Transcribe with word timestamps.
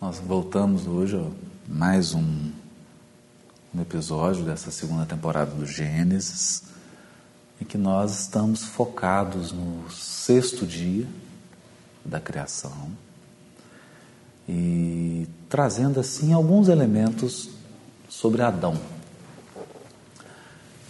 Nós 0.00 0.18
voltamos 0.18 0.86
hoje 0.86 1.16
a 1.16 1.24
mais 1.72 2.14
um, 2.14 2.50
um 3.74 3.80
episódio 3.80 4.44
dessa 4.44 4.70
segunda 4.70 5.06
temporada 5.06 5.52
do 5.52 5.64
Gênesis, 5.64 6.64
em 7.60 7.64
que 7.64 7.78
nós 7.78 8.20
estamos 8.20 8.64
focados 8.64 9.52
no 9.52 9.88
sexto 9.90 10.66
dia 10.66 11.06
da 12.04 12.20
criação 12.20 12.90
e 14.48 15.26
trazendo 15.48 16.00
assim 16.00 16.32
alguns 16.32 16.68
elementos 16.68 17.48
sobre 18.08 18.42
Adão. 18.42 18.78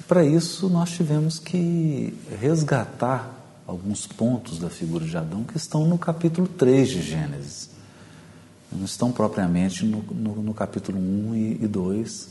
Para 0.09 0.25
isso, 0.25 0.69
nós 0.69 0.91
tivemos 0.91 1.39
que 1.39 2.17
resgatar 2.41 3.31
alguns 3.67 4.07
pontos 4.07 4.59
da 4.59 4.71
figura 4.71 5.05
de 5.05 5.17
Adão 5.17 5.45
que 5.45 5.57
estão 5.57 5.87
no 5.87 5.99
capítulo 5.99 6.49
3 6.49 6.89
de 6.89 7.03
Gênesis 7.03 7.74
não 8.77 8.85
estão 8.85 9.13
propriamente 9.13 9.85
no, 9.85 10.03
no, 10.03 10.43
no 10.43 10.55
capítulo 10.55 10.99
1 10.99 11.35
e, 11.35 11.65
e 11.65 11.69
2, 11.69 12.29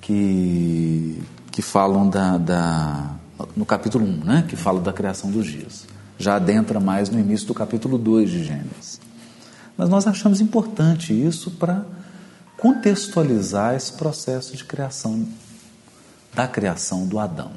que, 0.00 1.22
que 1.50 1.62
falam 1.62 2.08
da, 2.08 2.38
da, 2.38 3.16
no 3.56 3.66
capítulo 3.66 4.04
1, 4.04 4.24
né, 4.24 4.44
que 4.48 4.56
fala 4.56 4.80
da 4.80 4.92
criação 4.92 5.30
dos 5.30 5.46
dias. 5.46 5.86
Já 6.18 6.36
adentra 6.36 6.80
mais 6.80 7.10
no 7.10 7.18
início 7.18 7.46
do 7.46 7.54
capítulo 7.54 7.98
2 7.98 8.30
de 8.30 8.44
Gênesis. 8.44 9.00
Mas 9.76 9.88
nós 9.88 10.06
achamos 10.06 10.40
importante 10.40 11.12
isso 11.12 11.52
para 11.52 11.84
contextualizar 12.56 13.74
esse 13.74 13.92
processo 13.92 14.56
de 14.56 14.64
criação, 14.64 15.24
da 16.34 16.48
criação 16.48 17.06
do 17.06 17.18
Adão. 17.18 17.52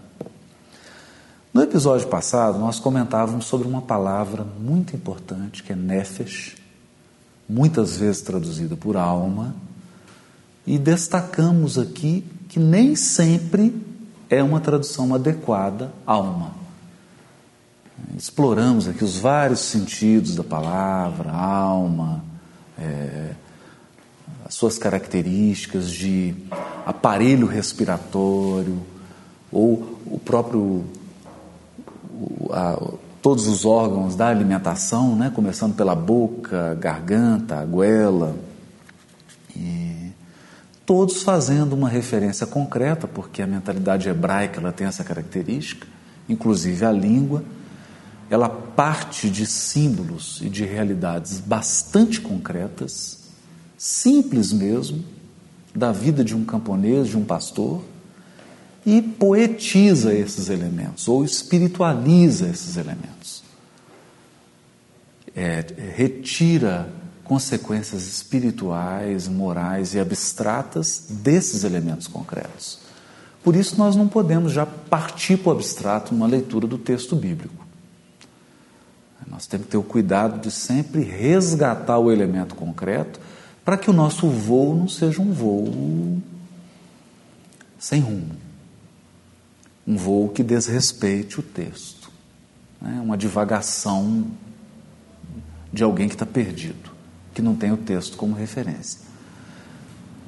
No 1.52 1.62
episódio 1.62 2.08
passado, 2.08 2.60
nós 2.60 2.80
comentávamos 2.80 3.46
sobre 3.46 3.68
uma 3.68 3.82
palavra 3.82 4.44
muito 4.44 4.96
importante 4.96 5.64
que 5.64 5.74
é 5.74 5.76
nefesh, 5.76 6.56
muitas 7.52 7.98
vezes 7.98 8.22
traduzida 8.22 8.78
por 8.78 8.96
alma, 8.96 9.54
e 10.66 10.78
destacamos 10.78 11.78
aqui 11.78 12.24
que 12.48 12.60
nem 12.60 12.96
sempre 12.96 13.76
é 14.30 14.42
uma 14.42 14.62
tradução 14.62 15.14
adequada 15.14 15.92
alma. 16.06 16.56
Exploramos 18.18 18.88
aqui 18.88 19.04
os 19.04 19.18
vários 19.18 19.60
sentidos 19.60 20.36
da 20.36 20.44
palavra, 20.46 21.30
alma, 21.30 22.24
é, 22.80 23.32
as 24.46 24.54
suas 24.56 24.78
características 24.78 25.92
de 25.92 26.34
aparelho 26.86 27.48
respiratório, 27.48 28.82
ou 29.52 30.00
o 30.06 30.20
próprio 30.24 30.86
a, 32.50 32.82
todos 33.22 33.48
os 33.48 33.66
órgãos 33.66 34.16
da 34.16 34.28
alimentação, 34.28 35.16
né? 35.16 35.32
começando 35.34 35.76
pela 35.76 35.96
boca, 35.96 36.76
garganta, 36.80 37.64
goela, 37.66 38.36
e 39.56 40.12
todos 40.86 41.22
fazendo 41.22 41.74
uma 41.74 41.88
referência 41.88 42.48
concreta, 42.48 43.08
porque 43.08 43.42
a 43.42 43.48
mentalidade 43.48 44.10
hebraica 44.10 44.60
ela 44.60 44.72
tem 44.72 44.88
essa 44.88 45.04
característica, 45.04 45.88
inclusive 46.28 46.84
a 46.84 46.92
língua, 46.92 47.44
ela 48.30 48.50
parte 48.50 49.30
de 49.30 49.46
símbolos 49.46 50.42
e 50.42 50.50
de 50.50 50.64
realidades 50.64 51.40
bastante 51.40 52.22
concretas, 52.22 53.20
simples 53.78 54.52
mesmo, 54.52 55.04
da 55.76 55.92
vida 55.92 56.24
de 56.24 56.36
um 56.36 56.44
camponês, 56.44 57.08
de 57.08 57.18
um 57.18 57.24
pastor, 57.24 57.84
e 58.86 59.02
poetiza 59.02 60.14
esses 60.14 60.50
elementos, 60.50 61.08
ou 61.08 61.24
espiritualiza 61.24 62.48
esses 62.48 62.78
elementos. 62.78 63.44
É, 65.36 65.66
retira 65.96 66.90
consequências 67.24 68.06
espirituais, 68.08 69.28
morais 69.28 69.94
e 69.94 70.00
abstratas 70.00 71.06
desses 71.10 71.64
elementos 71.64 72.08
concretos. 72.08 72.80
Por 73.44 73.56
isso, 73.56 73.78
nós 73.78 73.96
não 73.96 74.08
podemos 74.08 74.52
já 74.52 74.66
partir 74.66 75.38
para 75.38 75.50
o 75.50 75.52
abstrato 75.54 76.14
numa 76.14 76.28
leitura 76.28 76.68
do 76.68 76.78
texto 76.78 77.16
bíblico. 77.16 77.66
Nós 79.28 79.48
temos 79.48 79.68
que 79.68 79.72
ter 79.72 79.78
o 79.78 79.84
cuidado 79.84 80.42
de 80.42 80.52
sempre 80.52 81.02
resgatar 81.04 81.98
o 81.98 82.12
elemento 82.12 82.54
concreto 82.54 83.20
para 83.64 83.78
que 83.78 83.90
o 83.90 83.94
nosso 83.94 84.28
voo 84.28 84.76
não 84.76 84.90
seja 84.90 85.22
um 85.22 85.32
voo 85.32 86.22
sem 87.80 88.02
rumo 88.02 88.51
um 89.92 89.98
voo 89.98 90.30
que 90.30 90.42
desrespeite 90.42 91.42
o 91.42 91.44
texto, 91.44 92.10
né? 92.82 93.02
uma 93.04 93.18
divagação 93.18 94.26
de 95.72 95.84
alguém 95.84 96.08
que 96.08 96.16
está 96.16 96.26
perdido, 96.26 96.90
que 97.34 97.42
não 97.42 97.56
tem 97.56 97.74
o 97.74 97.78
texto 97.78 98.16
como 98.16 98.34
referência. 98.34 99.02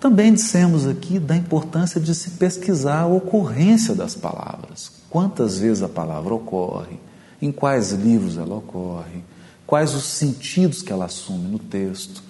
Também 0.01 0.33
dissemos 0.33 0.85
aqui 0.85 1.17
da 1.17 1.33
importância 1.33 2.01
de 2.01 2.13
se 2.13 2.31
pesquisar 2.31 3.01
a 3.01 3.07
ocorrência 3.07 3.95
das 3.95 4.15
palavras. 4.15 4.91
Quantas 5.09 5.59
vezes 5.59 5.81
a 5.81 5.87
palavra 5.87 6.33
ocorre, 6.33 6.99
em 7.41 7.49
quais 7.49 7.91
livros 7.91 8.37
ela 8.37 8.55
ocorre, 8.55 9.23
quais 9.65 9.93
os 9.93 10.03
sentidos 10.03 10.81
que 10.81 10.91
ela 10.91 11.05
assume 11.05 11.47
no 11.47 11.59
texto, 11.59 12.21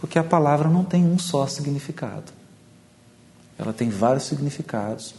porque 0.00 0.18
a 0.18 0.24
palavra 0.24 0.68
não 0.68 0.84
tem 0.84 1.04
um 1.04 1.20
só 1.20 1.46
significado. 1.46 2.32
Ela 3.56 3.72
tem 3.72 3.88
vários 3.88 4.24
significados 4.24 5.14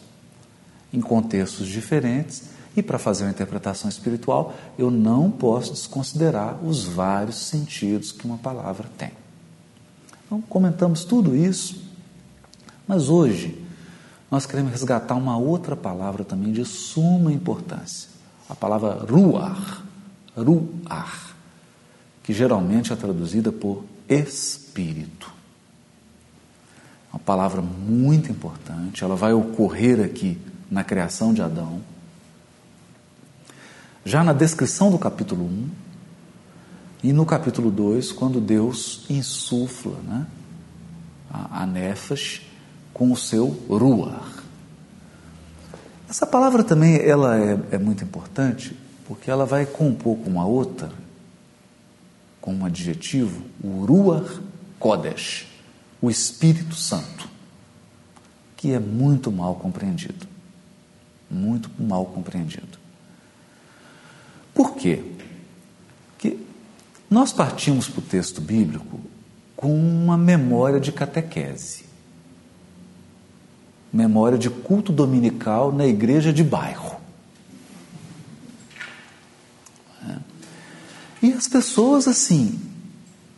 em 0.96 1.02
contextos 1.02 1.68
diferentes, 1.68 2.44
e 2.76 2.82
para 2.82 2.98
fazer 2.98 3.24
uma 3.24 3.32
interpretação 3.32 3.90
espiritual, 3.90 4.54
eu 4.78 4.92
não 4.92 5.32
posso 5.32 5.72
desconsiderar 5.72 6.64
os 6.64 6.84
vários 6.84 7.38
sentidos 7.38 8.12
que 8.12 8.26
uma 8.26 8.38
palavra 8.38 8.88
tem. 8.98 9.12
Então, 10.26 10.42
comentamos 10.42 11.06
tudo 11.06 11.36
isso, 11.36 11.82
mas 12.88 13.10
hoje 13.10 13.64
nós 14.30 14.46
queremos 14.46 14.72
resgatar 14.72 15.16
uma 15.16 15.38
outra 15.38 15.76
palavra 15.76 16.24
também 16.26 16.52
de 16.52 16.66
suma 16.66 17.32
importância, 17.32 18.10
a 18.50 18.56
palavra 18.56 19.06
ruar, 19.10 19.86
ruar, 20.36 21.36
que 22.24 22.34
geralmente 22.34 22.92
é 22.92 22.96
traduzida 22.96 23.52
por 23.52 23.86
espírito. 24.10 25.34
Uma 27.14 27.20
palavra 27.20 27.62
muito 27.62 28.30
importante, 28.30 29.04
ela 29.04 29.16
vai 29.16 29.32
ocorrer 29.32 30.04
aqui 30.04 30.38
na 30.76 30.84
criação 30.84 31.34
de 31.34 31.42
Adão. 31.42 31.82
Já 34.04 34.26
na 34.26 34.34
descrição 34.34 34.92
do 34.92 35.00
capítulo 35.00 35.46
1 35.46 35.70
e 37.02 37.14
no 37.14 37.26
capítulo 37.26 37.72
2, 37.72 38.12
quando 38.12 38.42
Deus 38.42 39.06
insufla 39.10 39.98
né, 40.04 40.28
a, 41.32 41.62
a 41.64 41.66
Nefas 41.66 42.42
com 42.94 43.10
o 43.10 43.16
seu 43.16 43.48
Ruach. 43.70 44.44
Essa 46.10 46.28
palavra 46.28 46.62
também 46.62 46.98
ela 46.98 47.40
é, 47.40 47.58
é 47.72 47.78
muito 47.78 48.04
importante 48.04 48.78
porque 49.08 49.32
ela 49.32 49.46
vai 49.46 49.66
compor 49.66 50.18
com 50.18 50.30
uma 50.30 50.46
outra, 50.46 50.92
com 52.42 52.54
um 52.54 52.66
adjetivo, 52.66 53.44
o 53.64 53.86
Ruach 53.86 54.42
Kodesh, 54.78 55.48
o 56.02 56.10
Espírito 56.10 56.76
Santo, 56.76 57.30
que 58.58 58.74
é 58.74 58.80
muito 58.80 59.32
mal 59.32 59.56
compreendido 59.56 60.35
muito 61.30 61.70
mal 61.80 62.06
compreendido. 62.06 62.78
Por 64.54 64.76
quê? 64.76 65.04
Porque 66.12 66.38
nós 67.10 67.34
partimos 67.34 67.90
para 67.90 68.00
o 68.00 68.04
texto 68.04 68.40
bíblico 68.40 69.00
com 69.56 69.74
uma 69.74 70.18
memória 70.18 70.80
de 70.80 70.92
catequese, 70.92 71.86
memória 73.92 74.38
de 74.38 74.50
culto 74.50 74.92
dominical 74.92 75.72
na 75.72 75.86
igreja 75.86 76.32
de 76.32 76.44
bairro. 76.44 76.96
É. 80.08 80.18
E 81.22 81.34
as 81.34 81.48
pessoas, 81.48 82.08
assim, 82.08 82.60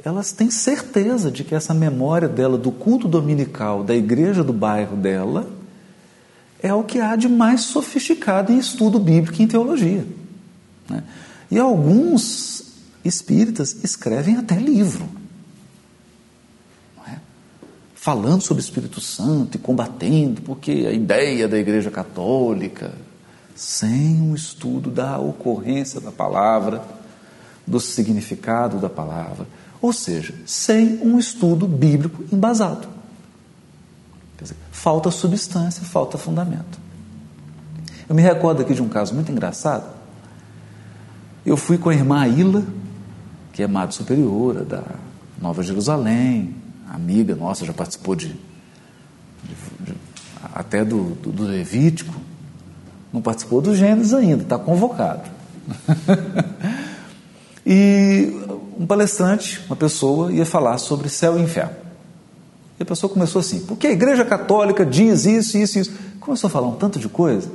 elas 0.04 0.32
têm 0.32 0.52
certeza 0.52 1.32
de 1.32 1.44
que 1.44 1.56
essa 1.56 1.74
memória 1.74 2.28
dela 2.28 2.58
do 2.58 2.72
culto 2.72 3.08
dominical 3.08 3.84
da 3.84 3.96
igreja 3.96 4.44
do 4.44 4.54
bairro 4.54 4.96
dela 4.96 5.57
é 6.62 6.74
o 6.74 6.84
que 6.84 7.00
há 7.00 7.16
de 7.16 7.30
mais 7.30 7.62
sofisticado 7.62 8.52
em 8.52 8.58
estudo 8.58 9.00
bíblico 9.00 9.40
e 9.40 9.44
em 9.44 9.48
teologia. 9.48 10.06
Né? 10.90 11.04
E 11.52 11.60
alguns 11.60 12.64
espíritas 13.04 13.84
escrevem 13.84 14.38
até 14.38 14.56
livro, 14.56 15.08
é? 17.08 17.18
falando 17.96 18.42
sobre 18.42 18.62
o 18.62 18.66
Espírito 18.66 19.00
Santo 19.00 19.56
e 19.56 19.60
combatendo, 19.60 20.42
porque 20.42 20.86
a 20.88 20.92
ideia 20.92 21.48
da 21.48 21.58
Igreja 21.58 21.92
Católica, 21.92 22.94
sem 23.56 24.22
um 24.22 24.36
estudo 24.36 24.90
da 24.90 25.18
ocorrência 25.20 26.02
da 26.02 26.12
palavra, 26.12 26.84
do 27.66 27.80
significado 27.80 28.80
da 28.80 28.90
palavra, 28.90 29.48
ou 29.82 29.94
seja, 29.94 30.34
sem 30.46 31.00
um 31.04 31.20
estudo 31.20 31.68
bíblico 31.68 32.24
embasado. 32.32 32.97
Dizer, 34.40 34.56
falta 34.72 35.10
substância, 35.10 35.84
falta 35.84 36.18
fundamento. 36.18 36.80
Eu 38.08 38.16
me 38.16 38.22
recordo 38.22 38.62
aqui 38.62 38.74
de 38.74 38.82
um 38.82 38.88
caso 38.88 39.14
muito 39.14 39.32
engraçado. 39.32 39.86
Eu 41.46 41.58
fui 41.58 41.78
com 41.78 41.90
a 41.90 41.94
irmã 41.94 42.28
Ila, 42.28 42.64
que 43.54 43.64
é 43.64 43.68
madre 43.68 43.96
superiora 43.96 44.64
da 44.64 44.84
Nova 45.42 45.64
Jerusalém, 45.64 46.56
amiga 46.90 47.36
nossa, 47.36 47.66
já 47.66 47.74
participou 47.74 48.16
de, 48.16 48.28
de, 48.28 49.56
de 49.80 49.96
até 50.54 50.86
do, 50.86 51.16
do, 51.16 51.32
do, 51.32 51.44
Levítico, 51.44 52.14
não 53.12 53.22
participou 53.22 53.62
do 53.62 53.76
Gênesis 53.76 54.14
ainda, 54.14 54.44
está 54.44 54.58
convocado. 54.58 55.30
e 57.66 58.32
um 58.80 58.86
palestrante, 58.86 59.64
uma 59.68 59.76
pessoa, 59.76 60.32
ia 60.32 60.46
falar 60.46 60.78
sobre 60.78 61.10
céu 61.10 61.38
e 61.38 61.42
inferno. 61.42 61.87
E 62.80 62.84
a 62.84 62.86
pessoa 62.86 63.12
começou 63.12 63.40
assim, 63.40 63.62
porque 63.62 63.88
a 63.88 63.92
igreja 63.92 64.24
católica 64.24 64.86
diz 64.86 65.26
isso, 65.26 65.58
isso, 65.58 65.80
isso. 65.80 65.92
Começou 66.20 66.48
a 66.48 66.52
falar 66.52 66.68
um 66.68 66.76
tanto 66.76 67.00
de 67.00 67.10
coisa. 67.10 67.50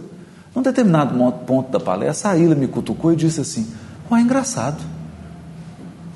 Num 0.54 0.62
determinado 0.62 1.14
ponto 1.46 1.70
da 1.70 1.80
palestra, 1.80 2.30
a 2.30 2.36
Ilha 2.36 2.54
me 2.54 2.66
cutucou 2.66 3.12
e 3.12 3.16
disse 3.16 3.40
assim: 3.40 3.66
Ué, 4.10 4.20
engraçado. 4.20 4.82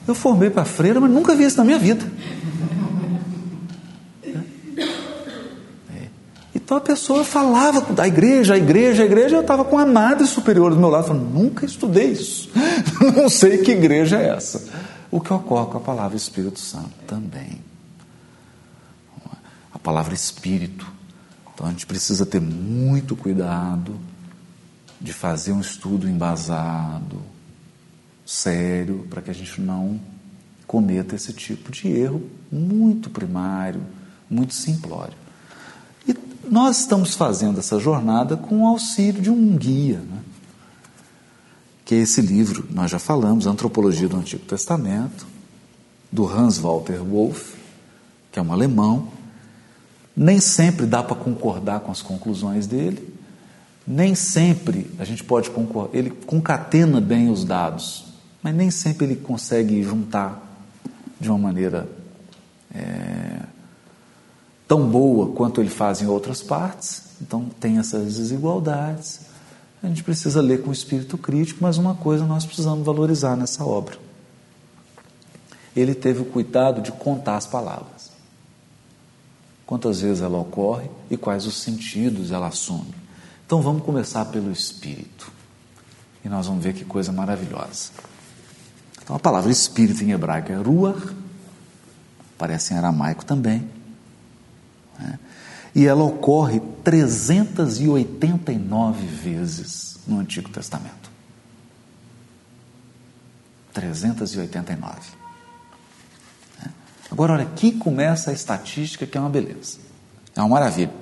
Eu 0.06 0.14
formei 0.14 0.50
para 0.50 0.64
freira, 0.64 1.00
mas 1.00 1.10
nunca 1.10 1.34
vi 1.34 1.44
isso 1.44 1.56
na 1.56 1.64
minha 1.64 1.78
vida. 1.78 2.04
É. 5.94 6.08
Então 6.54 6.76
a 6.76 6.80
pessoa 6.80 7.24
falava 7.24 7.80
da 7.92 8.06
igreja, 8.06 8.54
a 8.54 8.56
igreja, 8.56 9.02
a 9.02 9.06
igreja, 9.06 9.36
eu 9.36 9.40
estava 9.40 9.64
com 9.64 9.78
a 9.78 9.86
madre 9.86 10.26
superior 10.26 10.70
do 10.70 10.76
meu 10.76 10.88
lado, 10.88 11.08
falando, 11.08 11.28
nunca 11.32 11.66
estudei 11.66 12.12
isso, 12.12 12.50
não 13.16 13.28
sei 13.28 13.58
que 13.58 13.72
igreja 13.72 14.20
é 14.20 14.28
essa. 14.28 14.62
O 15.10 15.20
que 15.20 15.32
ocorre 15.32 15.70
com 15.70 15.78
a 15.78 15.80
palavra 15.80 16.16
Espírito 16.16 16.60
Santo 16.60 16.90
também. 17.06 17.65
Palavra 19.86 20.14
Espírito. 20.14 20.84
Então 21.54 21.64
a 21.64 21.70
gente 21.70 21.86
precisa 21.86 22.26
ter 22.26 22.40
muito 22.40 23.14
cuidado 23.14 23.94
de 25.00 25.12
fazer 25.12 25.52
um 25.52 25.60
estudo 25.60 26.08
embasado, 26.08 27.22
sério, 28.24 29.06
para 29.08 29.22
que 29.22 29.30
a 29.30 29.32
gente 29.32 29.60
não 29.60 30.00
cometa 30.66 31.14
esse 31.14 31.32
tipo 31.32 31.70
de 31.70 31.86
erro 31.86 32.28
muito 32.50 33.08
primário, 33.08 33.80
muito 34.28 34.54
simplório. 34.54 35.14
E 36.08 36.16
nós 36.50 36.80
estamos 36.80 37.14
fazendo 37.14 37.60
essa 37.60 37.78
jornada 37.78 38.36
com 38.36 38.62
o 38.62 38.66
auxílio 38.66 39.22
de 39.22 39.30
um 39.30 39.56
guia, 39.56 40.00
né? 40.00 40.18
que 41.84 41.94
é 41.94 41.98
esse 41.98 42.20
livro, 42.20 42.66
nós 42.72 42.90
já 42.90 42.98
falamos, 42.98 43.46
Antropologia 43.46 44.08
do 44.08 44.16
Antigo 44.16 44.44
Testamento, 44.46 45.24
do 46.10 46.26
Hans 46.26 46.58
Walter 46.58 47.04
Wolff, 47.04 47.54
que 48.32 48.40
é 48.40 48.42
um 48.42 48.52
alemão. 48.52 49.14
Nem 50.16 50.40
sempre 50.40 50.86
dá 50.86 51.02
para 51.02 51.14
concordar 51.14 51.80
com 51.80 51.92
as 51.92 52.00
conclusões 52.00 52.66
dele, 52.66 53.14
nem 53.86 54.14
sempre 54.14 54.90
a 54.98 55.04
gente 55.04 55.22
pode 55.22 55.50
concordar, 55.50 55.96
ele 55.96 56.10
concatena 56.10 57.00
bem 57.00 57.30
os 57.30 57.44
dados, 57.44 58.06
mas 58.42 58.54
nem 58.54 58.70
sempre 58.70 59.06
ele 59.06 59.16
consegue 59.16 59.82
juntar 59.82 60.42
de 61.20 61.28
uma 61.28 61.38
maneira 61.38 61.88
é, 62.74 63.40
tão 64.66 64.88
boa 64.88 65.32
quanto 65.32 65.60
ele 65.60 65.70
faz 65.70 66.02
em 66.02 66.06
outras 66.06 66.42
partes. 66.42 67.04
Então 67.20 67.46
tem 67.60 67.78
essas 67.78 68.16
desigualdades. 68.16 69.20
A 69.82 69.88
gente 69.88 70.02
precisa 70.02 70.40
ler 70.40 70.62
com 70.62 70.72
espírito 70.72 71.16
crítico, 71.16 71.60
mas 71.62 71.78
uma 71.78 71.94
coisa 71.94 72.24
nós 72.26 72.44
precisamos 72.44 72.84
valorizar 72.84 73.36
nessa 73.36 73.64
obra. 73.64 73.96
Ele 75.74 75.94
teve 75.94 76.22
o 76.22 76.24
cuidado 76.24 76.80
de 76.80 76.90
contar 76.90 77.36
as 77.36 77.46
palavras. 77.46 77.95
Quantas 79.66 80.00
vezes 80.00 80.22
ela 80.22 80.38
ocorre 80.38 80.88
e 81.10 81.16
quais 81.16 81.44
os 81.44 81.60
sentidos 81.60 82.30
ela 82.30 82.46
assume. 82.46 82.94
Então 83.44 83.60
vamos 83.60 83.82
começar 83.82 84.26
pelo 84.26 84.52
espírito. 84.52 85.32
E 86.24 86.28
nós 86.28 86.46
vamos 86.46 86.62
ver 86.62 86.72
que 86.72 86.84
coisa 86.84 87.10
maravilhosa. 87.10 87.90
Então 89.02 89.16
a 89.16 89.18
palavra 89.18 89.50
espírito 89.50 90.04
em 90.04 90.12
hebraico 90.12 90.52
é 90.52 90.56
ruach, 90.56 91.12
aparece 92.36 92.74
em 92.74 92.76
aramaico 92.76 93.24
também. 93.24 93.68
Né? 94.98 95.18
E 95.74 95.86
ela 95.86 96.04
ocorre 96.04 96.60
389 96.82 99.06
vezes 99.06 99.98
no 100.06 100.20
Antigo 100.20 100.48
Testamento. 100.48 101.10
389. 103.72 105.25
Agora, 107.10 107.34
olha, 107.34 107.42
aqui 107.44 107.72
começa 107.72 108.30
a 108.30 108.34
estatística 108.34 109.06
que 109.06 109.16
é 109.16 109.20
uma 109.20 109.30
beleza. 109.30 109.78
É 110.34 110.40
uma 110.40 110.48
maravilha. 110.48 110.92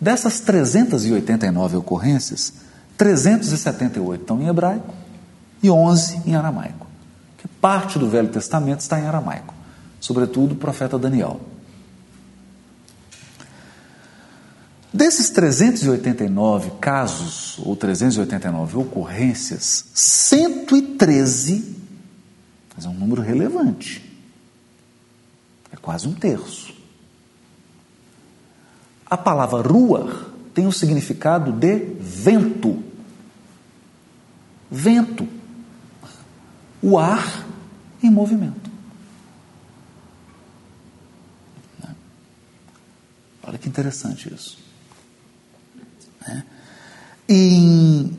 Dessas 0.00 0.40
389 0.40 1.76
ocorrências, 1.76 2.52
378 2.98 4.20
estão 4.20 4.42
em 4.42 4.48
hebraico 4.48 4.94
e 5.62 5.70
11 5.70 6.22
em 6.26 6.34
aramaico. 6.34 6.86
Que 7.38 7.46
parte 7.46 7.98
do 7.98 8.08
Velho 8.08 8.28
Testamento 8.28 8.80
está 8.80 9.00
em 9.00 9.06
aramaico, 9.06 9.54
sobretudo 10.00 10.52
o 10.52 10.56
profeta 10.56 10.98
Daniel. 10.98 11.40
Desses 14.92 15.30
389 15.30 16.72
casos, 16.80 17.58
ou 17.60 17.74
389 17.74 18.76
ocorrências, 18.76 19.86
113, 19.94 21.76
mas 22.76 22.84
é 22.84 22.88
um 22.88 22.94
número 22.94 23.22
relevante, 23.22 24.11
quase 25.82 26.08
um 26.08 26.14
terço. 26.14 26.72
A 29.04 29.16
palavra 29.16 29.60
rua 29.60 30.32
tem 30.54 30.66
o 30.66 30.72
significado 30.72 31.52
de 31.52 31.76
vento. 32.00 32.82
Vento. 34.70 35.28
O 36.80 36.98
ar 36.98 37.46
em 38.02 38.10
movimento. 38.10 38.70
Olha 43.42 43.58
que 43.58 43.68
interessante 43.68 44.32
isso. 44.32 44.56
Né? 46.26 46.44
Em 47.28 48.16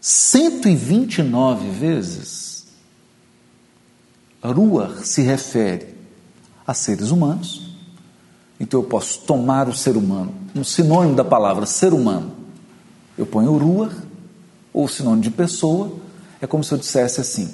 129 0.00 1.70
vezes, 1.70 2.66
Ruach 4.42 5.06
se 5.06 5.22
refere 5.22 5.97
a 6.68 6.74
seres 6.74 7.10
humanos. 7.10 7.72
Então 8.60 8.80
eu 8.80 8.86
posso 8.86 9.20
tomar 9.20 9.68
o 9.68 9.74
ser 9.74 9.96
humano, 9.96 10.34
um 10.54 10.62
sinônimo 10.62 11.16
da 11.16 11.24
palavra 11.24 11.64
ser 11.64 11.92
humano. 11.92 12.30
Eu 13.16 13.26
ponho 13.26 13.56
Ruach, 13.56 13.96
ou 14.72 14.86
sinônimo 14.86 15.22
de 15.22 15.30
pessoa, 15.30 15.92
é 16.40 16.46
como 16.46 16.62
se 16.62 16.72
eu 16.72 16.78
dissesse 16.78 17.20
assim: 17.20 17.52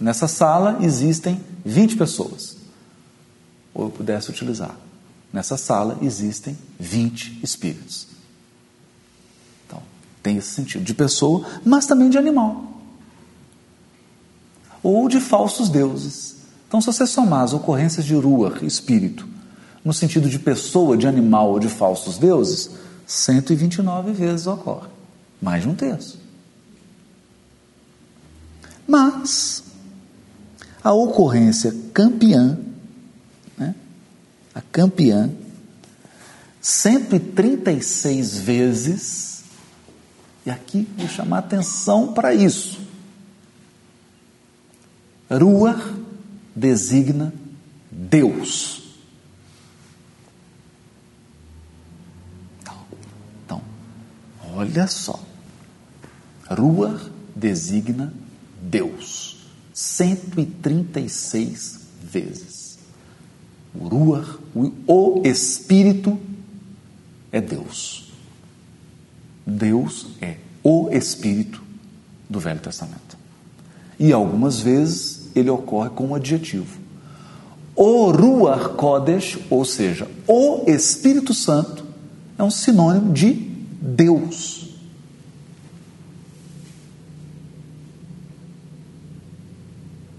nessa 0.00 0.26
sala 0.26 0.78
existem 0.80 1.40
20 1.64 1.96
pessoas. 1.96 2.56
Ou 3.72 3.84
eu 3.84 3.90
pudesse 3.90 4.28
utilizar: 4.28 4.76
nessa 5.32 5.56
sala 5.56 5.96
existem 6.02 6.58
20 6.78 7.40
espíritos. 7.42 8.12
Tem 10.22 10.36
esse 10.36 10.50
sentido 10.50 10.84
de 10.84 10.94
pessoa, 10.94 11.44
mas 11.64 11.84
também 11.84 12.08
de 12.08 12.16
animal. 12.16 12.64
Ou 14.82 15.08
de 15.08 15.20
falsos 15.20 15.68
deuses. 15.68 16.36
Então, 16.72 16.80
se 16.80 16.86
você 16.86 17.06
somar 17.06 17.42
as 17.42 17.52
ocorrências 17.52 18.02
de 18.02 18.14
Ruach, 18.14 18.64
espírito, 18.64 19.28
no 19.84 19.92
sentido 19.92 20.30
de 20.30 20.38
pessoa, 20.38 20.96
de 20.96 21.06
animal 21.06 21.50
ou 21.50 21.60
de 21.60 21.68
falsos 21.68 22.16
deuses, 22.16 22.70
129 23.06 24.12
vezes 24.12 24.46
ocorre. 24.46 24.88
Mais 25.38 25.64
de 25.64 25.68
um 25.68 25.74
terço. 25.74 26.18
Mas, 28.88 29.64
a 30.82 30.94
ocorrência 30.94 31.76
campeã, 31.92 32.58
né, 33.58 33.74
a 34.54 34.62
campeã, 34.62 35.30
136 36.58 38.38
vezes 38.38 39.44
e 40.46 40.50
aqui 40.50 40.88
vou 40.96 41.06
chamar 41.06 41.40
atenção 41.40 42.14
para 42.14 42.32
isso. 42.32 42.80
Ruach 45.30 46.00
designa 46.54 47.32
Deus. 47.90 48.82
Então, 53.44 53.62
olha 54.54 54.86
só. 54.86 55.20
Ruach 56.50 57.10
designa 57.34 58.12
Deus. 58.60 59.38
136 59.72 61.80
vezes. 62.02 62.78
O 63.74 63.88
Ruach, 63.88 64.38
o 64.86 65.22
Espírito, 65.24 66.20
é 67.30 67.40
Deus. 67.40 68.12
Deus 69.46 70.08
é 70.20 70.36
o 70.62 70.90
Espírito 70.90 71.62
do 72.28 72.38
Velho 72.38 72.60
Testamento. 72.60 73.16
E 73.98 74.12
algumas 74.12 74.60
vezes 74.60 75.21
ele 75.34 75.50
ocorre 75.50 75.90
com 75.90 76.08
um 76.08 76.14
adjetivo. 76.14 76.80
O 77.74 78.10
Ruach 78.10 78.74
Kodesh, 78.74 79.38
ou 79.48 79.64
seja, 79.64 80.08
o 80.26 80.64
Espírito 80.66 81.32
Santo, 81.32 81.84
é 82.38 82.42
um 82.42 82.50
sinônimo 82.50 83.12
de 83.12 83.32
Deus. 83.32 84.74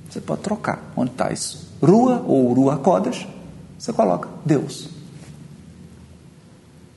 Você 0.10 0.22
pode 0.22 0.42
trocar. 0.42 0.92
Onde 0.96 1.12
está 1.12 1.32
isso? 1.32 1.68
Rua 1.82 2.24
ou 2.28 2.54
Ruach 2.54 2.82
Kodesh 2.82 3.28
você 3.84 3.92
coloca 3.92 4.30
Deus. 4.46 4.88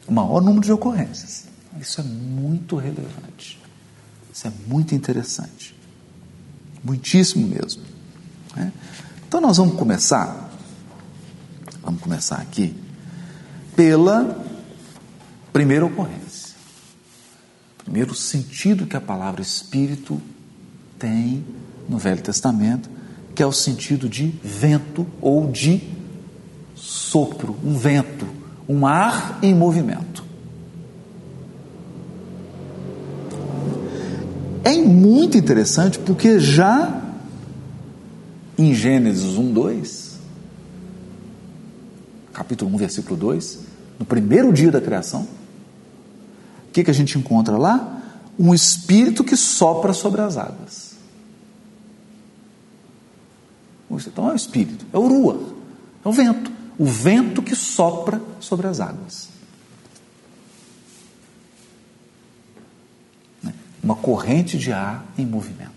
O 0.06 0.12
maior 0.12 0.40
número 0.40 0.64
de 0.64 0.72
ocorrências. 0.72 1.46
Isso 1.80 2.00
é 2.00 2.04
muito 2.04 2.76
relevante. 2.76 3.60
Isso 4.32 4.46
é 4.46 4.52
muito 4.68 4.94
interessante. 4.94 5.74
Muitíssimo 6.84 7.48
mesmo. 7.48 7.82
Né? 8.56 8.72
Então 9.28 9.40
nós 9.40 9.58
vamos 9.58 9.76
começar, 9.76 10.50
vamos 11.82 12.00
começar 12.00 12.36
aqui, 12.36 12.74
pela 13.76 14.44
primeira 15.52 15.84
ocorrência. 15.84 16.56
Primeiro 17.78 18.14
sentido 18.14 18.86
que 18.86 18.96
a 18.96 19.00
palavra 19.00 19.42
espírito 19.42 20.20
tem 20.98 21.44
no 21.88 21.98
Velho 21.98 22.22
Testamento, 22.22 22.90
que 23.34 23.42
é 23.42 23.46
o 23.46 23.52
sentido 23.52 24.08
de 24.08 24.34
vento 24.42 25.06
ou 25.20 25.50
de 25.50 25.82
sopro, 26.74 27.56
um 27.62 27.76
vento, 27.76 28.26
um 28.68 28.86
ar 28.86 29.38
em 29.42 29.54
movimento. 29.54 30.24
É 34.64 34.74
muito 34.78 35.36
interessante 35.36 35.98
porque 35.98 36.40
já 36.40 37.05
em 38.58 38.74
Gênesis 38.74 39.36
1, 39.36 39.52
2, 39.52 40.18
capítulo 42.32 42.74
1, 42.74 42.76
versículo 42.76 43.16
2, 43.16 43.58
no 43.98 44.04
primeiro 44.04 44.52
dia 44.52 44.70
da 44.70 44.80
criação, 44.80 45.22
o 46.68 46.72
que, 46.72 46.84
que 46.84 46.90
a 46.90 46.94
gente 46.94 47.18
encontra 47.18 47.56
lá? 47.56 48.02
Um 48.38 48.54
espírito 48.54 49.24
que 49.24 49.36
sopra 49.36 49.92
sobre 49.92 50.20
as 50.20 50.36
águas. 50.36 50.96
Então 53.90 54.28
é 54.28 54.32
o 54.32 54.36
espírito, 54.36 54.84
é 54.92 54.98
o 54.98 55.06
rua, 55.06 55.54
é 56.04 56.08
o 56.08 56.12
vento. 56.12 56.50
O 56.78 56.84
vento 56.84 57.42
que 57.42 57.54
sopra 57.54 58.20
sobre 58.38 58.66
as 58.66 58.80
águas. 58.80 59.28
Uma 63.82 63.94
corrente 63.94 64.58
de 64.58 64.72
ar 64.72 65.06
em 65.16 65.24
movimento. 65.24 65.75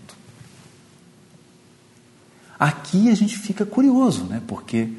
Aqui 2.60 3.08
a 3.08 3.14
gente 3.14 3.38
fica 3.38 3.64
curioso, 3.64 4.24
né? 4.24 4.42
porque 4.46 4.92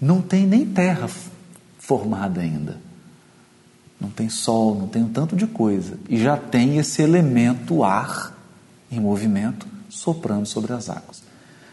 não 0.00 0.22
tem 0.22 0.46
nem 0.46 0.64
terra 0.64 1.10
formada 1.78 2.40
ainda. 2.40 2.78
Não 4.00 4.08
tem 4.08 4.30
sol, 4.30 4.74
não 4.74 4.88
tem 4.88 5.02
um 5.02 5.10
tanto 5.10 5.36
de 5.36 5.46
coisa. 5.46 5.98
E 6.08 6.16
já 6.16 6.38
tem 6.38 6.78
esse 6.78 7.02
elemento 7.02 7.84
ar 7.84 8.34
em 8.90 8.98
movimento 8.98 9.66
soprando 9.90 10.46
sobre 10.46 10.72
as 10.72 10.88
águas. 10.88 11.22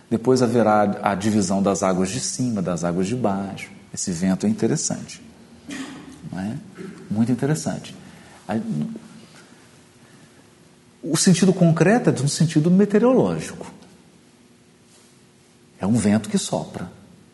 Depois 0.10 0.42
haverá 0.42 1.00
a 1.02 1.16
divisão 1.16 1.64
das 1.64 1.84
águas 1.84 2.10
de 2.10 2.20
cima, 2.20 2.62
das 2.62 2.84
águas 2.84 3.08
de 3.08 3.16
baixo. 3.16 3.72
Esse 3.94 4.12
vento 4.12 4.46
é 4.46 4.50
interessante. 4.50 5.22
Não 6.30 6.40
é? 6.40 6.58
Muito 7.10 7.32
interessante. 7.32 7.96
O 11.02 11.16
sentido 11.16 11.54
concreto 11.54 12.10
é 12.10 12.14
de 12.14 12.22
um 12.22 12.28
sentido 12.28 12.70
meteorológico. 12.70 13.79
É 15.80 15.88
um 15.88 15.94
vento 15.94 16.30
que 16.30 16.38
sopra. 16.38 16.92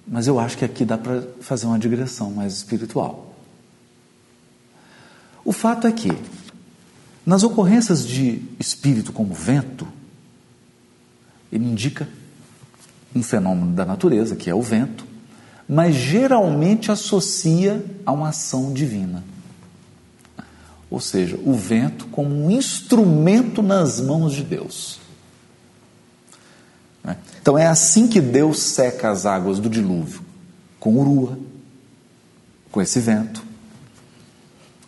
Mas 0.08 0.28
eu 0.28 0.40
acho 0.40 0.58
que 0.58 0.66
aqui 0.66 0.86
dá 0.86 0.98
para 0.98 1.24
fazer 1.42 1.66
uma 1.66 1.80
digressão 1.80 2.32
mais 2.32 2.54
espiritual. 2.54 3.34
O 5.44 5.52
fato 5.52 5.88
é 5.88 5.92
que, 5.92 6.12
nas 7.25 7.44
ocorrências 7.44 8.06
de 8.06 8.42
espírito 8.60 9.12
como 9.12 9.34
vento, 9.34 9.88
ele 11.52 11.66
indica 11.66 12.08
um 13.16 13.24
fenômeno 13.24 13.74
da 13.74 13.86
natureza, 13.86 14.36
que 14.36 14.50
é 14.50 14.56
o 14.56 14.62
vento, 14.62 15.06
mas 15.68 15.96
geralmente 15.96 16.92
associa 16.92 17.84
a 18.06 18.12
uma 18.12 18.30
ação 18.30 18.74
divina. 18.74 19.24
Ou 20.90 21.00
seja, 21.00 21.40
o 21.44 21.54
vento 21.54 22.06
como 22.08 22.30
um 22.30 22.52
instrumento 22.52 23.64
nas 23.64 24.00
mãos 24.00 24.34
de 24.34 24.44
Deus. 24.44 25.00
Então 27.46 27.56
é 27.56 27.68
assim 27.68 28.08
que 28.08 28.20
Deus 28.20 28.58
seca 28.58 29.12
as 29.12 29.28
águas 29.28 29.60
do 29.60 29.70
dilúvio 29.70 30.22
com 30.80 30.98
urua, 30.98 31.38
com 32.72 32.82
esse 32.82 33.00
vento. 33.00 33.46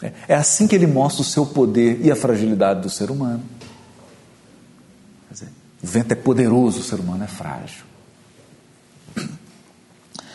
É, 0.01 0.11
é 0.29 0.33
assim 0.33 0.65
que 0.65 0.73
ele 0.73 0.87
mostra 0.87 1.21
o 1.21 1.23
seu 1.23 1.45
poder 1.45 2.03
e 2.03 2.09
a 2.09 2.15
fragilidade 2.15 2.81
do 2.81 2.89
ser 2.89 3.11
humano. 3.11 3.43
Dizer, 5.29 5.49
o 5.83 5.85
vento 5.85 6.13
é 6.13 6.15
poderoso, 6.15 6.79
o 6.79 6.83
ser 6.83 6.99
humano 6.99 7.25
é 7.25 7.27
frágil. 7.27 7.85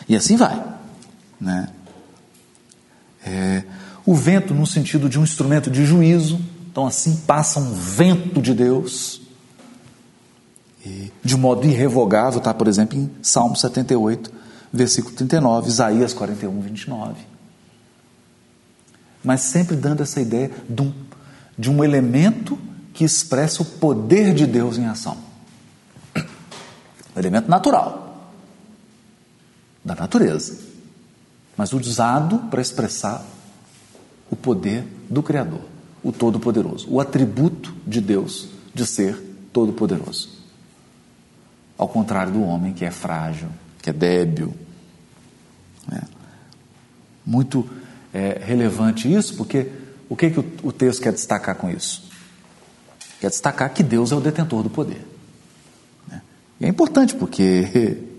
E 0.07 0.15
assim 0.15 0.37
vai. 0.37 0.63
Né? 1.41 1.67
É, 3.25 3.63
o 4.05 4.15
vento, 4.15 4.53
no 4.53 4.65
sentido 4.65 5.09
de 5.09 5.19
um 5.19 5.23
instrumento 5.23 5.69
de 5.69 5.85
juízo, 5.85 6.39
então 6.71 6.87
assim 6.87 7.17
passa 7.27 7.59
um 7.59 7.73
vento 7.73 8.41
de 8.41 8.53
Deus, 8.53 9.22
de 11.23 11.37
modo 11.37 11.65
irrevogável, 11.65 12.39
está, 12.39 12.53
por 12.53 12.67
exemplo, 12.67 12.97
em 12.97 13.09
Salmo 13.21 13.55
78, 13.55 14.31
versículo 14.71 15.15
39, 15.15 15.69
Isaías 15.69 16.13
41, 16.13 16.61
29. 16.61 17.21
Mas 19.23 19.41
sempre 19.41 19.75
dando 19.75 20.03
essa 20.03 20.19
ideia 20.19 20.51
de 20.67 20.81
um, 20.81 20.93
de 21.57 21.69
um 21.69 21.83
elemento 21.83 22.59
que 22.93 23.05
expressa 23.05 23.61
o 23.61 23.65
poder 23.65 24.33
de 24.33 24.45
Deus 24.45 24.77
em 24.77 24.85
ação. 24.85 25.17
Um 26.15 27.19
elemento 27.19 27.49
natural, 27.49 28.31
da 29.85 29.95
natureza, 29.95 30.57
mas 31.55 31.71
usado 31.71 32.39
para 32.49 32.61
expressar 32.61 33.23
o 34.29 34.35
poder 34.35 34.85
do 35.09 35.23
Criador, 35.23 35.61
o 36.03 36.11
Todo-Poderoso, 36.11 36.87
o 36.89 36.99
atributo 36.99 37.73
de 37.87 38.01
Deus 38.01 38.49
de 38.73 38.85
ser 38.85 39.15
todo-poderoso. 39.53 40.42
Ao 41.77 41.87
contrário 41.87 42.33
do 42.33 42.43
homem 42.43 42.73
que 42.73 42.85
é 42.85 42.91
frágil, 42.91 43.49
que 43.81 43.89
é 43.89 43.93
débil. 43.93 44.53
É. 45.91 46.01
Muito 47.25 47.69
é, 48.13 48.41
relevante 48.43 49.11
isso, 49.11 49.35
porque 49.35 49.71
o 50.09 50.15
que, 50.15 50.29
que 50.29 50.39
o, 50.39 50.45
o 50.63 50.71
texto 50.71 51.01
quer 51.01 51.11
destacar 51.11 51.55
com 51.55 51.69
isso? 51.69 52.09
Quer 53.19 53.29
destacar 53.29 53.73
que 53.73 53.81
Deus 53.81 54.11
é 54.11 54.15
o 54.15 54.21
detentor 54.21 54.63
do 54.63 54.69
poder. 54.69 55.05
Né? 56.07 56.21
E 56.59 56.65
é 56.65 56.67
importante 56.67 57.15
porque 57.15 58.03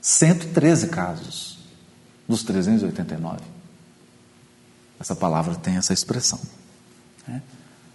113 0.00 0.88
casos 0.88 1.58
dos 2.28 2.42
389. 2.42 3.38
Essa 4.98 5.14
palavra 5.14 5.54
tem 5.54 5.76
essa 5.76 5.92
expressão. 5.92 6.40
Né? 7.28 7.42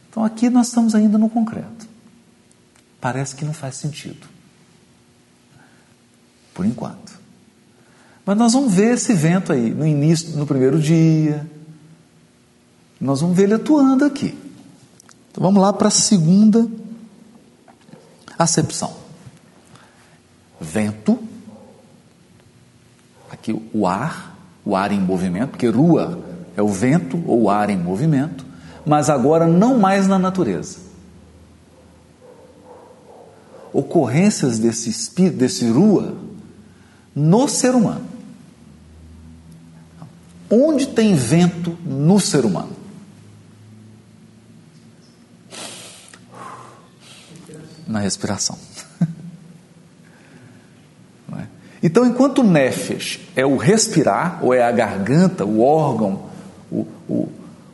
Então 0.09 0.23
aqui 0.23 0.49
nós 0.49 0.67
estamos 0.67 0.93
ainda 0.95 1.17
no 1.17 1.29
concreto. 1.29 1.90
Parece 3.01 3.35
que 3.35 3.43
não 3.43 3.53
faz 3.53 3.75
sentido. 3.75 4.27
Por 6.53 6.65
enquanto. 6.65 7.19
Mas 8.23 8.37
nós 8.37 8.53
vamos 8.53 8.71
ver 8.71 8.93
esse 8.93 9.13
vento 9.13 9.51
aí 9.51 9.71
no 9.71 9.85
início, 9.85 10.37
no 10.37 10.45
primeiro 10.45 10.79
dia. 10.79 11.49
Nós 12.99 13.19
vamos 13.19 13.35
ver 13.35 13.43
ele 13.43 13.55
atuando 13.55 14.05
aqui. 14.05 14.37
Então 15.31 15.41
vamos 15.41 15.59
lá 15.59 15.73
para 15.73 15.87
a 15.87 15.91
segunda 15.91 16.69
acepção. 18.37 18.93
Vento 20.59 21.17
aqui 23.31 23.59
o 23.73 23.87
ar, 23.87 24.37
o 24.63 24.75
ar 24.75 24.91
em 24.91 24.99
movimento, 24.99 25.51
porque 25.51 25.67
rua 25.67 26.23
é 26.55 26.61
o 26.61 26.67
vento 26.67 27.17
ou 27.25 27.43
o 27.43 27.49
ar 27.49 27.71
em 27.71 27.77
movimento, 27.77 28.45
mas 28.85 29.09
agora 29.09 29.47
não 29.47 29.79
mais 29.79 30.07
na 30.07 30.19
natureza. 30.19 30.90
Ocorrências 33.73 34.59
desse 34.59 34.89
espírito, 34.89 35.37
desse 35.37 35.67
rua, 35.69 36.15
no 37.15 37.47
ser 37.47 37.73
humano. 37.75 38.05
Onde 40.49 40.87
tem 40.87 41.15
vento 41.15 41.77
no 41.85 42.19
ser 42.19 42.45
humano? 42.45 42.75
Na 47.87 47.99
respiração. 47.99 48.57
Então, 51.83 52.05
enquanto 52.05 52.39
o 52.39 52.43
nefesh 52.43 53.19
é 53.35 53.43
o 53.43 53.57
respirar, 53.57 54.39
ou 54.43 54.53
é 54.53 54.61
a 54.61 54.71
garganta, 54.71 55.43
o 55.43 55.61
órgão, 55.61 56.25
o, 56.71 56.85
o, 57.09 57.27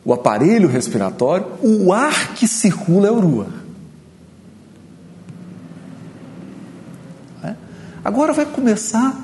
o 0.05 0.13
aparelho 0.13 0.69
respiratório, 0.69 1.45
o 1.61 1.91
ar 1.91 2.33
que 2.33 2.47
circula 2.47 3.09
é 3.09 3.11
o 3.11 3.19
rua. 3.19 3.47
Agora 8.07 8.31
vai 8.31 8.45
começar, 8.45 9.21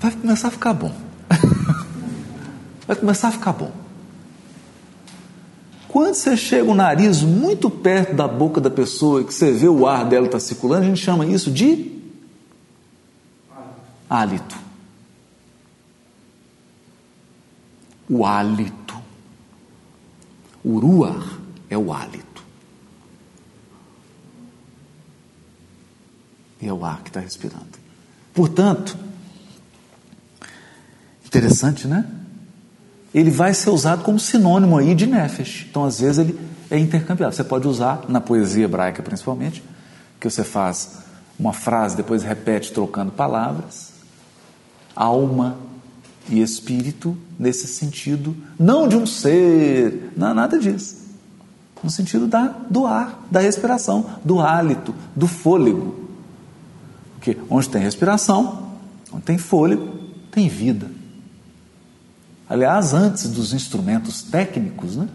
vai 0.00 0.10
começar 0.10 0.48
a 0.48 0.50
ficar 0.50 0.74
bom. 0.74 0.92
vai 2.88 2.96
começar 2.96 3.28
a 3.28 3.30
ficar 3.30 3.52
bom. 3.52 3.70
Quando 5.86 6.12
você 6.16 6.36
chega 6.36 6.68
o 6.68 6.74
nariz 6.74 7.22
muito 7.22 7.70
perto 7.70 8.16
da 8.16 8.26
boca 8.26 8.60
da 8.60 8.68
pessoa 8.68 9.20
e 9.20 9.24
que 9.24 9.32
você 9.32 9.52
vê 9.52 9.68
o 9.68 9.86
ar 9.86 10.04
dela 10.04 10.26
está 10.26 10.40
circulando, 10.40 10.82
a 10.82 10.88
gente 10.88 11.00
chama 11.00 11.24
isso 11.24 11.52
de 11.52 12.02
hálito. 14.10 14.58
O 18.10 18.26
hálito. 18.26 18.96
O 20.64 20.80
ruar 20.80 21.38
é 21.70 21.78
o 21.78 21.92
hálito. 21.92 22.33
E 26.64 26.68
é 26.68 26.72
o 26.72 26.82
ar 26.82 27.02
que 27.02 27.10
está 27.10 27.20
respirando. 27.20 27.66
Portanto, 28.32 28.96
interessante, 31.26 31.86
né? 31.86 32.06
Ele 33.12 33.30
vai 33.30 33.52
ser 33.52 33.68
usado 33.68 34.02
como 34.02 34.18
sinônimo 34.18 34.78
aí 34.78 34.94
de 34.94 35.06
nefesh. 35.06 35.66
Então, 35.68 35.84
às 35.84 36.00
vezes, 36.00 36.20
ele 36.20 36.40
é 36.70 36.78
intercambiável. 36.78 37.36
Você 37.36 37.44
pode 37.44 37.68
usar 37.68 38.06
na 38.08 38.18
poesia 38.18 38.64
hebraica, 38.64 39.02
principalmente, 39.02 39.62
que 40.18 40.30
você 40.30 40.42
faz 40.42 41.00
uma 41.38 41.52
frase, 41.52 41.96
depois 41.96 42.22
repete 42.22 42.72
trocando 42.72 43.12
palavras. 43.12 43.92
Alma 44.96 45.58
e 46.30 46.40
espírito, 46.40 47.14
nesse 47.38 47.66
sentido, 47.66 48.34
não 48.58 48.88
de 48.88 48.96
um 48.96 49.04
ser, 49.04 50.12
não 50.16 50.32
nada 50.32 50.58
disso. 50.58 50.96
No 51.82 51.90
sentido 51.90 52.26
da, 52.26 52.46
do 52.70 52.86
ar, 52.86 53.22
da 53.30 53.40
respiração, 53.40 54.06
do 54.24 54.40
hálito, 54.40 54.94
do 55.14 55.26
fôlego. 55.26 56.03
Porque 57.24 57.40
onde 57.48 57.70
tem 57.70 57.80
respiração, 57.80 58.68
onde 59.10 59.22
tem 59.22 59.38
fôlego, 59.38 59.88
tem 60.30 60.46
vida. 60.46 60.90
Aliás, 62.46 62.92
antes 62.92 63.30
dos 63.30 63.54
instrumentos 63.54 64.22
técnicos, 64.22 64.96
né? 64.96 65.08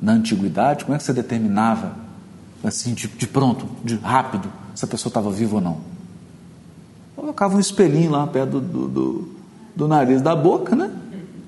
na 0.00 0.12
antiguidade, 0.12 0.86
como 0.86 0.94
é 0.94 0.98
que 0.98 1.04
você 1.04 1.12
determinava, 1.12 1.94
assim, 2.64 2.94
de, 2.94 3.08
de 3.08 3.26
pronto, 3.26 3.68
de 3.84 3.96
rápido, 3.96 4.50
se 4.74 4.86
a 4.86 4.88
pessoa 4.88 5.10
estava 5.10 5.30
viva 5.30 5.56
ou 5.56 5.60
não? 5.60 5.80
Colocava 7.14 7.56
um 7.56 7.60
espelhinho 7.60 8.12
lá 8.12 8.26
perto 8.26 8.52
do, 8.52 8.60
do, 8.60 8.88
do, 8.88 9.28
do 9.76 9.88
nariz 9.88 10.22
da 10.22 10.34
boca, 10.34 10.74
né? 10.74 10.90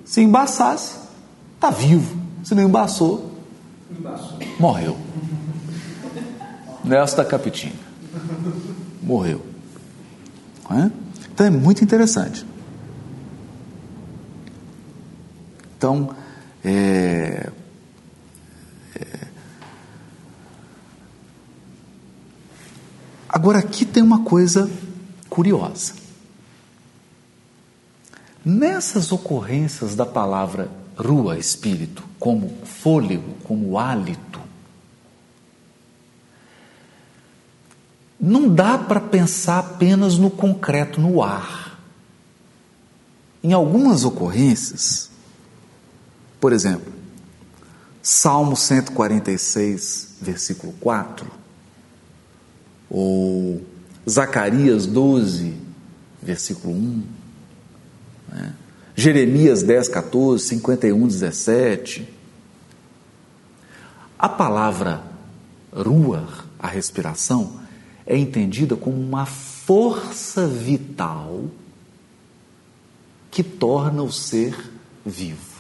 Se 0.05 0.21
embaçasse, 0.21 0.99
está 1.55 1.71
vivo. 1.71 2.19
Se 2.45 2.55
não 2.55 2.63
embaçou, 2.63 3.33
morreu. 4.59 4.99
Nesta 6.85 7.25
Capitinga 7.25 7.89
morreu. 9.09 9.45
É? 10.71 10.91
Então 11.33 11.47
é 11.47 11.51
muito 11.51 11.83
interessante. 11.83 12.45
Então, 15.79 16.15
é, 16.63 17.51
é, 18.95 19.19
agora 23.29 23.59
aqui 23.61 23.87
tem 23.87 24.03
uma 24.03 24.25
coisa 24.25 24.71
curiosa. 25.31 25.95
Nessas 28.45 29.11
ocorrências 29.11 29.95
da 29.95 30.05
palavra 30.05 30.69
rua, 30.99 31.39
espírito, 31.39 32.03
como 32.19 32.53
fôlego, 32.65 33.35
como 33.45 33.79
hálito, 33.79 34.38
não 38.21 38.53
dá 38.53 38.77
para 38.77 39.01
pensar 39.01 39.59
apenas 39.61 40.19
no 40.19 40.31
concreto, 40.31 41.01
no 41.01 41.23
ar. 41.23 41.79
Em 43.43 43.53
algumas 43.53 44.05
ocorrências, 44.05 45.11
por 46.41 46.53
exemplo, 46.53 46.93
Salmo 48.03 48.57
146, 48.57 50.17
versículo 50.21 50.73
4, 50.81 51.31
ou 52.91 53.63
Zacarias 54.09 54.87
12, 54.87 55.55
versículo 56.23 56.75
1, 56.75 57.03
né? 58.29 58.55
Jeremias 58.97 59.63
10, 59.63 59.89
14, 59.89 60.45
51, 60.45 61.07
17. 61.07 62.09
A 64.19 64.29
palavra 64.29 65.05
ruar, 65.73 66.47
a 66.59 66.67
respiração, 66.67 67.58
é 68.09 68.17
entendida 68.17 68.75
como 68.75 68.97
uma 68.97 69.27
força 69.27 70.47
vital 70.47 71.45
que 73.31 73.43
torna 73.43 74.03
o 74.03 74.11
ser 74.11 74.57
vivo. 75.05 75.59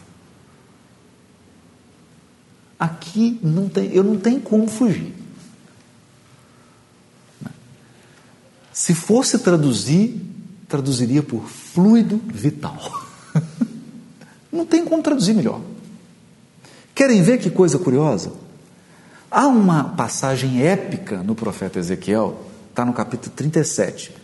Aqui 2.81 3.39
não 3.43 3.69
tem, 3.69 3.93
eu 3.93 4.03
não 4.03 4.17
tenho 4.17 4.41
como 4.41 4.67
fugir. 4.67 5.13
Se 8.73 8.95
fosse 8.95 9.39
traduzir, 9.41 10.19
traduziria 10.67 11.23
por 11.23 11.47
fluido 11.49 12.19
vital. 12.29 12.81
não 14.51 14.65
tem 14.65 14.87
como 14.87 15.03
traduzir 15.03 15.35
melhor. 15.35 15.61
Querem 16.95 17.23
ver 17.23 17.39
que 17.39 17.51
coisa 17.51 17.79
curiosa? 17.79 18.48
Há 19.31 19.47
uma 19.47 19.85
passagem 19.85 20.63
épica 20.63 21.23
no 21.23 21.35
profeta 21.35 21.79
Ezequiel, 21.79 22.47
está 22.71 22.83
no 22.83 22.95
capítulo 22.95 23.31
37, 23.37 24.15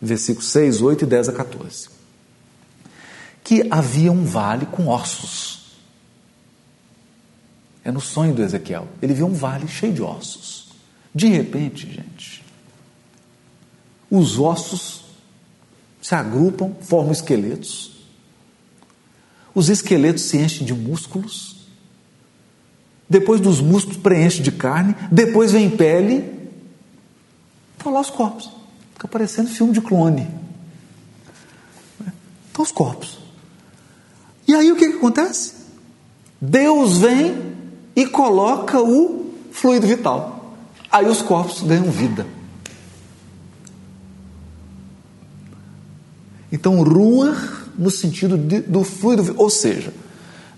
versículos 0.00 0.48
6, 0.48 0.82
8 0.82 1.04
e 1.04 1.06
10 1.06 1.28
a 1.28 1.32
14, 1.32 1.88
que 3.44 3.64
havia 3.70 4.10
um 4.10 4.24
vale 4.24 4.66
com 4.66 4.88
ossos. 4.88 5.78
É 7.84 7.92
no 7.92 8.00
sonho 8.00 8.34
do 8.34 8.42
Ezequiel. 8.42 8.88
Ele 9.00 9.14
viu 9.14 9.26
um 9.26 9.34
vale 9.34 9.66
cheio 9.68 9.92
de 9.92 10.02
ossos. 10.02 10.68
De 11.14 11.26
repente, 11.26 11.92
gente, 11.92 12.44
os 14.10 14.38
ossos 14.38 15.04
se 16.00 16.14
agrupam, 16.14 16.74
formam 16.80 17.12
esqueletos. 17.12 17.92
Os 19.54 19.68
esqueletos 19.68 20.22
se 20.22 20.38
enchem 20.38 20.66
de 20.66 20.74
músculos 20.74 21.61
depois 23.12 23.42
dos 23.42 23.60
músculos 23.60 23.98
preenche 23.98 24.42
de 24.42 24.50
carne, 24.50 24.96
depois 25.10 25.52
vem 25.52 25.68
pele, 25.68 26.50
estão 27.76 27.92
lá 27.92 28.00
os 28.00 28.08
corpos. 28.08 28.50
Fica 28.94 29.06
parecendo 29.06 29.50
filme 29.50 29.74
de 29.74 29.82
clone. 29.82 30.26
Estão 32.48 32.64
os 32.64 32.72
corpos. 32.72 33.18
E 34.48 34.54
aí 34.54 34.72
o 34.72 34.76
que, 34.76 34.88
que 34.88 34.96
acontece? 34.96 35.52
Deus 36.40 36.98
vem 36.98 37.52
e 37.94 38.06
coloca 38.06 38.80
o 38.80 39.34
fluido 39.52 39.86
vital. 39.86 40.56
Aí 40.90 41.06
os 41.06 41.20
corpos 41.20 41.62
ganham 41.62 41.90
vida. 41.90 42.26
Então, 46.50 46.82
ruar 46.82 47.68
no 47.78 47.90
sentido 47.90 48.38
de, 48.38 48.60
do 48.60 48.84
fluido, 48.84 49.34
ou 49.36 49.50
seja, 49.50 49.92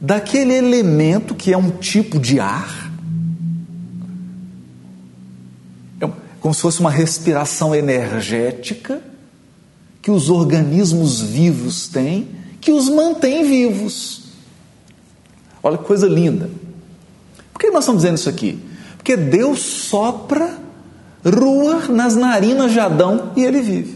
daquele 0.00 0.54
elemento 0.54 1.34
que 1.34 1.52
é 1.52 1.56
um 1.56 1.70
tipo 1.70 2.18
de 2.18 2.40
ar, 2.40 2.90
é 6.00 6.08
como 6.40 6.54
se 6.54 6.60
fosse 6.60 6.80
uma 6.80 6.90
respiração 6.90 7.74
energética 7.74 9.02
que 10.02 10.10
os 10.10 10.28
organismos 10.28 11.20
vivos 11.20 11.88
têm, 11.88 12.28
que 12.60 12.70
os 12.72 12.88
mantém 12.88 13.44
vivos. 13.44 14.24
Olha 15.62 15.78
que 15.78 15.84
coisa 15.84 16.06
linda. 16.06 16.50
Por 17.52 17.58
que 17.58 17.70
nós 17.70 17.84
estamos 17.84 18.02
dizendo 18.02 18.16
isso 18.16 18.28
aqui? 18.28 18.58
Porque 18.96 19.16
Deus 19.16 19.60
sopra 19.60 20.58
rua 21.24 21.88
nas 21.88 22.14
narinas 22.14 22.72
de 22.72 22.80
Adão 22.80 23.32
e 23.34 23.42
ele 23.42 23.62
vive. 23.62 23.93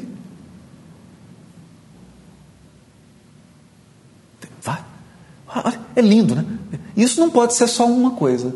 É 5.96 6.00
lindo, 6.00 6.34
né? 6.34 6.44
Isso 6.96 7.20
não 7.20 7.30
pode 7.30 7.54
ser 7.54 7.66
só 7.66 7.86
uma 7.86 8.12
coisa. 8.12 8.54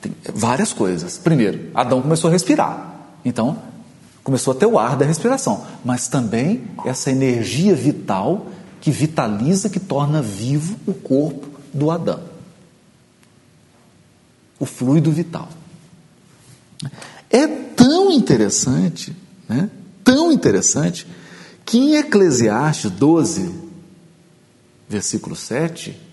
Tem 0.00 0.12
várias 0.34 0.72
coisas. 0.72 1.18
Primeiro, 1.18 1.70
Adão 1.74 2.02
começou 2.02 2.28
a 2.28 2.32
respirar. 2.32 2.94
Então, 3.24 3.58
começou 4.22 4.52
a 4.52 4.56
ter 4.56 4.66
o 4.66 4.78
ar 4.78 4.96
da 4.96 5.04
respiração. 5.04 5.64
Mas 5.84 6.08
também 6.08 6.64
essa 6.84 7.10
energia 7.10 7.74
vital 7.74 8.46
que 8.80 8.90
vitaliza, 8.90 9.68
que 9.68 9.80
torna 9.80 10.20
vivo 10.20 10.76
o 10.86 10.92
corpo 10.92 11.48
do 11.72 11.90
Adão. 11.90 12.20
O 14.58 14.66
fluido 14.66 15.10
vital. 15.10 15.48
É 17.30 17.46
tão 17.46 18.10
interessante, 18.10 19.14
né? 19.48 19.70
tão 20.04 20.30
interessante, 20.30 21.06
que 21.64 21.78
em 21.78 21.96
Eclesiastes 21.96 22.90
12, 22.92 23.52
versículo 24.88 25.34
7, 25.34 26.05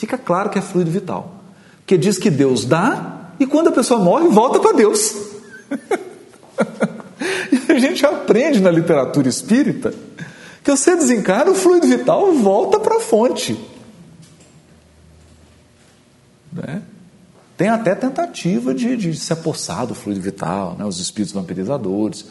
fica 0.00 0.16
claro 0.16 0.48
que 0.48 0.58
é 0.58 0.62
fluido 0.62 0.90
vital. 0.90 1.42
Porque 1.78 1.98
diz 1.98 2.18
que 2.18 2.30
Deus 2.30 2.64
dá 2.64 3.32
e 3.38 3.46
quando 3.46 3.68
a 3.68 3.72
pessoa 3.72 4.00
morre, 4.00 4.28
volta 4.28 4.58
para 4.58 4.72
Deus. 4.72 5.14
e 7.68 7.72
a 7.72 7.78
gente 7.78 8.04
aprende 8.04 8.60
na 8.60 8.70
literatura 8.70 9.28
espírita 9.28 9.92
que 10.62 10.70
você 10.70 10.94
desencarna, 10.96 11.50
o 11.50 11.54
fluido 11.54 11.86
vital 11.86 12.32
volta 12.34 12.78
para 12.78 12.96
a 12.96 13.00
fonte. 13.00 13.58
Né? 16.52 16.82
Tem 17.56 17.68
até 17.68 17.94
tentativa 17.94 18.74
de, 18.74 18.96
de 18.96 19.14
se 19.14 19.32
apossar 19.32 19.86
do 19.86 19.94
fluido 19.94 20.20
vital, 20.20 20.76
né? 20.78 20.84
os 20.84 20.98
espíritos 20.98 21.34
vampirizadores. 21.34 22.24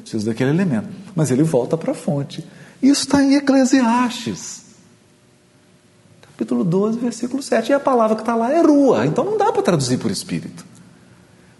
preciso 0.00 0.26
daquele 0.26 0.50
elemento. 0.50 0.88
Mas 1.14 1.30
ele 1.30 1.42
volta 1.42 1.76
para 1.76 1.92
a 1.92 1.94
fonte. 1.94 2.44
Isso 2.82 3.02
está 3.02 3.22
em 3.22 3.34
Eclesiastes. 3.34 4.65
Capítulo 6.36 6.64
12, 6.64 6.98
versículo 6.98 7.42
7. 7.42 7.70
E 7.70 7.72
a 7.72 7.80
palavra 7.80 8.14
que 8.14 8.20
está 8.20 8.34
lá 8.34 8.52
é 8.52 8.60
rua, 8.60 9.06
então 9.06 9.24
não 9.24 9.38
dá 9.38 9.50
para 9.50 9.62
traduzir 9.62 9.96
por 9.96 10.10
espírito. 10.10 10.66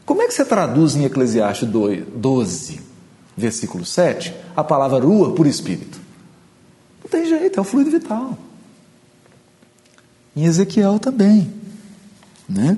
Como 0.05 0.21
é 0.21 0.27
que 0.27 0.35
você 0.35 0.45
traduz 0.45 0.95
em 0.95 1.05
Eclesiastes 1.05 1.67
12, 1.67 2.81
versículo 3.35 3.87
7, 3.87 4.35
a 4.55 4.63
palavra 4.63 5.01
rua 5.01 5.35
por 5.35 5.47
espírito? 5.47 5.99
Não 7.03 7.09
tem 7.09 7.27
jeito, 7.27 7.59
é 7.59 7.61
o 7.61 7.65
fluido 7.65 7.91
vital. 7.91 8.37
Em 10.37 10.45
Ezequiel 10.45 10.99
também. 10.99 11.51
Né? 12.47 12.77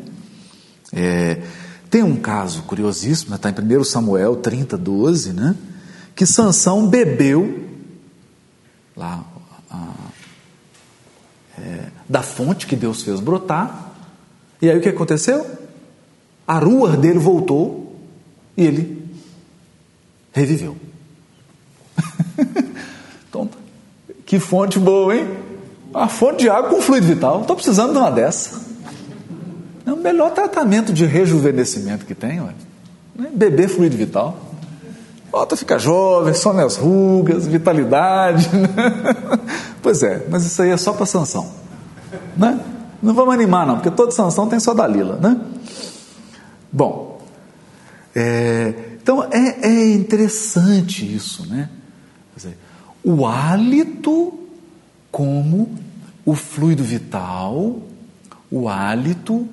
É, 0.92 1.42
tem 1.90 2.04
um 2.04 2.14
caso 2.14 2.62
curiosíssimo, 2.62 3.34
está 3.34 3.50
em 3.50 3.76
1 3.78 3.82
Samuel 3.82 4.36
30, 4.36 4.78
12, 4.78 5.32
né? 5.32 5.56
que 6.14 6.24
Sansão 6.24 6.86
bebeu 6.86 7.66
lá 8.96 9.24
é, 11.64 11.88
da 12.08 12.22
fonte 12.22 12.66
que 12.66 12.76
Deus 12.76 13.02
fez 13.02 13.20
brotar, 13.20 13.92
e 14.60 14.68
aí 14.68 14.76
o 14.76 14.80
que 14.80 14.88
aconteceu? 14.88 15.46
A 16.46 16.58
rua 16.58 16.96
dele 16.96 17.18
voltou 17.18 17.96
e 18.56 18.64
ele 18.64 19.08
reviveu. 20.32 20.76
então, 23.28 23.48
que 24.24 24.38
fonte 24.38 24.78
boa, 24.78 25.14
hein? 25.14 25.28
A 25.94 26.08
fonte 26.08 26.40
de 26.40 26.50
água 26.50 26.70
com 26.70 26.80
fluido 26.80 27.06
vital. 27.06 27.42
Estou 27.42 27.56
precisando 27.56 27.92
de 27.92 27.98
uma 27.98 28.10
dessa. 28.10 28.60
É 29.86 29.92
o 29.92 29.96
melhor 29.96 30.32
tratamento 30.32 30.92
de 30.92 31.06
rejuvenescimento 31.06 32.04
que 32.04 32.14
tem, 32.14 32.40
ué. 32.40 32.52
Né? 33.14 33.30
Beber 33.32 33.68
fluido 33.68 33.96
vital. 33.96 34.47
Volta 35.30 35.54
a 35.54 35.58
ficar 35.58 35.78
jovem, 35.78 36.32
some 36.32 36.60
as 36.60 36.76
rugas, 36.76 37.46
vitalidade. 37.46 38.48
Né? 38.58 38.68
Pois 39.82 40.02
é, 40.02 40.26
mas 40.28 40.44
isso 40.44 40.60
aí 40.60 40.70
é 40.70 40.76
só 40.76 40.92
para 40.92 41.06
sanção. 41.06 41.50
Né? 42.36 42.58
Não 43.02 43.14
vamos 43.14 43.32
animar, 43.34 43.66
não, 43.66 43.76
porque 43.76 43.90
toda 43.90 44.10
sanção 44.10 44.48
tem 44.48 44.58
só 44.58 44.74
Dalila, 44.74 45.16
né? 45.16 45.40
Bom, 46.70 47.20
é, 48.14 48.74
então 49.00 49.24
é, 49.30 49.66
é, 49.66 49.92
interessante 49.92 51.04
isso, 51.14 51.46
né? 51.46 51.70
Dizer, 52.36 52.58
o 53.04 53.26
hálito 53.26 54.34
como 55.10 55.70
o 56.24 56.34
fluido 56.34 56.82
vital, 56.82 57.78
o 58.50 58.68
hálito 58.68 59.48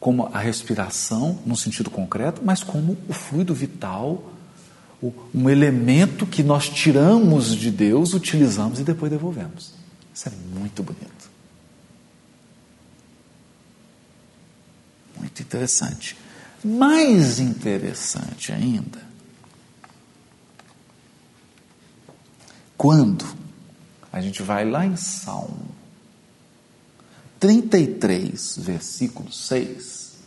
como 0.00 0.30
a 0.32 0.38
respiração, 0.38 1.38
no 1.44 1.54
sentido 1.54 1.90
concreto, 1.90 2.40
mas 2.42 2.62
como 2.62 2.96
o 3.06 3.12
fluido 3.12 3.54
vital, 3.54 4.32
um 5.34 5.48
elemento 5.48 6.26
que 6.26 6.42
nós 6.42 6.68
tiramos 6.68 7.54
de 7.54 7.70
Deus, 7.70 8.14
utilizamos 8.14 8.80
e 8.80 8.82
depois 8.82 9.12
devolvemos. 9.12 9.74
Isso 10.12 10.28
é 10.28 10.32
muito 10.58 10.82
bonito. 10.82 11.30
Muito 15.18 15.42
interessante. 15.42 16.16
Mais 16.64 17.38
interessante 17.38 18.52
ainda, 18.52 19.00
quando 22.76 23.26
a 24.10 24.20
gente 24.20 24.42
vai 24.42 24.68
lá 24.68 24.84
em 24.86 24.96
Salmo 24.96 25.79
33, 27.40 28.58
versículo 28.58 29.32
6, 29.32 30.18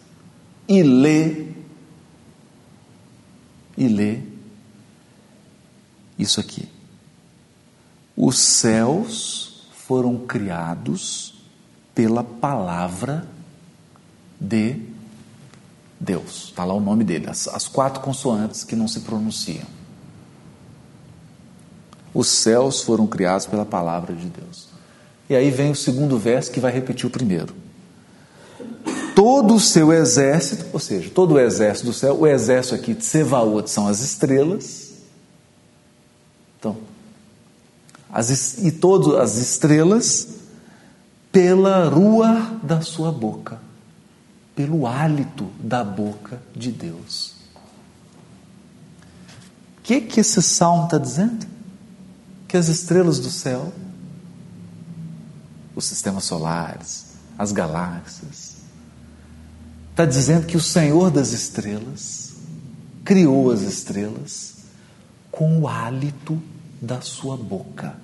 e 0.67 0.81
lê, 0.81 1.47
e 3.77 3.87
lê 3.87 4.19
isso 6.17 6.39
aqui. 6.39 6.67
Os 8.17 8.39
céus 8.39 9.67
foram 9.73 10.17
criados 10.17 11.35
pela 11.93 12.23
palavra 12.23 13.27
de 14.41 14.81
Deus. 15.99 16.45
Está 16.45 16.65
lá 16.65 16.73
o 16.73 16.79
nome 16.79 17.03
dele, 17.03 17.29
as, 17.29 17.47
as 17.47 17.67
quatro 17.67 18.01
consoantes 18.01 18.63
que 18.63 18.75
não 18.75 18.87
se 18.87 19.01
pronunciam. 19.01 19.67
Os 22.11 22.27
céus 22.27 22.81
foram 22.81 23.05
criados 23.05 23.45
pela 23.45 23.65
palavra 23.65 24.15
de 24.15 24.27
Deus. 24.27 24.67
E 25.29 25.35
aí 25.35 25.49
vem 25.49 25.71
o 25.71 25.75
segundo 25.75 26.17
verso 26.17 26.51
que 26.51 26.59
vai 26.59 26.71
repetir 26.71 27.05
o 27.05 27.09
primeiro. 27.09 27.55
Todo 29.15 29.55
o 29.55 29.59
seu 29.59 29.93
exército, 29.93 30.65
ou 30.73 30.79
seja, 30.79 31.09
todo 31.09 31.35
o 31.35 31.39
exército 31.39 31.87
do 31.87 31.93
céu, 31.93 32.19
o 32.19 32.27
exército 32.27 32.75
aqui 32.75 32.93
de 32.93 33.05
Sevaot 33.05 33.69
são 33.69 33.87
as 33.87 34.01
estrelas. 34.01 34.93
Então, 36.59 36.77
as, 38.11 38.57
e 38.57 38.71
todas 38.71 39.19
as 39.19 39.37
estrelas 39.37 40.27
pela 41.31 41.87
rua 41.89 42.59
da 42.61 42.81
sua 42.81 43.11
boca, 43.11 43.59
pelo 44.55 44.85
hálito 44.85 45.49
da 45.59 45.83
boca 45.83 46.41
de 46.55 46.71
Deus. 46.71 47.33
O 49.79 49.81
que, 49.83 50.01
que 50.01 50.19
esse 50.19 50.41
salmo 50.41 50.85
está 50.85 50.97
dizendo? 50.97 51.45
Que 52.47 52.55
as 52.55 52.67
estrelas 52.67 53.19
do 53.19 53.29
céu 53.29 53.73
os 55.75 55.85
sistemas 55.85 56.23
solares, 56.23 57.13
as 57.37 57.51
galáxias. 57.51 58.57
Está 59.91 60.05
dizendo 60.05 60.45
que 60.45 60.57
o 60.57 60.61
Senhor 60.61 61.11
das 61.11 61.31
estrelas 61.31 62.33
criou 63.03 63.51
as 63.51 63.61
estrelas 63.61 64.55
com 65.31 65.59
o 65.59 65.67
hálito 65.67 66.41
da 66.81 67.01
sua 67.01 67.37
boca. 67.37 67.95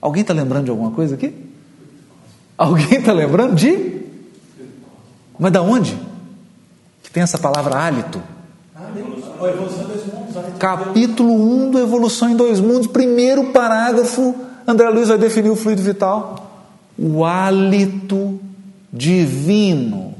Alguém 0.00 0.22
está 0.22 0.32
lembrando 0.32 0.64
de 0.64 0.70
alguma 0.70 0.92
coisa 0.92 1.14
aqui? 1.14 1.50
Alguém 2.56 2.98
está 2.98 3.12
lembrando 3.12 3.54
de? 3.54 4.00
Mas 5.38 5.52
da 5.52 5.62
onde? 5.62 5.98
Que 7.02 7.10
tem 7.10 7.22
essa 7.22 7.38
palavra 7.38 7.76
hálito? 7.76 8.22
Capítulo 10.58 11.32
1 11.32 11.70
do 11.70 11.78
Evolução 11.78 12.30
em 12.30 12.36
Dois 12.36 12.60
Mundos, 12.60 12.86
primeiro 12.86 13.52
parágrafo, 13.52 14.34
André 14.66 14.88
Luiz 14.88 15.08
vai 15.08 15.18
definir 15.18 15.50
o 15.50 15.56
fluido 15.56 15.82
vital. 15.82 16.68
O 16.98 17.24
hálito 17.24 18.38
divino. 18.92 20.14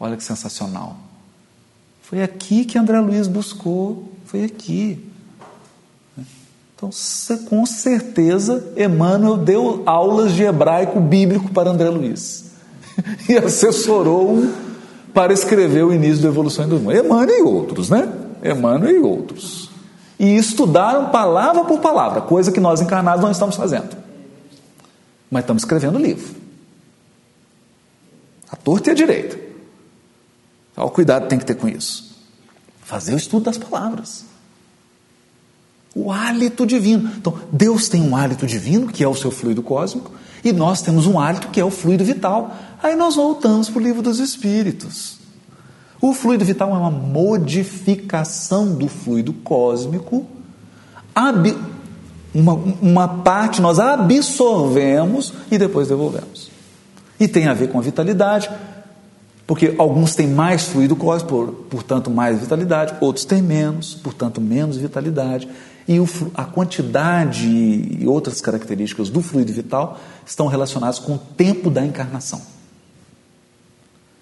Olha 0.00 0.16
que 0.16 0.24
sensacional. 0.24 0.96
Foi 2.02 2.22
aqui 2.22 2.64
que 2.64 2.78
André 2.78 2.98
Luiz 3.00 3.26
buscou, 3.26 4.10
foi 4.24 4.44
aqui. 4.44 5.04
Então, 6.74 6.90
com 7.48 7.66
certeza, 7.66 8.72
Emmanuel 8.76 9.36
deu 9.36 9.82
aulas 9.84 10.32
de 10.32 10.44
hebraico 10.44 11.00
bíblico 11.00 11.50
para 11.50 11.70
André 11.70 11.90
Luiz 11.90 12.52
e 13.28 13.36
assessorou 13.36 14.67
para 15.12 15.32
escrever 15.32 15.84
o 15.84 15.92
início 15.92 16.22
da 16.22 16.28
evolução 16.28 16.68
do 16.68 16.78
mundo. 16.78 16.96
Emmanuel 16.96 17.38
e 17.38 17.42
outros, 17.42 17.90
né? 17.90 18.08
Emmanuel 18.42 18.96
e 18.96 18.98
outros. 18.98 19.70
E 20.18 20.36
estudaram 20.36 21.10
palavra 21.10 21.64
por 21.64 21.80
palavra, 21.80 22.20
coisa 22.20 22.50
que 22.50 22.60
nós 22.60 22.80
encarnados 22.80 23.22
não 23.22 23.30
estamos 23.30 23.56
fazendo. 23.56 23.96
Mas 25.30 25.42
estamos 25.42 25.62
escrevendo 25.62 25.98
livro. 25.98 26.34
A 28.50 28.56
torta 28.56 28.90
e 28.90 28.92
a 28.92 28.94
direita. 28.94 29.38
Olha 30.76 30.86
o 30.86 30.90
cuidado 30.90 31.24
que 31.24 31.28
tem 31.28 31.38
que 31.38 31.44
ter 31.44 31.54
com 31.54 31.68
isso. 31.68 32.16
Fazer 32.82 33.14
o 33.14 33.16
estudo 33.16 33.44
das 33.44 33.58
palavras. 33.58 34.24
O 35.98 36.12
hálito 36.12 36.64
divino. 36.64 37.10
Então, 37.16 37.34
Deus 37.50 37.88
tem 37.88 38.02
um 38.02 38.14
hálito 38.14 38.46
divino, 38.46 38.86
que 38.88 39.02
é 39.02 39.08
o 39.08 39.14
seu 39.14 39.30
fluido 39.30 39.62
cósmico, 39.62 40.12
e 40.44 40.52
nós 40.52 40.80
temos 40.80 41.06
um 41.06 41.18
hálito 41.18 41.48
que 41.48 41.60
é 41.60 41.64
o 41.64 41.70
fluido 41.70 42.04
vital. 42.04 42.54
Aí 42.82 42.94
nós 42.94 43.16
voltamos 43.16 43.68
para 43.68 43.80
o 43.80 43.82
livro 43.82 44.02
dos 44.02 44.20
Espíritos. 44.20 45.18
O 46.00 46.12
fluido 46.12 46.44
vital 46.44 46.70
é 46.70 46.78
uma 46.78 46.90
modificação 46.90 48.74
do 48.74 48.86
fluido 48.86 49.32
cósmico, 49.32 50.24
uma, 52.32 52.52
uma 52.80 53.08
parte 53.08 53.60
nós 53.60 53.80
absorvemos 53.80 55.32
e 55.50 55.58
depois 55.58 55.88
devolvemos. 55.88 56.50
E 57.18 57.26
tem 57.26 57.48
a 57.48 57.54
ver 57.54 57.68
com 57.68 57.78
a 57.78 57.82
vitalidade, 57.82 58.48
porque 59.44 59.74
alguns 59.78 60.14
têm 60.14 60.28
mais 60.28 60.64
fluido 60.64 60.94
cósmico, 60.94 61.52
portanto 61.68 62.10
mais 62.10 62.38
vitalidade, 62.38 62.94
outros 63.00 63.24
têm 63.24 63.42
menos, 63.42 63.94
portanto 63.94 64.40
menos 64.40 64.76
vitalidade. 64.76 65.48
E 65.88 65.98
o, 65.98 66.06
a 66.34 66.44
quantidade 66.44 67.48
e 67.48 68.06
outras 68.06 68.42
características 68.42 69.08
do 69.08 69.22
fluido 69.22 69.50
vital 69.50 69.98
estão 70.26 70.46
relacionadas 70.46 70.98
com 70.98 71.14
o 71.14 71.18
tempo 71.18 71.70
da 71.70 71.84
encarnação. 71.84 72.42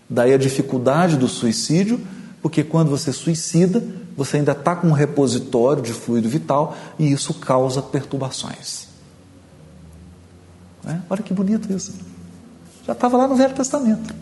Daí 0.08 0.32
a 0.32 0.38
dificuldade 0.38 1.16
do 1.16 1.26
suicídio, 1.26 2.00
porque 2.40 2.62
quando 2.62 2.88
você 2.88 3.12
suicida, 3.12 3.84
você 4.16 4.36
ainda 4.36 4.52
está 4.52 4.76
com 4.76 4.86
um 4.86 4.92
repositório 4.92 5.82
de 5.82 5.92
fluido 5.92 6.28
vital 6.28 6.76
e 7.00 7.10
isso 7.10 7.34
causa 7.34 7.82
perturbações. 7.82 8.86
É? 10.86 10.98
Olha 11.10 11.22
que 11.22 11.34
bonito 11.34 11.72
isso. 11.72 11.92
Já 12.86 12.92
estava 12.92 13.16
lá 13.16 13.26
no 13.26 13.34
Velho 13.34 13.54
Testamento. 13.54 14.14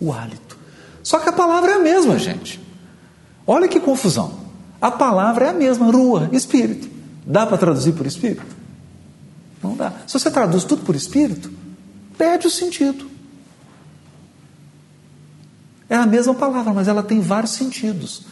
O 0.00 0.12
hálito. 0.12 0.56
Só 1.02 1.18
que 1.18 1.28
a 1.28 1.32
palavra 1.32 1.72
é 1.72 1.74
a 1.74 1.80
mesma, 1.80 2.16
gente. 2.20 2.60
Olha 3.44 3.66
que 3.66 3.80
confusão. 3.80 4.47
A 4.80 4.90
palavra 4.90 5.46
é 5.46 5.48
a 5.50 5.52
mesma, 5.52 5.90
rua, 5.90 6.28
espírito. 6.32 6.88
Dá 7.26 7.46
para 7.46 7.58
traduzir 7.58 7.92
por 7.92 8.06
espírito? 8.06 8.56
Não 9.62 9.74
dá. 9.74 9.92
Se 10.06 10.18
você 10.18 10.30
traduz 10.30 10.64
tudo 10.64 10.84
por 10.84 10.94
espírito, 10.94 11.50
perde 12.16 12.46
o 12.46 12.50
sentido. 12.50 13.08
É 15.88 15.96
a 15.96 16.06
mesma 16.06 16.34
palavra, 16.34 16.72
mas 16.72 16.86
ela 16.86 17.02
tem 17.02 17.20
vários 17.20 17.52
sentidos. 17.52 18.24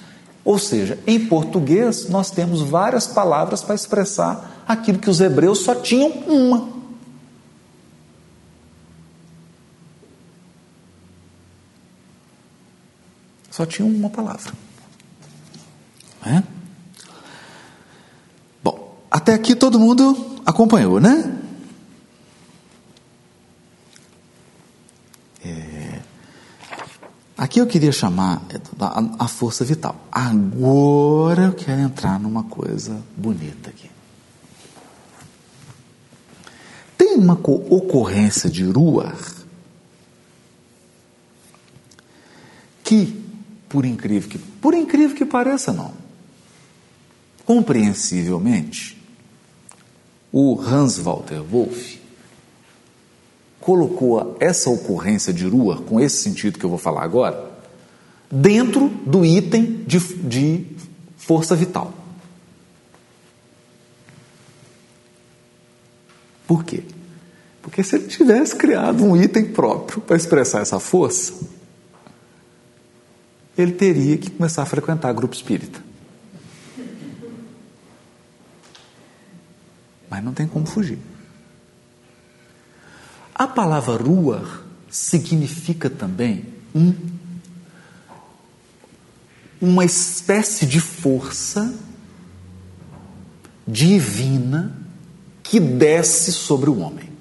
Ou 0.44 0.58
seja, 0.58 0.98
em 1.06 1.26
português 1.26 2.08
nós 2.08 2.30
temos 2.30 2.62
várias 2.62 3.06
palavras 3.06 3.62
para 3.62 3.74
expressar 3.74 4.62
aquilo 4.68 4.98
que 4.98 5.10
os 5.10 5.20
hebreus 5.20 5.60
só 5.60 5.74
tinham 5.74 6.10
uma. 6.28 6.76
Só 13.50 13.66
tinham 13.66 13.88
uma 13.88 14.10
palavra. 14.10 14.52
É? 16.26 16.42
Bom, 18.64 18.98
até 19.08 19.32
aqui 19.32 19.54
todo 19.54 19.78
mundo 19.78 20.40
acompanhou, 20.44 20.98
né? 20.98 21.38
É, 25.44 26.00
aqui 27.38 27.60
eu 27.60 27.66
queria 27.68 27.92
chamar 27.92 28.42
a, 28.80 29.24
a 29.24 29.28
força 29.28 29.64
vital. 29.64 29.94
Agora 30.10 31.44
eu 31.44 31.52
quero 31.52 31.80
entrar 31.80 32.18
numa 32.18 32.42
coisa 32.42 33.00
bonita 33.16 33.70
aqui. 33.70 33.88
Tem 36.98 37.14
uma 37.14 37.34
ocorrência 37.34 38.50
de 38.50 38.64
Ruar 38.64 39.16
que, 42.82 43.24
por 43.68 43.84
incrível 43.84 44.28
que, 44.28 44.38
por 44.38 44.74
incrível 44.74 45.14
que 45.14 45.24
pareça, 45.24 45.72
não 45.72 46.05
Compreensivelmente, 47.46 49.00
o 50.32 50.60
Hans 50.60 50.98
Walter 50.98 51.40
Wolff 51.40 52.00
colocou 53.60 54.36
essa 54.40 54.68
ocorrência 54.68 55.32
de 55.32 55.46
Rua, 55.46 55.80
com 55.82 56.00
esse 56.00 56.22
sentido 56.22 56.58
que 56.58 56.64
eu 56.64 56.70
vou 56.70 56.78
falar 56.78 57.04
agora, 57.04 57.50
dentro 58.30 58.88
do 58.88 59.24
item 59.24 59.84
de, 59.86 59.98
de 59.98 60.66
força 61.16 61.54
vital. 61.54 61.94
Por 66.46 66.64
quê? 66.64 66.82
Porque 67.62 67.82
se 67.82 67.96
ele 67.96 68.08
tivesse 68.08 68.54
criado 68.54 69.04
um 69.04 69.20
item 69.20 69.46
próprio 69.46 70.00
para 70.00 70.16
expressar 70.16 70.62
essa 70.62 70.78
força, 70.78 71.32
ele 73.56 73.72
teria 73.72 74.18
que 74.18 74.30
começar 74.30 74.62
a 74.62 74.66
frequentar 74.66 75.12
grupo 75.12 75.34
espírita. 75.34 75.86
Mas 80.16 80.24
não 80.24 80.32
tem 80.32 80.46
como 80.46 80.64
fugir. 80.64 80.98
A 83.34 83.46
palavra 83.46 84.02
rua 84.02 84.64
significa 84.90 85.90
também 85.90 86.46
um, 86.74 86.94
uma 89.60 89.84
espécie 89.84 90.64
de 90.64 90.80
força 90.80 91.74
divina 93.68 94.74
que 95.42 95.60
desce 95.60 96.32
sobre 96.32 96.70
o 96.70 96.78
homem. 96.78 97.12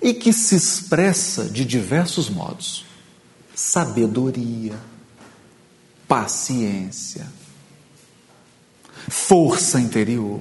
E 0.00 0.14
que 0.14 0.32
se 0.32 0.54
expressa 0.54 1.46
de 1.46 1.64
diversos 1.64 2.30
modos: 2.30 2.84
sabedoria, 3.52 4.78
paciência, 6.06 7.26
força 9.12 9.78
interior, 9.78 10.40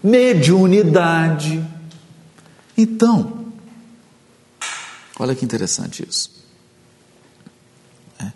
mediunidade. 0.00 1.62
Então, 2.78 3.46
olha 5.18 5.34
que 5.34 5.44
interessante 5.44 6.06
isso. 6.08 6.30
É. 8.20 8.30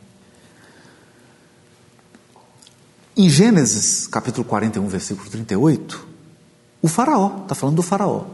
Em 3.17 3.31
Gênesis 3.31 4.09
capítulo 4.09 4.45
41, 4.45 4.89
versículo 4.89 5.31
38, 5.31 6.09
o 6.83 6.89
Faraó, 6.89 7.43
está 7.43 7.55
falando 7.55 7.77
do 7.77 7.83
Faraó, 7.83 8.25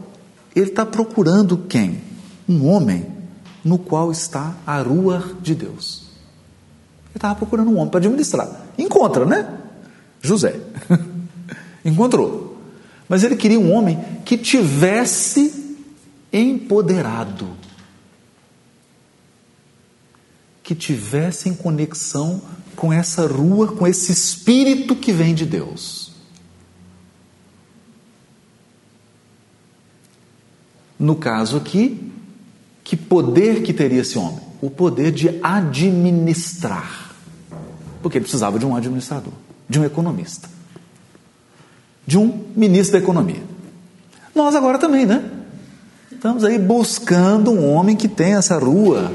ele 0.55 0.71
está 0.71 0.87
procurando 0.87 1.55
quem? 1.69 2.01
Um 2.49 2.67
homem 2.67 3.05
no 3.63 3.77
qual 3.77 4.11
está 4.11 4.55
a 4.65 4.81
rua 4.81 5.37
de 5.39 5.53
Deus. 5.53 6.07
Ele 7.09 7.17
estava 7.17 7.35
procurando 7.35 7.69
um 7.69 7.77
homem 7.77 7.91
para 7.91 7.99
administrar. 7.99 8.49
Encontra, 8.75 9.23
né? 9.23 9.60
José. 10.21 10.59
Encontrou. 11.83 12.57
Mas 13.09 13.23
ele 13.23 13.35
queria 13.35 13.59
um 13.59 13.73
homem 13.73 13.99
que 14.23 14.37
tivesse 14.37 15.75
empoderado, 16.31 17.49
que 20.63 20.73
tivesse 20.73 21.49
em 21.49 21.53
conexão 21.53 22.41
com 22.75 22.93
essa 22.93 23.27
rua, 23.27 23.67
com 23.67 23.85
esse 23.85 24.11
espírito 24.11 24.95
que 24.95 25.11
vem 25.11 25.33
de 25.35 25.45
Deus. 25.45 26.11
No 30.97 31.15
caso 31.15 31.57
aqui, 31.57 32.11
que 32.83 32.95
poder 32.95 33.63
que 33.63 33.73
teria 33.73 34.01
esse 34.01 34.17
homem? 34.17 34.39
O 34.61 34.69
poder 34.69 35.11
de 35.11 35.39
administrar. 35.43 37.13
Porque 38.01 38.19
ele 38.19 38.23
precisava 38.23 38.57
de 38.57 38.65
um 38.65 38.75
administrador 38.75 39.33
de 39.71 39.79
um 39.79 39.85
economista, 39.85 40.49
de 42.05 42.17
um 42.17 42.45
ministro 42.53 42.91
da 42.91 43.03
economia. 43.03 43.41
Nós 44.35 44.53
agora 44.53 44.77
também, 44.77 45.05
né? 45.05 45.23
Estamos 46.11 46.43
aí 46.43 46.59
buscando 46.59 47.51
um 47.51 47.65
homem 47.71 47.95
que 47.95 48.09
tenha 48.09 48.37
essa 48.37 48.59
rua 48.59 49.13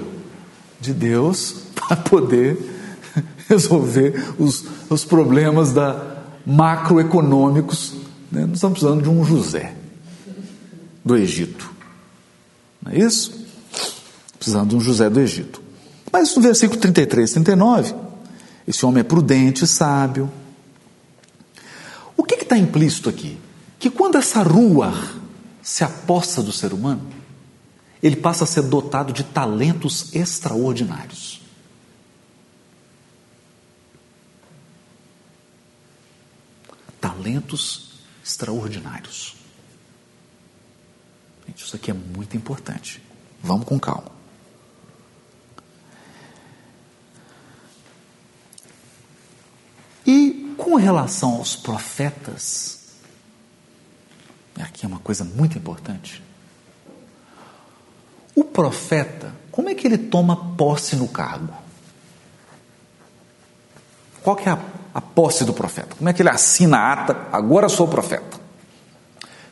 de 0.81 0.95
Deus 0.95 1.57
para 1.77 1.95
poder 1.99 2.57
resolver 3.47 4.33
os, 4.39 4.65
os 4.89 5.05
problemas 5.05 5.73
da 5.73 6.17
macroeconômicos. 6.47 7.93
Né? 8.33 8.47
Nós 8.47 8.55
estamos 8.55 8.79
precisando 8.79 9.03
de 9.03 9.11
um 9.11 9.23
José 9.25 9.75
do 11.05 11.15
Egito. 11.17 11.71
Não 12.83 12.93
é 12.93 12.99
isso? 12.99 13.45
Precisando 14.39 14.71
de 14.71 14.77
um 14.77 14.81
José 14.81 15.11
do 15.11 15.21
Egito. 15.21 15.61
Mas 16.11 16.35
no 16.35 16.41
versículo 16.41 16.81
33, 16.81 17.31
39, 17.31 17.95
esse 18.67 18.87
homem 18.87 19.01
é 19.01 19.05
prudente, 19.05 19.67
sábio, 19.67 20.31
está 22.47 22.57
implícito 22.57 23.09
aqui? 23.09 23.39
Que 23.79 23.91
quando 23.91 24.17
essa 24.17 24.43
rua 24.43 24.93
se 25.63 25.85
aposta 25.85 26.43
do 26.43 26.53
ser 26.53 26.73
humano, 26.73 27.07
ele 28.03 28.17
passa 28.17 28.45
a 28.45 28.47
ser 28.47 28.63
dotado 28.63 29.13
de 29.13 29.25
talentos 29.25 30.15
extraordinários. 30.15 31.43
Talentos 37.01 37.91
extraordinários. 38.25 39.37
Gente, 41.47 41.65
isso 41.65 41.77
aqui 41.77 41.91
é 41.91 41.95
muito 41.95 42.37
importante. 42.37 43.03
Vamos 43.43 43.67
com 43.67 43.79
calma. 43.79 44.11
E 50.07 50.36
com 50.57 50.75
relação 50.77 51.35
aos 51.35 51.55
profetas, 51.55 52.79
aqui 54.61 54.85
é 54.85 54.89
uma 54.89 54.99
coisa 54.99 55.25
muito 55.25 55.59
importante. 55.59 56.23
O 58.35 58.45
profeta, 58.45 59.33
como 59.51 59.69
é 59.69 59.75
que 59.75 59.87
ele 59.87 59.99
toma 59.99 60.55
posse 60.57 60.97
no 60.97 61.09
cargo? 61.09 61.55
Qual 64.23 64.37
que 64.37 64.49
é 64.49 64.53
a, 64.53 64.59
a 64.93 65.01
posse 65.01 65.45
do 65.45 65.55
profeta? 65.55 65.95
Como 65.97 66.09
é 66.09 66.13
que 66.13 66.21
ele 66.21 66.29
assina 66.29 66.79
a 66.79 66.93
ata? 66.93 67.29
Agora 67.33 67.69
sou 67.69 67.87
profeta. 67.87 68.41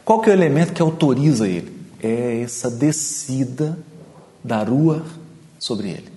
Qual 0.04 0.20
que 0.20 0.28
é 0.28 0.32
o 0.32 0.36
elemento 0.36 0.72
que 0.72 0.82
autoriza 0.82 1.48
ele? 1.48 1.86
É 2.02 2.42
essa 2.42 2.70
descida 2.70 3.78
da 4.42 4.62
rua 4.62 5.04
sobre 5.58 5.88
ele. 5.88 6.12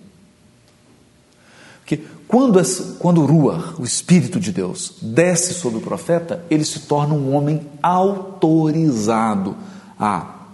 Porque 1.79 2.03
quando, 2.27 2.59
quando 2.99 3.25
Ruach, 3.25 3.79
o 3.79 3.85
Espírito 3.85 4.39
de 4.39 4.51
Deus, 4.51 4.95
desce 5.01 5.53
sobre 5.53 5.79
o 5.79 5.81
profeta, 5.81 6.45
ele 6.49 6.65
se 6.65 6.81
torna 6.81 7.13
um 7.13 7.33
homem 7.33 7.69
autorizado 7.81 9.55
a 9.97 10.47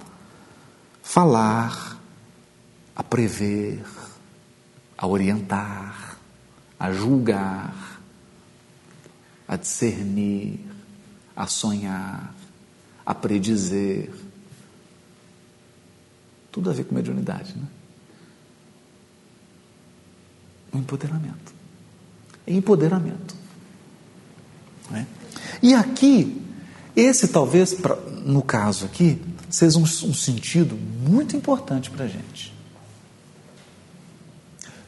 falar, 1.01 1.97
a 2.95 3.03
prever, 3.03 3.83
a 4.95 5.07
orientar, 5.07 6.17
a 6.79 6.91
julgar, 6.91 7.99
a 9.47 9.55
discernir, 9.55 10.59
a 11.35 11.47
sonhar, 11.47 12.35
a 13.03 13.15
predizer. 13.15 14.11
Tudo 16.51 16.69
a 16.69 16.73
ver 16.73 16.83
com 16.83 16.93
mediunidade, 16.93 17.57
né? 17.57 17.65
O 20.71 20.77
empoderamento. 20.77 21.42
Empoderamento. 22.47 23.35
Né? 24.89 25.07
E 25.61 25.73
aqui, 25.73 26.41
esse 26.95 27.27
talvez, 27.27 27.73
pra, 27.73 27.95
no 28.25 28.41
caso 28.41 28.85
aqui, 28.85 29.21
seja 29.49 29.77
um, 29.77 29.83
um 29.83 30.13
sentido 30.13 30.75
muito 30.75 31.35
importante 31.35 31.89
para 31.89 32.05
a 32.05 32.07
gente. 32.07 32.53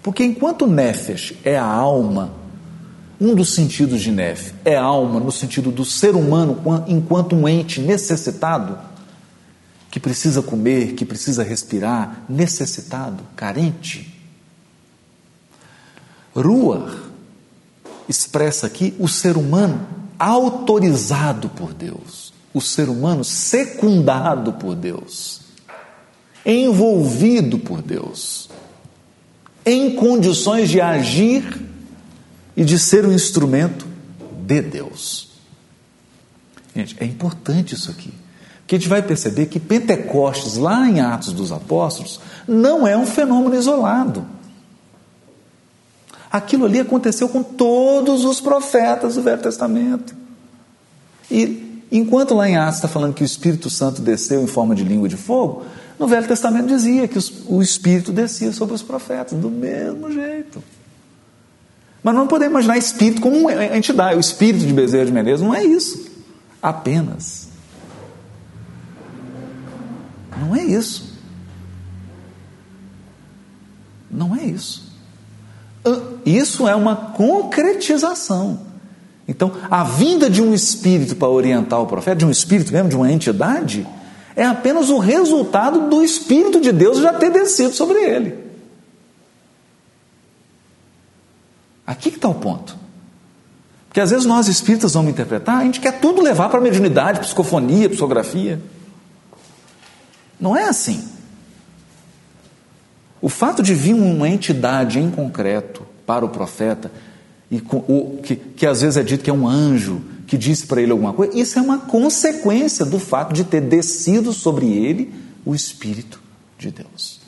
Porque 0.04 0.24
enquanto 0.24 0.68
Nefesh 0.68 1.34
é 1.44 1.58
a 1.58 1.65
alma, 1.65 2.32
um 3.20 3.34
dos 3.34 3.54
sentidos 3.54 4.02
de 4.02 4.12
Nef 4.12 4.54
é 4.65 4.76
a 4.76 4.84
alma 4.84 5.20
no 5.20 5.32
sentido 5.32 5.72
do 5.72 5.86
ser 5.86 6.15
humano 6.15 6.62
enquanto 6.88 7.36
um 7.36 7.48
ente 7.48 7.80
necessitado, 7.80 8.78
que 9.89 10.00
precisa 10.00 10.41
comer, 10.41 10.94
que 10.94 11.06
precisa 11.06 11.41
respirar, 11.41 12.26
necessitado, 12.28 13.24
carente. 13.36 14.13
Ruach 16.36 17.05
expressa 18.08 18.68
aqui 18.68 18.94
o 19.00 19.08
ser 19.08 19.38
humano 19.38 19.86
autorizado 20.18 21.50
por 21.50 21.74
Deus, 21.74 22.34
o 22.54 22.62
ser 22.62 22.89
humano 22.89 23.24
secundado 23.24 24.54
por 24.54 24.76
Deus, 24.76 25.41
envolvido 26.46 27.60
por 27.60 27.82
Deus, 27.82 28.50
em 29.65 29.96
condições 29.96 30.70
de 30.70 30.80
agir 30.80 31.62
e 32.56 32.63
de 32.63 32.80
ser 32.80 33.06
um 33.06 33.12
instrumento 33.12 33.86
de 34.46 34.62
Deus. 34.62 35.30
Gente, 36.76 36.96
é 37.00 37.06
importante 37.06 37.74
isso 37.74 37.89
aqui. 37.89 38.13
Porque 38.60 38.76
a 38.76 38.80
gente 38.80 38.89
vai 38.89 39.02
perceber 39.02 39.46
que 39.46 39.60
Pentecostes, 39.60 40.58
lá 40.58 40.89
em 40.89 41.00
Atos 41.00 41.34
dos 41.34 41.52
Apóstolos, 41.52 42.20
não 42.48 42.88
é 42.88 42.98
um 42.98 43.06
fenômeno 43.06 43.56
isolado. 43.56 44.26
Aquilo 46.36 46.65
ali 46.65 46.82
aconteceu 46.82 47.30
com 47.30 47.41
todos 47.41 48.26
os 48.26 48.41
profetas 48.41 49.15
do 49.15 49.21
Velho 49.21 49.41
Testamento. 49.41 50.13
E 51.32 51.82
enquanto 51.89 52.34
lá 52.34 52.50
em 52.50 52.58
Atos 52.58 52.76
está 52.76 52.89
falando 52.89 53.13
que 53.13 53.24
o 53.24 53.26
Espírito 53.26 53.69
Santo 53.69 54.02
desceu 54.02 54.43
em 54.43 54.48
forma 54.48 54.76
de 54.76 54.84
língua 54.84 55.08
de 55.08 55.15
fogo, 55.15 55.63
no 55.98 56.08
Velho 56.08 56.28
Testamento 56.28 56.67
dizia 56.67 57.08
que 57.08 57.17
o 57.48 57.62
Espírito 57.62 58.12
descia 58.12 58.52
sobre 58.52 58.76
os 58.76 58.84
profetas, 58.84 59.39
do 59.39 59.50
mesmo 59.50 60.12
jeito. 60.12 60.62
Mas 62.04 62.13
não 62.13 62.28
podemos 62.28 62.52
imaginar 62.52 62.78
Espírito 62.78 63.21
como 63.21 63.38
uma 63.38 63.54
entidade. 63.74 64.17
O 64.17 64.19
Espírito 64.19 64.65
de 64.65 64.74
Bezerra 64.74 65.06
de 65.06 65.13
Menezes 65.13 65.39
não 65.39 65.56
é 65.56 65.63
isso. 65.63 66.06
Apenas. 66.62 67.48
Não 70.38 70.54
é 70.54 70.65
isso. 70.65 71.13
Não 74.12 74.36
é 74.36 74.43
isso. 74.43 74.85
Isso 76.26 76.67
é 76.67 76.76
uma 76.76 76.95
concretização. 76.95 78.60
Então, 79.28 79.52
a 79.69 79.84
vinda 79.84 80.30
de 80.30 80.41
um 80.41 80.54
espírito 80.54 81.15
para 81.15 81.28
orientar 81.28 81.82
o 81.82 81.88
profeta, 81.88 82.17
de 82.17 82.26
um 82.26 82.32
espírito 82.32 82.71
mesmo, 82.71 82.89
de 82.89 82.95
uma 82.95 83.12
entidade, 83.12 83.88
é 84.36 84.45
apenas 84.45 84.89
o 84.89 84.98
resultado 85.00 85.89
do 85.89 86.04
Espírito 86.04 86.60
de 86.60 86.71
Deus 86.71 87.00
já 87.00 87.13
ter 87.13 87.32
descido 87.32 87.74
sobre 87.74 88.00
ele. 88.00 88.45
Aqui 91.88 92.10
que 92.12 92.17
está 92.17 92.28
o 92.28 92.36
ponto. 92.36 92.76
Porque 93.88 94.02
às 94.02 94.10
vezes 94.10 94.26
nós 94.26 94.48
espíritas 94.48 94.93
vamos 94.93 95.12
interpretar, 95.12 95.58
a 95.58 95.63
gente 95.63 95.80
quer 95.80 96.00
tudo 96.00 96.21
levar 96.21 96.50
para 96.50 96.60
a 96.60 96.62
mediunidade, 96.62 97.21
psicofonia, 97.21 97.89
psicografia. 97.89 98.62
Não 100.39 100.56
é 100.56 100.65
assim. 100.65 101.14
O 103.26 103.30
fato 103.30 103.64
de 103.64 103.74
vir 103.74 103.96
uma 103.96 104.30
entidade 104.30 105.00
em 105.00 105.10
concreto 105.10 105.82
para 106.06 106.24
o 106.24 106.30
profeta, 106.30 106.92
e 107.50 107.58
o, 107.58 108.20
que, 108.22 108.36
que 108.36 108.68
às 108.68 108.82
vezes 108.82 108.98
é 108.98 109.04
dito 109.04 109.24
que 109.24 109.32
é 109.32 109.34
um 109.34 109.48
anjo, 109.48 110.00
que 110.28 110.38
disse 110.38 110.68
para 110.68 110.80
ele 110.80 110.92
alguma 110.92 111.12
coisa, 111.12 111.36
isso 111.36 111.58
é 111.58 111.62
uma 111.64 111.80
consequência 111.80 112.86
do 112.86 113.00
fato 113.00 113.34
de 113.34 113.44
ter 113.44 113.62
descido 113.62 114.32
sobre 114.32 114.68
ele 114.68 115.12
o 115.44 115.56
Espírito 115.56 116.22
de 116.56 116.70
Deus. 116.70 117.20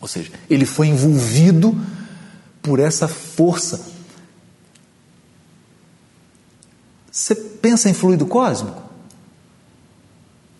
Ou 0.00 0.08
seja, 0.08 0.32
ele 0.50 0.66
foi 0.66 0.88
envolvido 0.88 1.80
por 2.60 2.80
essa 2.80 3.06
força. 3.06 3.86
Você 7.08 7.36
pensa 7.36 7.88
em 7.88 7.94
fluido 7.94 8.26
cósmico? 8.26 8.82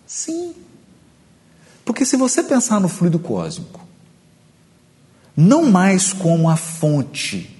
Sim. 0.07 0.55
Porque 1.91 2.05
se 2.05 2.15
você 2.15 2.41
pensar 2.41 2.79
no 2.79 2.87
fluido 2.87 3.19
cósmico, 3.19 3.85
não 5.35 5.69
mais 5.69 6.13
como 6.13 6.49
a 6.49 6.55
fonte 6.55 7.53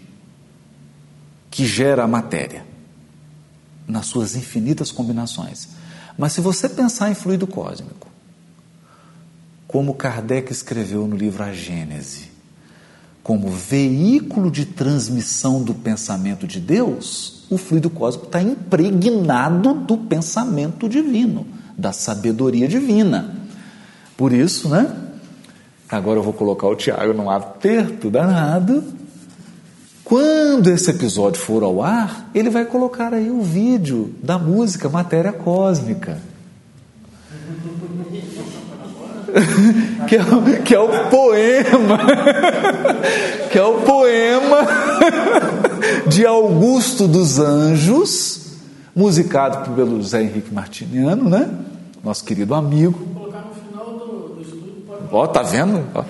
que 1.50 1.65
gera 1.65 2.06
a 2.06 2.08
matéria, 2.08 2.65
nas 3.86 4.06
suas 4.06 4.34
infinitas 4.38 4.89
combinações, 4.89 5.67
mas 6.17 6.32
se 6.32 6.39
você 6.39 6.70
pensar 6.70 7.12
em 7.12 7.13
fluido 7.13 7.46
cósmico, 7.46 8.08
como 9.67 9.96
Kardec 9.96 10.50
escreveu 10.50 11.06
no 11.06 11.17
livro 11.17 11.44
A 11.44 11.52
Gênese, 11.52 12.32
como 13.22 13.50
veículo 13.50 14.50
de 14.50 14.65
transmissão 14.65 15.62
do 15.62 15.74
pensamento 15.74 16.48
de 16.48 16.62
Deus, 16.62 17.44
o 17.50 17.58
fluido 17.58 17.89
cósmico 17.89 18.28
está 18.28 18.41
impregnado 18.41 19.74
do 19.74 19.98
pensamento 19.98 20.88
divino, 20.88 21.46
da 21.78 21.91
sabedoria 21.91 22.65
divina. 22.65 23.40
Por 24.22 24.32
isso, 24.34 24.70
né? 24.70 24.88
Agora 25.90 26.20
eu 26.20 26.24
vou 26.24 26.32
colocar 26.32 26.68
o 26.68 26.76
Tiago 26.76 27.12
num 27.12 27.28
aperto 27.28 28.08
danado. 28.08 28.84
Quando 30.04 30.70
esse 30.70 30.92
episódio 30.92 31.42
for 31.42 31.64
ao 31.64 31.82
ar, 31.82 32.30
ele 32.32 32.52
vai 32.52 32.66
colocar 32.66 33.16
aí 33.16 33.32
o 33.32 33.42
vídeo 33.42 34.14
da 34.22 34.38
música 34.38 34.88
Matéria 34.90 35.34
Cósmica. 35.34 36.20
que, 40.08 40.16
é, 40.18 40.22
o, 40.22 40.64
que 40.64 40.76
é 40.76 40.80
o 40.80 41.10
poema, 41.10 41.98
que 43.52 43.58
é 43.58 43.64
o 43.64 43.82
poema 43.82 44.68
de 46.08 46.28
Augusto 46.28 47.08
dos 47.08 47.40
Anjos, 47.40 48.52
musicado 48.96 49.72
pelo 49.72 50.00
José 50.00 50.22
Henrique 50.22 50.54
Martiniano, 50.54 51.28
né? 51.28 51.50
Nosso 52.04 52.24
querido 52.24 52.54
amigo. 52.54 53.11
Ó, 55.12 55.28
tá 55.28 55.43
vendo? 55.43 55.86
O 55.93 56.06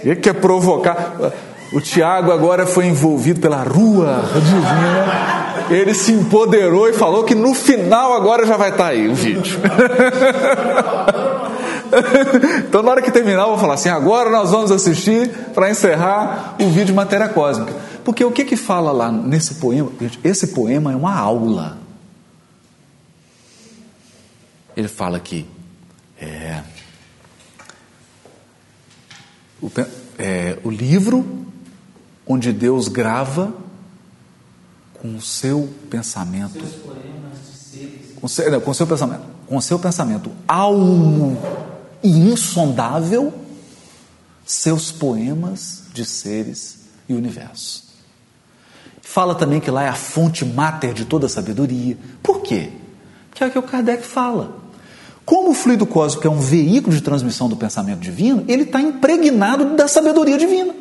que 0.00 0.16
quer 0.16 0.34
provocar? 0.34 1.14
O 1.72 1.80
Tiago 1.80 2.30
agora 2.30 2.66
foi 2.66 2.86
envolvido 2.86 3.40
pela 3.40 3.62
rua 3.62 4.22
divina. 4.32 5.44
Ele 5.70 5.94
se 5.94 6.12
empoderou 6.12 6.88
e 6.88 6.92
falou 6.92 7.24
que 7.24 7.34
no 7.34 7.54
final 7.54 8.12
agora 8.12 8.46
já 8.46 8.56
vai 8.56 8.70
estar 8.70 8.84
tá 8.84 8.90
aí 8.90 9.08
o 9.08 9.14
vídeo. 9.14 9.60
então, 12.68 12.82
na 12.82 12.90
hora 12.90 13.02
que 13.02 13.10
terminar, 13.10 13.42
eu 13.42 13.48
vou 13.48 13.58
falar 13.58 13.74
assim: 13.74 13.88
agora 13.88 14.30
nós 14.30 14.50
vamos 14.50 14.70
assistir 14.70 15.28
para 15.54 15.70
encerrar 15.70 16.54
o 16.60 16.68
vídeo 16.68 16.94
Matéria 16.94 17.28
Cósmica. 17.28 17.72
Porque 18.04 18.24
o 18.24 18.30
que 18.30 18.44
que 18.44 18.56
fala 18.56 18.92
lá 18.92 19.10
nesse 19.10 19.54
poema? 19.54 19.90
Esse 20.22 20.48
poema 20.48 20.92
é 20.92 20.96
uma 20.96 21.18
aula. 21.18 21.78
Ele 24.76 24.88
fala 24.88 25.18
que 25.18 25.46
é, 26.20 26.60
o, 29.64 29.72
é, 30.18 30.58
o 30.62 30.70
livro 30.70 31.46
onde 32.26 32.52
Deus 32.52 32.88
grava 32.88 33.52
com 35.00 35.16
o 35.16 35.20
seu 35.20 35.68
pensamento. 35.90 36.64
Com 38.20 38.28
seu, 38.28 38.50
não, 38.50 38.60
com 38.60 38.74
seu 38.74 38.86
pensamento, 38.86 39.22
com 39.46 39.60
seu 39.60 39.78
pensamento 39.78 40.30
almo 40.46 41.38
e 42.02 42.08
insondável, 42.08 43.32
seus 44.46 44.92
poemas 44.92 45.84
de 45.92 46.04
seres 46.04 46.80
e 47.08 47.14
universo. 47.14 47.84
Fala 49.00 49.34
também 49.34 49.60
que 49.60 49.70
lá 49.70 49.84
é 49.84 49.88
a 49.88 49.94
fonte 49.94 50.44
máter 50.44 50.92
de 50.92 51.04
toda 51.04 51.26
a 51.26 51.28
sabedoria. 51.28 51.96
Por 52.22 52.40
quê? 52.40 52.72
Porque 53.28 53.44
é 53.44 53.46
o 53.46 53.50
que 53.50 53.58
o 53.58 53.62
Kardec 53.62 54.04
fala. 54.04 54.63
Como 55.24 55.50
o 55.50 55.54
fluido 55.54 55.86
cósmico 55.86 56.26
é 56.26 56.30
um 56.30 56.38
veículo 56.38 56.94
de 56.94 57.02
transmissão 57.02 57.48
do 57.48 57.56
pensamento 57.56 58.00
divino, 58.00 58.44
ele 58.46 58.64
está 58.64 58.80
impregnado 58.80 59.74
da 59.74 59.88
sabedoria 59.88 60.36
divina. 60.36 60.74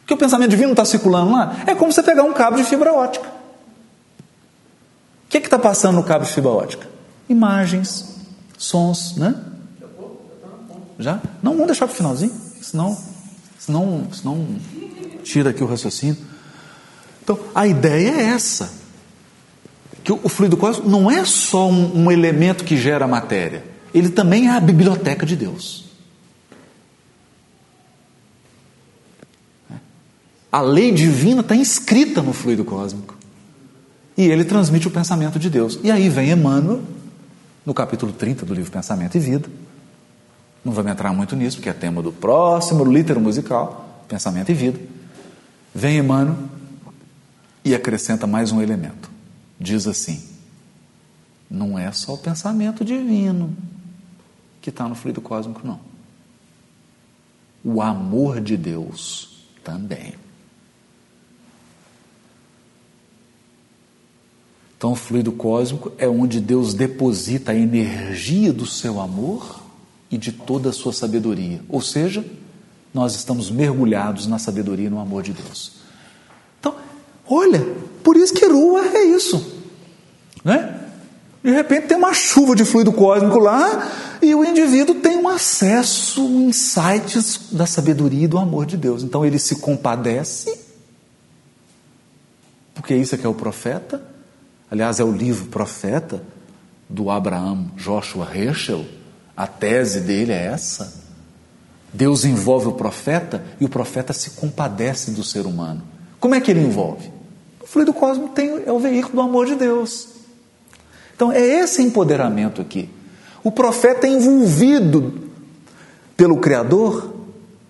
Porque 0.00 0.14
o 0.14 0.16
pensamento 0.16 0.50
divino 0.50 0.70
está 0.70 0.84
circulando 0.84 1.32
lá. 1.32 1.56
É 1.66 1.74
como 1.74 1.92
você 1.92 2.02
pegar 2.02 2.22
um 2.22 2.32
cabo 2.32 2.56
de 2.56 2.64
fibra 2.64 2.92
ótica. 2.92 3.26
O 3.26 5.28
que 5.28 5.38
está 5.38 5.58
passando 5.58 5.96
no 5.96 6.04
cabo 6.04 6.24
de 6.24 6.32
fibra 6.32 6.50
ótica? 6.50 6.86
Imagens, 7.28 8.16
sons, 8.56 9.16
né? 9.16 9.34
Já? 10.98 11.20
Não, 11.42 11.52
vamos 11.52 11.66
deixar 11.66 11.86
para 11.86 11.92
o 11.92 11.96
finalzinho, 11.96 12.32
senão, 12.62 12.96
senão, 13.58 14.06
senão 14.12 14.46
tira 15.24 15.50
aqui 15.50 15.62
o 15.62 15.66
raciocínio. 15.66 16.16
Então, 17.22 17.38
a 17.54 17.66
ideia 17.66 18.10
é 18.10 18.22
essa 18.26 18.70
que 20.06 20.12
o 20.12 20.28
fluido 20.28 20.56
cósmico 20.56 20.88
não 20.88 21.10
é 21.10 21.24
só 21.24 21.68
um, 21.68 22.04
um 22.04 22.12
elemento 22.12 22.62
que 22.62 22.76
gera 22.76 23.08
matéria, 23.08 23.64
ele 23.92 24.08
também 24.08 24.46
é 24.46 24.50
a 24.52 24.60
biblioteca 24.60 25.26
de 25.26 25.34
Deus. 25.34 25.84
A 30.52 30.60
lei 30.60 30.92
divina 30.92 31.40
está 31.40 31.56
inscrita 31.56 32.22
no 32.22 32.32
fluido 32.32 32.64
cósmico. 32.64 33.16
E 34.16 34.22
ele 34.26 34.44
transmite 34.44 34.86
o 34.86 34.92
pensamento 34.92 35.40
de 35.40 35.50
Deus. 35.50 35.76
E 35.82 35.90
aí 35.90 36.08
vem 36.08 36.30
Emmanuel, 36.30 36.82
no 37.66 37.74
capítulo 37.74 38.12
30 38.12 38.46
do 38.46 38.54
livro 38.54 38.70
Pensamento 38.70 39.16
e 39.16 39.18
Vida. 39.18 39.48
Não 40.64 40.72
vamos 40.72 40.92
entrar 40.92 41.12
muito 41.12 41.34
nisso, 41.34 41.56
porque 41.56 41.68
é 41.68 41.72
tema 41.72 42.00
do 42.00 42.12
próximo 42.12 42.84
litero 42.84 43.20
musical, 43.20 44.04
Pensamento 44.06 44.52
e 44.52 44.54
Vida. 44.54 44.78
Vem 45.74 45.98
Emmanuel 45.98 46.36
e 47.64 47.74
acrescenta 47.74 48.24
mais 48.24 48.52
um 48.52 48.62
elemento. 48.62 49.15
Diz 49.58 49.86
assim: 49.86 50.22
não 51.50 51.78
é 51.78 51.90
só 51.92 52.14
o 52.14 52.18
pensamento 52.18 52.84
divino 52.84 53.56
que 54.60 54.70
está 54.70 54.88
no 54.88 54.94
fluido 54.94 55.20
cósmico, 55.20 55.60
não. 55.64 55.80
O 57.62 57.80
amor 57.80 58.40
de 58.40 58.56
Deus 58.56 59.44
também. 59.62 60.14
Então, 64.76 64.92
o 64.92 64.96
fluido 64.96 65.32
cósmico 65.32 65.92
é 65.96 66.06
onde 66.06 66.40
Deus 66.40 66.74
deposita 66.74 67.52
a 67.52 67.54
energia 67.54 68.52
do 68.52 68.66
seu 68.66 69.00
amor 69.00 69.62
e 70.10 70.18
de 70.18 70.30
toda 70.32 70.68
a 70.68 70.72
sua 70.72 70.92
sabedoria. 70.92 71.62
Ou 71.68 71.80
seja, 71.80 72.24
nós 72.92 73.14
estamos 73.14 73.50
mergulhados 73.50 74.26
na 74.26 74.38
sabedoria 74.38 74.86
e 74.86 74.90
no 74.90 75.00
amor 75.00 75.22
de 75.22 75.32
Deus. 75.32 75.72
Então, 76.60 76.76
olha, 77.26 77.64
por 78.06 78.16
isso 78.16 78.32
que 78.32 78.46
Rua 78.46 78.82
é 78.94 79.02
isso. 79.02 79.44
Né? 80.44 80.80
De 81.42 81.50
repente 81.50 81.88
tem 81.88 81.96
uma 81.96 82.14
chuva 82.14 82.54
de 82.54 82.64
fluido 82.64 82.92
cósmico 82.92 83.40
lá 83.40 83.90
e 84.22 84.32
o 84.32 84.44
indivíduo 84.44 84.94
tem 84.94 85.16
um 85.16 85.28
acesso, 85.28 86.22
insights 86.22 87.48
da 87.50 87.66
sabedoria 87.66 88.26
e 88.26 88.28
do 88.28 88.38
amor 88.38 88.64
de 88.64 88.76
Deus. 88.76 89.02
Então 89.02 89.26
ele 89.26 89.40
se 89.40 89.56
compadece, 89.56 90.56
porque 92.72 92.94
isso 92.94 93.16
é 93.16 93.18
que 93.18 93.26
é 93.26 93.28
o 93.28 93.34
profeta 93.34 94.00
Aliás, 94.70 94.98
é 94.98 95.04
o 95.04 95.12
livro 95.12 95.46
Profeta 95.46 96.22
do 96.88 97.10
Abraão 97.10 97.70
Joshua 97.76 98.28
Heschel. 98.32 98.84
A 99.36 99.46
tese 99.46 100.00
dele 100.00 100.32
é 100.32 100.46
essa. 100.46 101.04
Deus 101.92 102.24
envolve 102.24 102.68
o 102.68 102.72
profeta 102.72 103.44
e 103.60 103.64
o 103.64 103.68
profeta 103.68 104.12
se 104.12 104.30
compadece 104.30 105.10
do 105.12 105.22
ser 105.22 105.46
humano. 105.46 105.82
Como 106.18 106.34
é 106.34 106.40
que 106.40 106.50
ele 106.50 106.60
envolve? 106.60 107.15
O 107.66 107.68
fluido 107.68 107.92
cósmico 107.92 108.30
tem, 108.30 108.62
é 108.64 108.72
o 108.72 108.78
veículo 108.78 109.16
do 109.16 109.20
amor 109.20 109.44
de 109.44 109.56
Deus. 109.56 110.08
Então 111.14 111.30
é 111.30 111.40
esse 111.40 111.82
empoderamento 111.82 112.62
aqui. 112.62 112.88
O 113.44 113.52
profeta 113.52 114.06
é 114.06 114.10
envolvido 114.10 115.30
pelo 116.16 116.38
Criador 116.38 117.12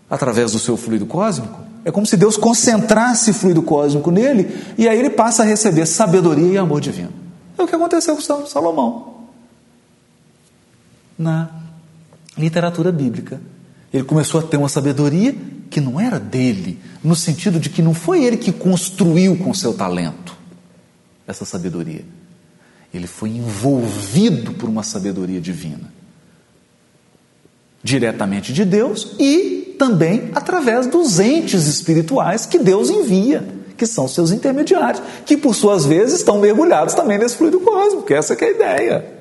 através 0.09 0.53
do 0.53 0.61
seu 0.61 0.76
fluido 0.76 1.07
cósmico 1.07 1.66
é 1.86 1.92
como 1.92 2.05
se 2.05 2.16
Deus 2.16 2.36
concentrasse 2.36 3.32
fluido 3.32 3.62
cósmico 3.62 4.11
nele 4.11 4.53
e 4.76 4.88
aí 4.88 4.99
ele 4.99 5.09
passa 5.09 5.44
a 5.44 5.47
receber 5.47 5.86
sabedoria 5.86 6.55
e 6.55 6.59
amor 6.59 6.80
divino. 6.80 7.12
É 7.57 7.62
o 7.62 7.66
que 7.68 7.76
aconteceu 7.76 8.16
com 8.16 8.44
Salomão. 8.44 9.14
Na 11.16 11.49
literatura 12.36 12.90
bíblica, 12.90 13.40
ele 13.94 14.03
começou 14.03 14.40
a 14.40 14.42
ter 14.42 14.57
uma 14.57 14.68
sabedoria 14.68 15.32
que 15.70 15.80
não 15.80 16.00
era 16.00 16.18
dele, 16.18 16.78
no 17.02 17.16
sentido 17.16 17.58
de 17.58 17.68
que 17.68 17.82
não 17.82 17.94
foi 17.94 18.24
ele 18.24 18.36
que 18.36 18.52
construiu 18.52 19.36
com 19.36 19.52
seu 19.52 19.74
talento 19.74 20.36
essa 21.26 21.44
sabedoria. 21.44 22.04
Ele 22.94 23.06
foi 23.06 23.30
envolvido 23.30 24.52
por 24.52 24.68
uma 24.68 24.82
sabedoria 24.82 25.40
divina, 25.40 25.92
diretamente 27.82 28.52
de 28.52 28.64
Deus 28.64 29.14
e 29.18 29.74
também 29.78 30.30
através 30.34 30.86
dos 30.86 31.18
entes 31.18 31.66
espirituais 31.66 32.46
que 32.46 32.58
Deus 32.58 32.88
envia, 32.88 33.46
que 33.76 33.86
são 33.86 34.08
seus 34.08 34.30
intermediários, 34.30 35.02
que 35.26 35.36
por 35.36 35.54
suas 35.54 35.84
vezes 35.84 36.20
estão 36.20 36.40
mergulhados 36.40 36.94
também 36.94 37.18
nesse 37.18 37.36
fluido 37.36 37.60
cósmico, 37.60 38.12
essa 38.12 38.34
é, 38.34 38.44
a 38.44 38.50
ideia. 38.50 39.16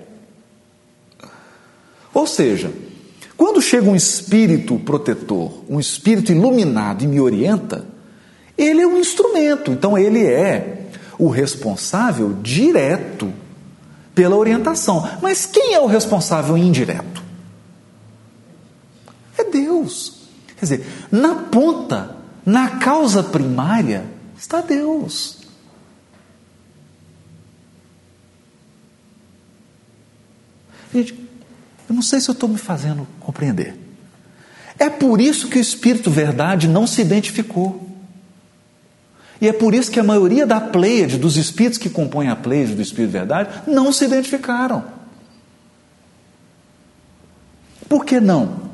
Ou 2.14 2.26
seja, 2.26 2.72
quando 3.38 3.62
chega 3.62 3.90
um 3.90 3.96
espírito 3.96 4.80
protetor, 4.80 5.64
um 5.70 5.80
espírito 5.80 6.32
iluminado 6.32 7.04
e 7.04 7.08
me 7.08 7.20
orienta, 7.20 7.86
ele 8.58 8.82
é 8.82 8.88
um 8.88 8.98
instrumento, 8.98 9.72
então 9.72 9.98
ele 9.98 10.26
é 10.26 10.88
o 11.20 11.28
responsável 11.28 12.34
direto 12.42 13.34
pela 14.14 14.36
orientação. 14.36 15.08
Mas 15.22 15.46
quem 15.46 15.74
é 15.74 15.80
o 15.80 15.86
responsável 15.86 16.58
indireto? 16.58 17.22
É 19.38 19.44
Deus. 19.44 20.22
Quer 20.58 20.62
dizer, 20.62 20.88
na 21.12 21.36
ponta, 21.36 22.16
na 22.46 22.78
causa 22.80 23.22
primária, 23.22 24.06
está 24.38 24.62
Deus. 24.62 25.40
Gente, 30.94 31.25
eu 31.88 31.96
não 31.96 32.02
sei 32.02 32.20
se 32.20 32.30
eu 32.30 32.34
estou 32.34 32.50
me 32.50 32.58
fazendo 32.58 33.08
compreender. 33.20 33.78
É 34.78 34.90
por 34.90 35.22
isso 35.22 35.48
que 35.48 35.58
o 35.58 35.62
Espírito 35.62 36.10
Verdade 36.10 36.68
não 36.68 36.86
se 36.86 37.02
identificou. 37.02 37.86
E 39.40 39.48
é 39.48 39.54
por 39.54 39.74
isso 39.74 39.92
que 39.92 40.00
a 40.00 40.04
maioria 40.04 40.46
da 40.46 40.60
pleiade, 40.60 41.18
dos 41.18 41.38
espíritos 41.38 41.78
que 41.78 41.90
compõem 41.90 42.30
a 42.30 42.36
pleiade 42.36 42.74
do 42.74 42.82
Espírito 42.82 43.12
Verdade, 43.12 43.50
não 43.68 43.92
se 43.92 44.06
identificaram. 44.06 44.84
Por 47.88 48.06
que 48.06 48.20
não? 48.20 48.66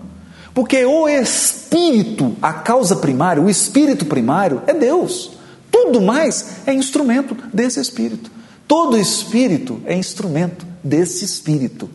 Porque 0.54 0.84
o 0.86 1.08
espírito, 1.08 2.36
a 2.42 2.54
causa 2.54 2.96
primária, 2.96 3.42
o 3.42 3.50
espírito 3.50 4.06
primário 4.06 4.62
é 4.68 4.74
Deus. 4.74 5.32
Tudo 5.72 6.02
mais 6.02 6.68
é 6.68 6.74
instrumento 6.74 7.36
desse 7.54 7.80
espírito. 7.80 8.32
Todo 8.68 8.98
espírito 8.98 9.82
é 9.86 9.96
instrumento 9.96 10.66
desse 10.84 11.26
espírito. 11.26 11.90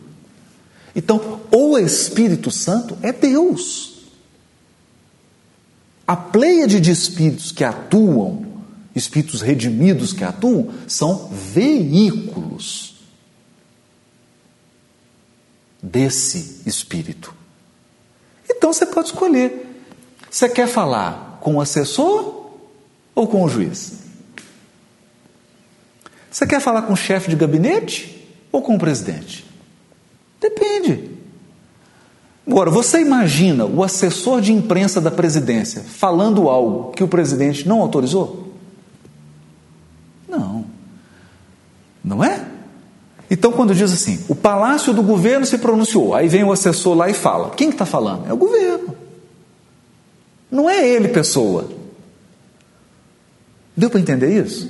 Então, 0.97 1.41
o 1.51 1.77
Espírito 1.77 2.49
Santo 2.49 2.97
é 3.03 3.13
Deus. 3.13 3.97
A 6.07 6.15
pleiade 6.15 6.81
de 6.81 6.89
espíritos 6.89 7.51
que 7.51 7.63
atuam, 7.63 8.63
espíritos 8.95 9.41
redimidos 9.41 10.11
que 10.11 10.23
atuam, 10.23 10.73
são 10.87 11.27
veículos 11.27 12.95
desse 15.83 16.63
espírito. 16.65 17.31
Então 18.49 18.73
você 18.73 18.87
pode 18.87 19.09
escolher. 19.09 19.67
Você 20.31 20.49
quer 20.49 20.67
falar 20.67 21.37
com 21.41 21.57
o 21.57 21.61
assessor 21.61 22.53
ou 23.13 23.27
com 23.27 23.43
o 23.43 23.49
juiz? 23.49 23.99
Você 26.31 26.47
quer 26.47 26.59
falar 26.59 26.81
com 26.83 26.93
o 26.93 26.97
chefe 26.97 27.29
de 27.29 27.35
gabinete 27.35 28.27
ou 28.51 28.63
com 28.63 28.75
o 28.75 28.79
presidente? 28.79 29.46
Depende. 30.39 31.11
Agora, 32.47 32.71
você 32.71 33.01
imagina 33.01 33.65
o 33.65 33.83
assessor 33.83 34.39
de 34.39 34.53
imprensa 34.53 35.01
da 35.01 35.11
presidência 35.11 35.81
falando 35.81 36.47
algo 36.47 36.91
que 36.91 37.03
o 37.03 37.07
presidente 37.07 37.67
não 37.67 37.81
autorizou? 37.81 38.53
Não. 40.29 40.65
Não 42.03 42.23
é? 42.23 42.45
Então, 43.29 43.51
quando 43.51 43.75
diz 43.75 43.91
assim, 43.91 44.23
o 44.29 44.35
palácio 44.35 44.93
do 44.93 45.03
governo 45.03 45.45
se 45.45 45.57
pronunciou, 45.57 46.15
aí 46.15 46.29
vem 46.29 46.45
o 46.45 46.51
assessor 46.51 46.95
lá 46.95 47.09
e 47.09 47.13
fala: 47.13 47.49
quem 47.49 47.67
está 47.67 47.83
que 47.83 47.91
tá 47.91 47.97
falando? 47.97 48.27
É 48.29 48.33
o 48.33 48.37
governo. 48.37 48.95
Não 50.49 50.69
é 50.69 50.87
ele, 50.87 51.09
pessoa. 51.09 51.69
Deu 53.75 53.89
para 53.89 53.99
entender 53.99 54.45
isso? 54.45 54.69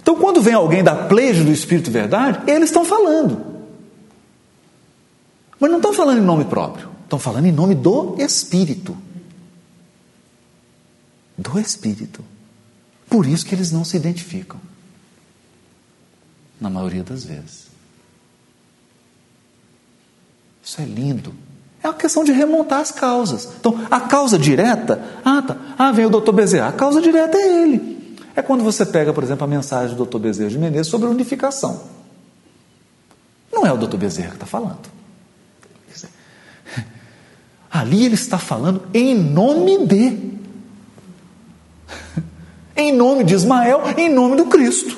Então, 0.00 0.16
quando 0.16 0.40
vem 0.40 0.54
alguém 0.54 0.82
da 0.82 0.94
pleja 0.94 1.44
do 1.44 1.52
Espírito 1.52 1.90
Verdade, 1.90 2.40
eles 2.50 2.70
estão 2.70 2.86
falando. 2.86 3.49
Mas 5.60 5.70
não 5.70 5.76
estão 5.76 5.92
falando 5.92 6.18
em 6.18 6.24
nome 6.24 6.46
próprio, 6.46 6.88
estão 7.04 7.18
falando 7.18 7.44
em 7.44 7.52
nome 7.52 7.74
do 7.74 8.16
Espírito. 8.18 8.96
Do 11.36 11.60
Espírito. 11.60 12.24
Por 13.08 13.26
isso 13.26 13.44
que 13.44 13.54
eles 13.54 13.70
não 13.70 13.84
se 13.84 13.96
identificam. 13.96 14.58
Na 16.58 16.70
maioria 16.70 17.02
das 17.02 17.24
vezes. 17.24 17.66
Isso 20.62 20.80
é 20.80 20.84
lindo. 20.84 21.34
É 21.82 21.88
uma 21.88 21.94
questão 21.94 22.24
de 22.24 22.32
remontar 22.32 22.80
as 22.80 22.90
causas. 22.90 23.48
Então, 23.58 23.86
a 23.90 24.00
causa 24.00 24.38
direta, 24.38 25.02
ah, 25.24 25.42
tá, 25.42 25.56
ah, 25.78 25.92
vem 25.92 26.06
o 26.06 26.10
doutor 26.10 26.32
Bezerra, 26.32 26.68
a 26.68 26.72
causa 26.72 27.00
direta 27.00 27.36
é 27.36 27.62
ele. 27.62 28.16
É 28.36 28.42
quando 28.42 28.62
você 28.62 28.86
pega, 28.86 29.12
por 29.12 29.24
exemplo, 29.24 29.44
a 29.44 29.46
mensagem 29.46 29.90
do 29.90 29.98
doutor 29.98 30.18
Bezerra 30.18 30.50
de 30.50 30.58
Menezes 30.58 30.88
sobre 30.88 31.08
unificação. 31.08 31.82
Não 33.52 33.66
é 33.66 33.72
o 33.72 33.76
doutor 33.76 33.98
Bezerra 33.98 34.30
que 34.30 34.36
está 34.36 34.46
falando. 34.46 34.99
Ali 37.70 38.04
ele 38.04 38.14
está 38.14 38.38
falando 38.38 38.82
em 38.92 39.14
nome 39.14 39.86
de. 39.86 40.30
Em 42.76 42.92
nome 42.92 43.24
de 43.24 43.34
Ismael, 43.34 43.82
em 43.98 44.08
nome 44.08 44.36
do 44.36 44.46
Cristo. 44.46 44.96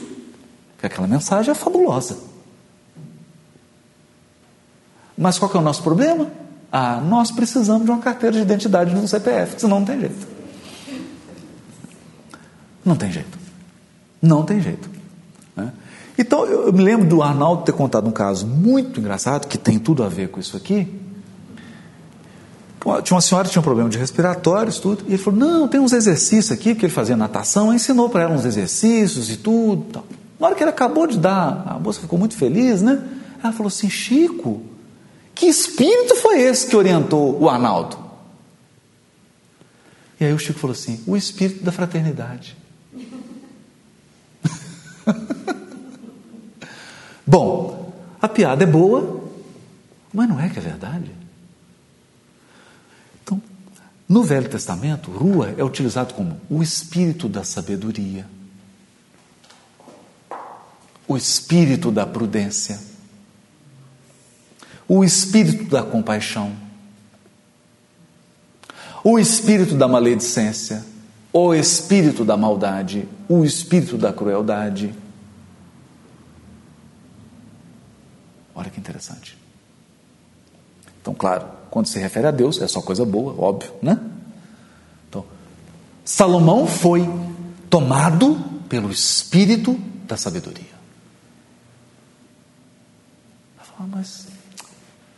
Porque 0.72 0.86
aquela 0.86 1.08
mensagem 1.08 1.50
é 1.50 1.54
fabulosa. 1.54 2.16
Mas 5.18 5.36
qual 5.36 5.50
é 5.52 5.58
o 5.58 5.62
nosso 5.62 5.82
problema? 5.82 6.30
Ah, 6.70 7.00
nós 7.00 7.32
precisamos 7.32 7.84
de 7.84 7.90
uma 7.90 7.98
carteira 7.98 8.36
de 8.36 8.42
identidade 8.42 8.94
no 8.94 9.08
CPF, 9.08 9.60
senão 9.60 9.80
não 9.80 9.86
tem 9.86 9.98
jeito. 9.98 10.26
Não 12.84 12.96
tem 12.96 13.10
jeito. 13.10 13.38
Não 14.20 14.44
tem 14.44 14.60
jeito. 14.60 14.88
Né? 15.56 15.72
Então, 16.16 16.44
eu 16.46 16.72
me 16.72 16.82
lembro 16.82 17.08
do 17.08 17.22
Arnaldo 17.22 17.64
ter 17.64 17.72
contado 17.72 18.08
um 18.08 18.12
caso 18.12 18.46
muito 18.46 19.00
engraçado, 19.00 19.48
que 19.48 19.58
tem 19.58 19.78
tudo 19.78 20.04
a 20.04 20.08
ver 20.08 20.28
com 20.30 20.38
isso 20.38 20.56
aqui. 20.56 21.00
Tinha 23.04 23.14
uma 23.14 23.20
senhora 23.20 23.46
que 23.46 23.52
tinha 23.52 23.60
um 23.60 23.64
problema 23.64 23.88
de 23.88 23.96
respiratórios, 23.96 24.80
tudo, 24.80 25.04
e 25.06 25.12
ele 25.14 25.18
falou: 25.18 25.38
Não, 25.38 25.68
tem 25.68 25.80
uns 25.80 25.92
exercícios 25.92 26.50
aqui, 26.50 26.74
porque 26.74 26.86
ele 26.86 26.92
fazia 26.92 27.16
natação, 27.16 27.72
ensinou 27.72 28.08
para 28.08 28.22
ela 28.22 28.34
uns 28.34 28.44
exercícios 28.44 29.30
e 29.30 29.36
tudo. 29.36 29.84
Tal. 29.92 30.04
Na 30.40 30.48
hora 30.48 30.56
que 30.56 30.64
ele 30.64 30.70
acabou 30.70 31.06
de 31.06 31.16
dar, 31.16 31.62
a 31.64 31.78
moça 31.78 32.00
ficou 32.00 32.18
muito 32.18 32.36
feliz, 32.36 32.82
né? 32.82 33.00
Ela 33.42 33.52
falou 33.52 33.68
assim: 33.68 33.88
Chico, 33.88 34.62
que 35.32 35.46
espírito 35.46 36.16
foi 36.16 36.40
esse 36.40 36.66
que 36.66 36.74
orientou 36.74 37.40
o 37.40 37.48
Arnaldo? 37.48 37.96
E 40.18 40.24
aí 40.24 40.32
o 40.32 40.38
Chico 40.38 40.58
falou 40.58 40.74
assim: 40.74 41.00
O 41.06 41.16
espírito 41.16 41.62
da 41.62 41.70
fraternidade. 41.70 42.56
Bom, 47.24 47.92
a 48.20 48.26
piada 48.26 48.64
é 48.64 48.66
boa, 48.66 49.22
mas 50.12 50.28
não 50.28 50.40
é 50.40 50.48
que 50.48 50.58
é 50.58 50.62
verdade. 50.62 51.21
No 54.12 54.22
Velho 54.22 54.46
Testamento, 54.46 55.10
rua 55.10 55.54
é 55.56 55.64
utilizado 55.64 56.12
como 56.12 56.38
o 56.50 56.62
espírito 56.62 57.30
da 57.30 57.44
sabedoria, 57.44 58.26
o 61.08 61.16
espírito 61.16 61.90
da 61.90 62.04
prudência, 62.04 62.78
o 64.86 65.02
espírito 65.02 65.64
da 65.64 65.82
compaixão, 65.82 66.54
o 69.02 69.18
espírito 69.18 69.76
da 69.76 69.88
maledicência, 69.88 70.84
o 71.32 71.54
espírito 71.54 72.22
da 72.22 72.36
maldade, 72.36 73.08
o 73.26 73.42
espírito 73.46 73.96
da 73.96 74.12
crueldade. 74.12 74.94
Olha 78.54 78.68
que 78.68 78.78
interessante. 78.78 79.38
Então, 81.00 81.14
claro, 81.14 81.61
quando 81.72 81.86
se 81.86 81.98
refere 81.98 82.26
a 82.26 82.30
Deus, 82.30 82.60
é 82.60 82.68
só 82.68 82.82
coisa 82.82 83.02
boa, 83.02 83.34
óbvio, 83.42 83.72
né? 83.80 83.98
Então, 85.08 85.24
Salomão 86.04 86.66
foi 86.66 87.08
tomado 87.70 88.36
pelo 88.68 88.90
espírito 88.90 89.80
da 90.06 90.14
sabedoria. 90.14 90.66
Falo, 93.56 93.88
mas 93.88 94.26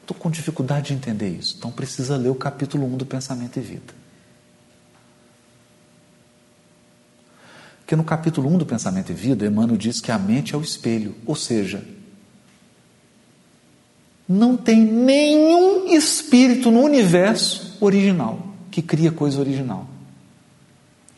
estou 0.01 0.17
com 0.17 0.31
dificuldade 0.31 0.87
de 0.87 0.95
entender 0.95 1.29
isso. 1.29 1.57
Então 1.59 1.73
precisa 1.73 2.17
ler 2.17 2.29
o 2.29 2.37
capítulo 2.37 2.87
1 2.87 2.99
do 2.99 3.07
Pensamento 3.07 3.59
e 3.59 3.61
Vida. 3.61 3.93
Porque 7.81 7.97
no 7.97 8.05
capítulo 8.05 8.49
1 8.55 8.59
do 8.59 8.67
Pensamento 8.67 9.11
e 9.11 9.15
Vida, 9.15 9.45
Emmanuel 9.45 9.77
diz 9.77 10.01
que 10.01 10.13
a 10.13 10.19
mente 10.21 10.55
é 10.55 10.57
o 10.57 10.63
espelho, 10.63 11.17
ou 11.27 11.35
seja, 11.35 11.85
não 14.29 14.57
tem 14.57 14.81
nenhum 14.83 15.95
espírito 15.95 16.71
no 16.71 16.81
universo 16.81 17.77
original 17.81 18.55
que 18.71 18.83
cria 18.83 19.13
coisa 19.13 19.39
original. 19.39 19.87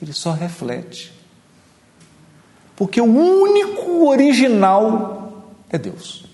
Ele 0.00 0.12
só 0.12 0.32
reflete. 0.32 1.12
Porque 2.74 3.00
o 3.00 3.04
único 3.04 4.07
original 4.09 5.48
é 5.70 5.78
Deus. 5.78 6.26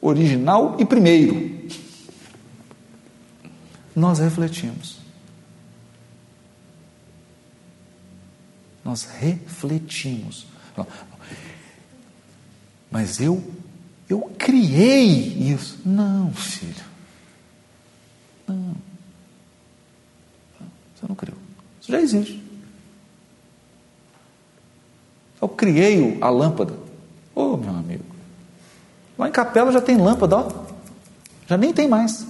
Original 0.00 0.76
e 0.78 0.84
primeiro. 0.84 1.58
Nós 3.96 4.20
refletimos. 4.20 4.98
Nós 8.84 9.02
refletimos. 9.02 10.46
Mas 12.88 13.20
eu 13.20 13.42
eu 14.08 14.20
criei 14.38 15.06
isso. 15.52 15.78
Não, 15.84 16.32
filho. 16.32 16.84
Não. 18.46 18.74
Você 20.94 21.06
não 21.06 21.14
criou. 21.14 21.36
Isso 21.80 21.92
já 21.92 22.00
existe. 22.00 22.42
Eu 25.40 25.48
criei 25.48 26.18
a 26.20 26.30
lâmpada. 26.30 26.72
Ô, 27.34 27.52
oh, 27.52 27.56
meu 27.56 27.70
amigo. 27.70 28.04
Lá 29.16 29.28
em 29.28 29.32
Capela 29.32 29.70
já 29.70 29.80
tem 29.80 29.96
lâmpada, 29.96 30.36
ó. 30.36 30.66
Já 31.46 31.56
nem 31.56 31.72
tem 31.72 31.86
mais. 31.86 32.26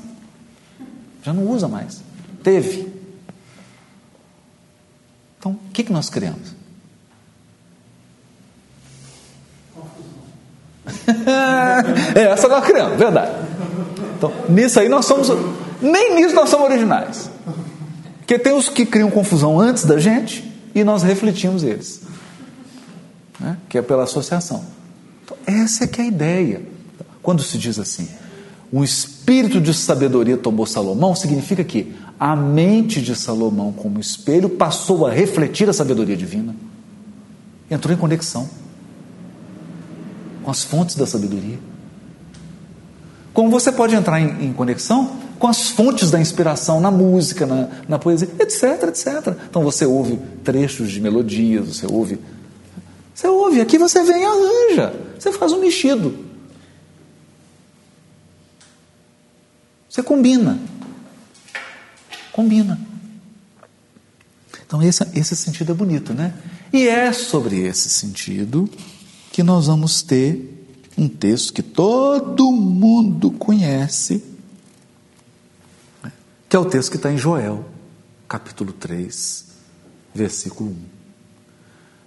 Já 1.23 1.33
não 1.33 1.47
usa 1.49 1.69
mais. 1.69 2.03
Teve. 2.43 2.93
Então, 5.39 5.53
o 5.53 5.71
que, 5.73 5.85
que 5.85 5.93
nós 5.93 6.11
criamos? 6.11 6.58
É, 12.15 12.23
essa 12.23 12.49
nós 12.49 12.65
criamos, 12.65 12.99
verdade. 12.99 13.33
Então, 14.17 14.33
nisso 14.49 14.81
aí 14.81 14.89
nós 14.89 15.05
somos. 15.05 15.29
Nem 15.81 16.17
nisso 16.17 16.35
nós 16.35 16.49
somos 16.49 16.69
originais. 16.69 17.31
Porque 18.19 18.39
tem 18.39 18.53
os 18.53 18.69
que 18.69 18.85
criam 18.85 19.11
confusão 19.11 19.59
antes 19.59 19.85
da 19.85 19.99
gente 19.99 20.45
e 20.75 20.85
nós 20.85 21.03
refletimos 21.03 21.63
eles. 21.63 22.03
Né? 23.41 23.57
Que 23.69 23.79
é 23.79 23.83
pela 23.83 24.03
associação. 24.03 24.65
Então, 25.25 25.37
essa 25.47 25.85
é 25.85 25.87
que 25.87 26.01
é 26.01 26.05
a 26.05 26.07
ideia. 26.09 26.63
Quando 27.23 27.43
se 27.43 27.57
diz 27.57 27.79
assim, 27.79 28.09
o 28.73 28.83
espírito 28.83 29.61
de 29.61 29.73
sabedoria 29.73 30.37
tomou 30.37 30.67
Salomão, 30.67 31.15
significa 31.15 31.65
que 31.65 31.95
a 32.19 32.35
mente 32.35 33.01
de 33.01 33.15
Salomão, 33.15 33.73
como 33.73 34.01
espelho, 34.01 34.49
passou 34.49 35.07
a 35.07 35.11
refletir 35.11 35.69
a 35.69 35.73
sabedoria 35.73 36.17
divina. 36.17 36.55
Entrou 37.71 37.95
em 37.95 37.99
conexão 37.99 38.49
com 40.49 40.53
as 40.53 40.65
fontes 40.65 40.97
da 40.97 41.07
sabedoria. 41.07 41.59
Como 43.35 43.51
você 43.51 43.71
pode 43.71 43.95
entrar 43.95 44.19
em, 44.19 44.47
em 44.47 44.53
conexão 44.55 45.21
com 45.39 45.47
as 45.47 45.69
fontes 45.69 46.11
da 46.11 46.19
inspiração 46.19 46.81
na 46.81 46.91
música, 46.91 47.45
na, 47.45 47.69
na 47.87 47.99
poesia, 47.99 48.31
etc, 48.41 48.85
etc. 48.85 49.37
Então 49.47 49.63
você 49.63 49.85
ouve 49.85 50.19
trechos 50.43 50.91
de 50.91 51.03
melodias, 51.03 51.77
você 51.77 51.87
ouve. 51.87 52.19
Você 53.15 53.29
ouve, 53.29 53.61
aqui 53.61 53.77
você 53.77 54.03
vem 54.03 54.23
e 54.23 54.25
arranja, 54.25 54.95
você 55.19 55.31
faz 55.33 55.53
um 55.53 55.61
mexido. 55.61 56.25
Você 59.87 60.03
combina. 60.03 60.59
Combina. 62.33 62.81
Então, 64.67 64.83
esse, 64.83 65.07
esse 65.15 65.37
sentido 65.37 65.73
é 65.73 65.75
bonito, 65.75 66.15
né? 66.15 66.33
E 66.73 66.89
é 66.89 67.13
sobre 67.13 67.67
esse 67.67 67.91
sentido 67.91 68.69
que 69.39 69.43
nós 69.45 69.69
vamos 69.69 70.03
ter 70.03 70.67
um 70.99 71.09
texto 71.09 71.53
que 71.53 71.63
todo 71.63 72.51
mundo 72.51 73.31
conhece, 73.31 74.25
que 76.49 76.57
é 76.57 76.59
o 76.59 76.65
texto 76.65 76.91
que 76.91 76.97
está 76.97 77.13
em 77.13 77.17
Joel, 77.17 77.65
capítulo 78.29 78.73
3, 78.73 79.45
versículo 80.13 80.71
1. 80.71 80.77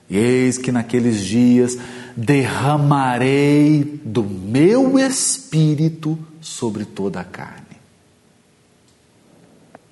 E 0.10 0.18
eis 0.18 0.58
que 0.58 0.74
naqueles 0.74 1.22
dias 1.22 1.78
derramarei 2.18 4.02
do 4.04 4.26
meu 4.26 5.00
espírito 5.00 6.20
sobre 6.42 6.84
toda 6.84 7.22
a 7.22 7.24
carne. 7.24 7.78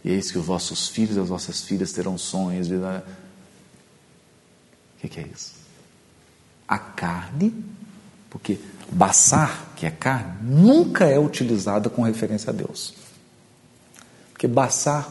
E 0.04 0.12
eis 0.12 0.30
que 0.30 0.38
os 0.38 0.46
vossos 0.46 0.90
filhos 0.90 1.16
e 1.16 1.22
as 1.22 1.30
vossas 1.30 1.62
filhas 1.62 1.94
terão 1.94 2.18
sonhos. 2.18 2.68
O 2.68 3.02
que, 5.00 5.08
que 5.08 5.22
é 5.22 5.30
isso? 5.34 5.59
A 6.70 6.78
carne, 6.78 7.52
porque 8.30 8.60
baçar, 8.92 9.74
que 9.76 9.88
é 9.88 9.92
carne, 9.92 10.38
nunca 10.44 11.06
é 11.06 11.18
utilizada 11.18 11.90
com 11.90 12.04
referência 12.04 12.52
a 12.52 12.54
Deus. 12.54 12.94
Porque 14.32 14.48
baçar 14.48 15.10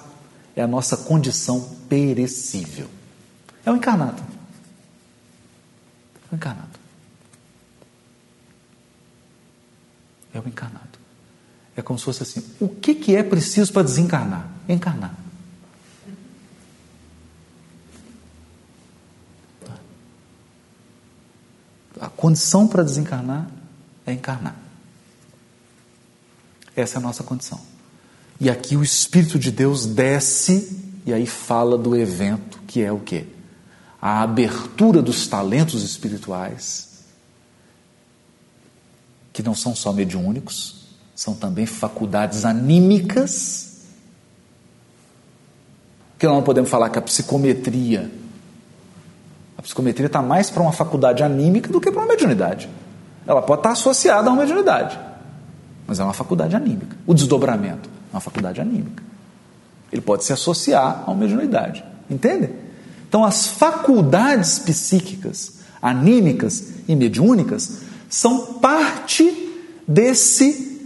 é 0.54 0.62
a 0.62 0.66
nossa 0.68 0.96
condição 0.96 1.60
perecível. 1.88 2.88
É 3.66 3.72
o 3.72 3.76
encarnado. 3.76 4.22
É 6.30 6.34
o 6.34 6.36
encarnado. 6.36 6.78
É 10.32 10.38
o 10.38 10.46
encarnado. 10.46 10.98
É 11.76 11.82
como 11.82 11.98
se 11.98 12.04
fosse 12.04 12.22
assim: 12.22 12.42
o 12.60 12.68
que, 12.68 12.94
que 12.94 13.16
é 13.16 13.22
preciso 13.22 13.72
para 13.72 13.82
desencarnar? 13.82 14.48
Encarnar. 14.68 15.14
A 22.00 22.08
condição 22.08 22.66
para 22.66 22.82
desencarnar 22.82 23.48
é 24.06 24.12
encarnar. 24.12 24.56
Essa 26.76 26.96
é 26.96 26.98
a 26.98 27.02
nossa 27.02 27.22
condição. 27.22 27.60
E 28.40 28.48
aqui 28.48 28.76
o 28.76 28.82
Espírito 28.82 29.38
de 29.38 29.50
Deus 29.50 29.86
desce 29.86 30.84
e 31.04 31.12
aí 31.12 31.26
fala 31.26 31.76
do 31.76 31.96
evento 31.96 32.60
que 32.66 32.82
é 32.82 32.92
o 32.92 33.00
quê? 33.00 33.26
a 34.00 34.22
abertura 34.22 35.02
dos 35.02 35.26
talentos 35.26 35.82
espirituais, 35.82 36.88
que 39.32 39.42
não 39.42 39.54
são 39.54 39.74
só 39.74 39.92
mediúnicos, 39.92 40.86
são 41.14 41.34
também 41.34 41.66
faculdades 41.66 42.44
anímicas, 42.44 43.82
que 46.18 46.26
não 46.26 46.42
podemos 46.42 46.70
falar 46.70 46.90
que 46.90 46.98
a 46.98 47.02
psicometria, 47.02 48.10
a 49.58 49.62
psicometria 49.62 50.06
está 50.06 50.22
mais 50.22 50.48
para 50.48 50.62
uma 50.62 50.70
faculdade 50.70 51.24
anímica 51.24 51.70
do 51.70 51.80
que 51.80 51.90
para 51.90 52.00
uma 52.00 52.08
mediunidade. 52.08 52.68
Ela 53.26 53.42
pode 53.42 53.58
estar 53.58 53.72
associada 53.72 54.30
a 54.30 54.32
uma 54.32 54.42
mediunidade, 54.42 54.96
mas 55.84 55.98
é 55.98 56.04
uma 56.04 56.12
faculdade 56.12 56.54
anímica. 56.54 56.96
O 57.04 57.12
desdobramento 57.12 57.90
é 58.12 58.14
uma 58.16 58.20
faculdade 58.20 58.60
anímica. 58.60 59.02
Ele 59.92 60.00
pode 60.00 60.24
se 60.24 60.32
associar 60.32 61.02
a 61.04 61.10
uma 61.10 61.20
mediunidade. 61.20 61.84
Entende? 62.08 62.50
Então, 63.08 63.24
as 63.24 63.48
faculdades 63.48 64.60
psíquicas, 64.60 65.54
anímicas 65.82 66.74
e 66.86 66.94
mediúnicas 66.94 67.80
são 68.08 68.54
parte 68.54 69.52
desse 69.86 70.80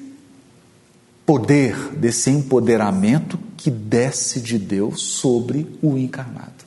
poder, 1.27 1.77
desse 1.97 2.31
empoderamento 2.31 3.39
que 3.57 3.70
desce 3.70 4.41
de 4.41 4.59
Deus 4.59 5.03
sobre 5.03 5.79
o 5.83 5.99
encarnado. 5.99 6.61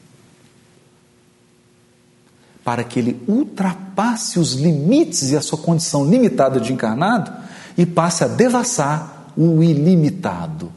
Para 2.66 2.84
que 2.84 3.00
ele 3.00 3.24
ultrapasse 3.28 4.40
os 4.40 4.54
limites 4.54 5.32
e 5.32 5.38
a 5.38 5.42
sua 5.42 5.58
condição 5.58 6.04
limitada 6.04 6.60
de 6.60 6.74
encarnado 6.74 7.32
e 7.78 7.86
passe 7.86 8.26
a 8.26 8.28
devassar 8.28 9.32
o 9.38 9.64
ilimitado, 9.64 10.70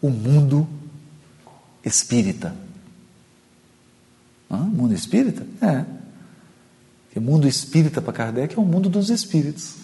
o 0.00 0.08
mundo 0.08 0.66
espírita. 1.84 2.54
Mundo 4.48 4.94
espírita? 4.94 5.46
É. 5.60 5.84
Porque 7.06 7.18
mundo 7.18 7.48
espírita 7.48 8.00
para 8.00 8.12
Kardec 8.12 8.56
é 8.56 8.60
o 8.60 8.64
mundo 8.64 8.88
dos 8.88 9.10
espíritos. 9.10 9.74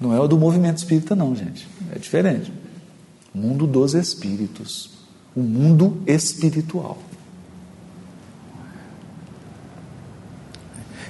Não 0.00 0.14
é 0.14 0.20
o 0.20 0.28
do 0.28 0.38
movimento 0.38 0.78
espírita, 0.78 1.16
não, 1.16 1.34
gente. 1.34 1.68
É 1.92 1.98
diferente. 1.98 2.52
Mundo 3.34 3.66
dos 3.66 3.94
espíritos. 3.94 4.90
O 5.34 5.40
mundo 5.40 6.00
espiritual. 6.06 6.98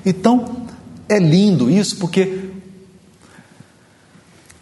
Então, 0.09 0.66
é 1.06 1.18
lindo 1.18 1.70
isso 1.70 1.98
porque 1.98 2.48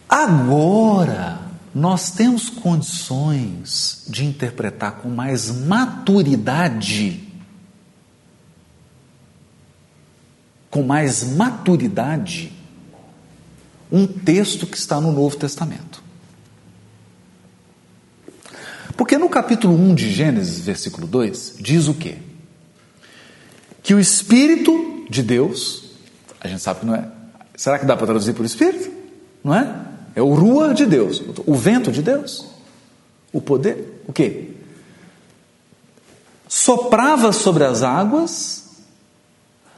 agora 0.09 1.39
nós 1.73 2.11
temos 2.11 2.49
condições 2.49 4.03
de 4.09 4.25
interpretar 4.25 4.97
com 4.97 5.07
mais 5.07 5.49
maturidade, 5.49 7.31
com 10.69 10.83
mais 10.83 11.23
maturidade, 11.23 12.51
um 13.89 14.05
texto 14.05 14.67
que 14.67 14.75
está 14.75 14.99
no 14.99 15.13
Novo 15.13 15.37
Testamento. 15.37 16.03
Porque 18.97 19.17
no 19.17 19.29
capítulo 19.29 19.73
1 19.75 19.95
de 19.95 20.11
Gênesis, 20.11 20.59
versículo 20.59 21.07
2, 21.07 21.55
diz 21.61 21.87
o 21.87 21.93
quê? 21.93 22.17
Que 23.81 23.93
o 23.93 23.99
Espírito 23.99 24.96
de 25.09 25.23
Deus, 25.23 25.83
a 26.39 26.47
gente 26.47 26.61
sabe 26.61 26.81
que 26.81 26.85
não 26.85 26.95
é. 26.95 27.07
Será 27.55 27.79
que 27.79 27.85
dá 27.85 27.95
para 27.95 28.05
traduzir 28.05 28.33
por 28.33 28.45
Espírito? 28.45 28.91
Não 29.43 29.53
é? 29.53 29.87
É 30.15 30.21
o 30.21 30.33
rua 30.33 30.73
de 30.73 30.85
Deus, 30.85 31.21
o 31.45 31.55
vento 31.55 31.91
de 31.91 32.01
Deus, 32.01 32.45
o 33.31 33.39
poder, 33.39 34.03
o 34.07 34.13
quê? 34.13 34.51
Soprava 36.47 37.31
sobre 37.31 37.63
as 37.63 37.83
águas, 37.83 38.63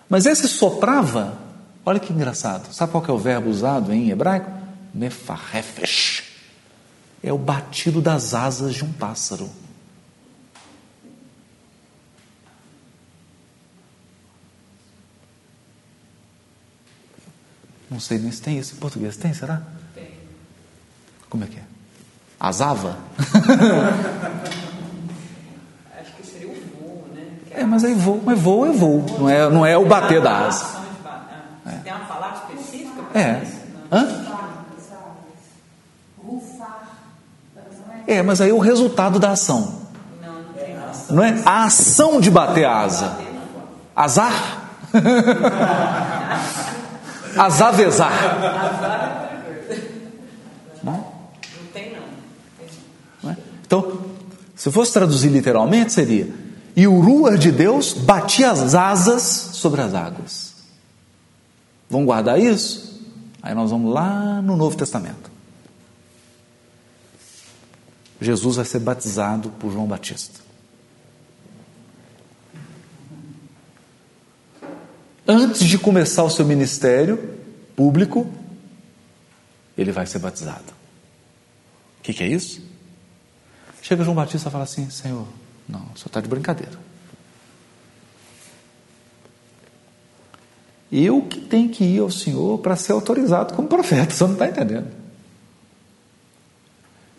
mas 0.08 0.26
esse 0.26 0.48
soprava, 0.48 1.38
olha 1.86 2.00
que 2.00 2.14
engraçado, 2.14 2.74
sabe 2.74 2.92
qual 2.92 3.04
é 3.06 3.12
o 3.12 3.18
verbo 3.18 3.50
usado 3.50 3.94
em 3.94 4.10
hebraico? 4.10 4.50
Mefarefesh. 4.94 6.24
É 7.22 7.34
o 7.34 7.38
batido 7.38 8.02
das 8.02 8.34
asas 8.34 8.74
de 8.76 8.86
um 8.86 8.92
pássaro. 8.94 9.50
Não 17.90 18.00
sei 18.00 18.20
nem 18.20 18.32
se 18.32 18.42
tem 18.42 18.58
isso 18.58 18.76
em 18.76 18.78
português. 18.78 19.18
Tem, 19.18 19.34
será? 19.34 19.62
Como 21.30 21.44
é 21.44 21.48
que 21.48 21.58
é? 21.58 21.64
Asava? 22.40 22.98
Acho 26.00 26.14
que 26.14 26.26
seria 26.26 26.48
o 26.48 26.54
voo, 26.54 27.06
né? 27.14 27.28
É, 27.52 27.64
mas 27.64 27.84
aí 27.84 27.94
voo, 27.94 28.22
mas 28.26 28.40
voo 28.40 28.66
é 28.66 28.72
voo, 28.72 29.06
não 29.20 29.30
é, 29.30 29.50
não 29.50 29.66
é 29.66 29.78
o 29.78 29.86
bater 29.86 30.22
da 30.22 30.48
asa. 30.48 30.80
É. 31.66 31.72
Tem 31.84 31.94
uma 31.94 32.06
palavra 32.06 32.40
específica 32.50 33.02
É. 33.14 33.42
Hã? 33.92 34.30
É, 38.08 38.24
mas 38.24 38.42
aí 38.42 38.50
é 38.50 38.54
o 38.54 38.58
resultado 38.58 39.20
da 39.20 39.32
ação. 39.32 39.82
Não, 40.20 40.34
não 40.34 40.54
tem 40.54 40.76
mais. 40.76 41.10
Não 41.10 41.24
é 41.24 41.40
a 41.46 41.66
ação 41.66 42.20
de 42.20 42.32
bater 42.32 42.66
a 42.66 42.80
asa. 42.80 43.20
Azar? 43.96 44.64
Azavezar. 47.38 48.12
Não? 50.84 50.94
Não 50.94 51.68
tem, 51.74 51.94
não. 53.24 53.36
Então, 53.66 54.02
se 54.56 54.72
fosse 54.72 54.94
traduzir 54.94 55.30
literalmente, 55.30 55.94
seria: 55.94 56.28
E 56.76 56.88
o 56.88 57.00
Ruar 57.00 57.38
de 57.38 57.52
Deus 57.52 57.94
batia 57.94 58.52
as 58.52 58.76
asas 58.76 59.22
sobre 59.24 59.82
as 59.82 59.94
águas. 59.94 60.54
Vamos 61.90 62.06
guardar 62.06 62.40
isso? 62.40 63.02
Aí 63.42 63.56
nós 63.56 63.72
vamos 63.72 63.94
lá 63.94 64.42
no 64.42 64.56
Novo 64.56 64.76
Testamento. 64.76 65.30
Jesus 68.22 68.58
vai 68.58 68.66
ser 68.66 68.80
batizado 68.80 69.50
por 69.52 69.72
João 69.72 69.88
Batista. 69.88 70.49
Antes 75.32 75.64
de 75.64 75.78
começar 75.78 76.24
o 76.24 76.30
seu 76.32 76.44
ministério 76.44 77.36
público, 77.76 78.28
ele 79.78 79.92
vai 79.92 80.08
ser 80.08 80.18
batizado. 80.18 80.74
O 82.00 82.02
que, 82.02 82.16
que 82.16 82.24
é 82.24 82.28
isso? 82.28 82.64
Chega 83.80 84.04
João 84.04 84.16
Batista 84.16 84.50
e 84.50 84.52
fala 84.52 84.64
assim: 84.64 84.90
Senhor, 84.90 85.28
não, 85.68 85.82
o 85.82 85.96
senhor 85.96 86.08
está 86.08 86.20
de 86.20 86.28
brincadeira. 86.28 86.72
Eu 90.92 91.22
que 91.22 91.40
tenho 91.40 91.70
que 91.70 91.84
ir 91.84 92.00
ao 92.00 92.10
Senhor 92.10 92.58
para 92.58 92.76
ser 92.76 92.94
autorizado 92.94 93.54
como 93.54 93.68
profeta, 93.68 94.12
o 94.12 94.18
senhor 94.18 94.30
não 94.30 94.34
está 94.34 94.48
entendendo. 94.48 94.92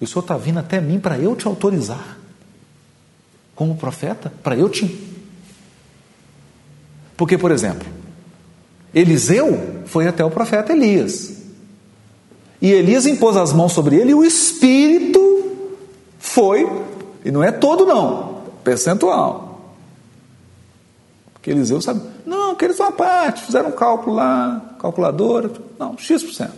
E 0.00 0.04
o 0.04 0.08
senhor 0.08 0.22
está 0.22 0.36
vindo 0.36 0.58
até 0.58 0.80
mim 0.80 0.98
para 0.98 1.16
eu 1.16 1.36
te 1.36 1.46
autorizar 1.46 2.18
como 3.54 3.76
profeta, 3.76 4.32
para 4.42 4.56
eu 4.56 4.68
te. 4.68 5.08
Porque, 7.16 7.38
por 7.38 7.52
exemplo, 7.52 7.99
Eliseu 8.95 9.82
foi 9.86 10.07
até 10.07 10.24
o 10.24 10.30
profeta 10.30 10.72
Elias. 10.72 11.41
E 12.61 12.70
Elias 12.70 13.07
impôs 13.07 13.36
as 13.36 13.53
mãos 13.53 13.72
sobre 13.72 13.97
ele 13.97 14.11
e 14.11 14.14
o 14.14 14.24
Espírito 14.24 15.20
foi, 16.18 16.68
e 17.24 17.30
não 17.30 17.43
é 17.43 17.51
todo 17.51 17.86
não, 17.86 18.43
percentual. 18.62 19.74
Porque 21.32 21.51
Eliseu 21.51 21.80
sabe, 21.80 22.03
não, 22.26 22.55
que 22.55 22.66
eles 22.66 22.78
uma 22.78 22.93
parte, 22.93 23.43
fizeram 23.43 23.70
um 23.70 23.72
cálculo 23.72 24.16
lá, 24.16 24.76
calculadora, 24.78 25.51
não, 25.78 25.97
X%. 25.97 26.51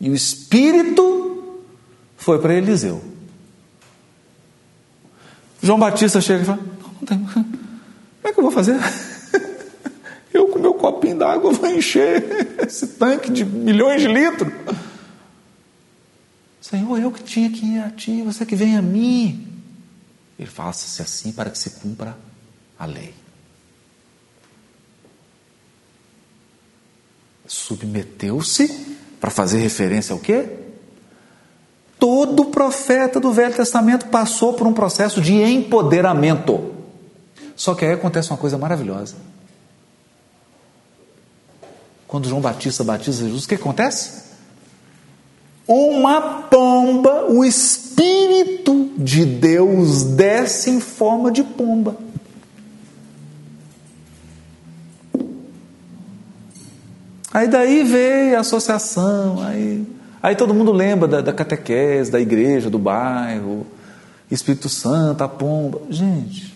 E 0.00 0.08
o 0.08 0.14
Espírito 0.14 1.60
foi 2.16 2.38
para 2.38 2.54
Eliseu. 2.54 3.02
João 5.62 5.78
Batista 5.78 6.22
chega 6.22 6.42
e 6.42 6.46
fala, 6.46 6.58
não, 6.82 7.06
tem, 7.06 7.18
como 7.28 7.44
é 8.24 8.32
que 8.32 8.38
eu 8.38 8.44
vou 8.44 8.52
fazer? 8.52 8.80
Eu 10.32 10.48
com 10.48 10.58
meu 10.58 10.74
copinho 10.74 11.18
d'água 11.18 11.50
vou 11.52 11.70
encher 11.70 12.58
esse 12.66 12.86
tanque 12.86 13.30
de 13.30 13.44
milhões 13.44 14.00
de 14.00 14.08
litros. 14.08 14.52
Senhor, 16.60 17.00
eu 17.00 17.10
que 17.10 17.22
tinha 17.22 17.50
que 17.50 17.64
ir 17.64 17.80
a 17.80 17.90
ti, 17.90 18.22
você 18.22 18.46
que 18.46 18.54
vem 18.54 18.76
a 18.76 18.82
mim. 18.82 19.46
Ele 20.38 20.48
faça-se 20.48 21.02
assim 21.02 21.32
para 21.32 21.50
que 21.50 21.58
se 21.58 21.70
cumpra 21.70 22.16
a 22.78 22.86
lei. 22.86 23.12
Submeteu-se 27.46 28.96
para 29.20 29.30
fazer 29.30 29.58
referência 29.58 30.12
ao 30.12 30.20
quê? 30.20 30.48
Todo 31.98 32.46
profeta 32.46 33.20
do 33.20 33.32
Velho 33.32 33.54
Testamento 33.54 34.06
passou 34.06 34.54
por 34.54 34.66
um 34.66 34.72
processo 34.72 35.20
de 35.20 35.34
empoderamento. 35.34 36.74
Só 37.56 37.74
que 37.74 37.84
aí 37.84 37.92
acontece 37.92 38.30
uma 38.30 38.38
coisa 38.38 38.56
maravilhosa. 38.56 39.16
Quando 42.10 42.28
João 42.28 42.40
Batista 42.40 42.82
batiza 42.82 43.22
Jesus, 43.22 43.44
o 43.44 43.48
que 43.48 43.54
acontece? 43.54 44.24
Uma 45.64 46.42
pomba, 46.42 47.26
o 47.30 47.44
Espírito 47.44 48.90
de 48.98 49.24
Deus 49.24 50.02
desce 50.02 50.70
em 50.70 50.80
forma 50.80 51.30
de 51.30 51.44
pomba. 51.44 51.96
Aí 57.32 57.46
daí 57.46 57.84
veio 57.84 58.36
a 58.36 58.40
associação, 58.40 59.40
aí, 59.40 59.86
aí 60.20 60.34
todo 60.34 60.52
mundo 60.52 60.72
lembra 60.72 61.06
da, 61.06 61.20
da 61.20 61.32
catequese, 61.32 62.10
da 62.10 62.20
igreja, 62.20 62.68
do 62.68 62.78
bairro, 62.80 63.64
Espírito 64.28 64.68
Santo, 64.68 65.22
a 65.22 65.28
pomba. 65.28 65.80
Gente, 65.88 66.52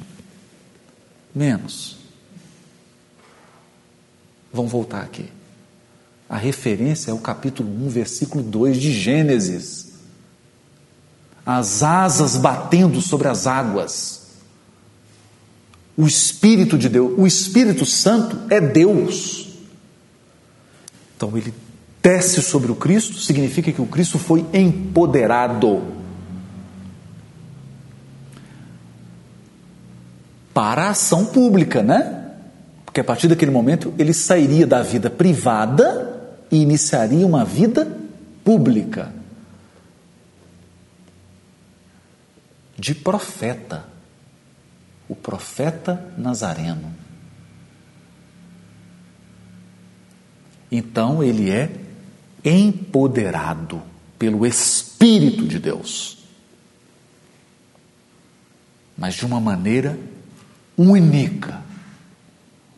menos. 1.32 1.96
Vão 4.52 4.66
voltar 4.66 5.02
aqui. 5.02 5.33
A 6.28 6.36
referência 6.36 7.10
é 7.10 7.14
o 7.14 7.18
capítulo 7.18 7.68
1, 7.86 7.88
versículo 7.88 8.42
2 8.42 8.78
de 8.78 8.92
Gênesis. 8.92 9.92
As 11.44 11.82
asas 11.82 12.36
batendo 12.36 13.00
sobre 13.00 13.28
as 13.28 13.46
águas. 13.46 14.22
O 15.96 16.06
Espírito 16.06 16.78
de 16.78 16.88
Deus, 16.88 17.12
o 17.18 17.26
Espírito 17.26 17.84
Santo 17.84 18.38
é 18.50 18.60
Deus. 18.60 19.48
Então 21.16 21.36
ele 21.36 21.52
desce 22.02 22.42
sobre 22.42 22.72
o 22.72 22.74
Cristo, 22.74 23.18
significa 23.18 23.70
que 23.70 23.80
o 23.80 23.86
Cristo 23.86 24.18
foi 24.18 24.44
empoderado 24.52 25.82
para 30.52 30.84
a 30.84 30.90
ação 30.90 31.26
pública, 31.26 31.82
né? 31.82 32.32
Porque 32.84 33.00
a 33.00 33.04
partir 33.04 33.28
daquele 33.28 33.50
momento 33.50 33.92
ele 33.98 34.14
sairia 34.14 34.66
da 34.66 34.82
vida 34.82 35.10
privada 35.10 36.13
e 36.54 36.62
iniciaria 36.62 37.26
uma 37.26 37.44
vida 37.44 37.84
pública. 38.44 39.12
De 42.78 42.94
profeta. 42.94 43.88
O 45.08 45.16
profeta 45.16 46.12
Nazareno. 46.16 46.94
Então 50.70 51.22
ele 51.22 51.50
é 51.50 51.70
empoderado 52.44 53.82
pelo 54.18 54.46
Espírito 54.46 55.46
de 55.46 55.58
Deus. 55.58 56.24
Mas 58.96 59.14
de 59.14 59.26
uma 59.26 59.40
maneira 59.40 59.98
única 60.76 61.64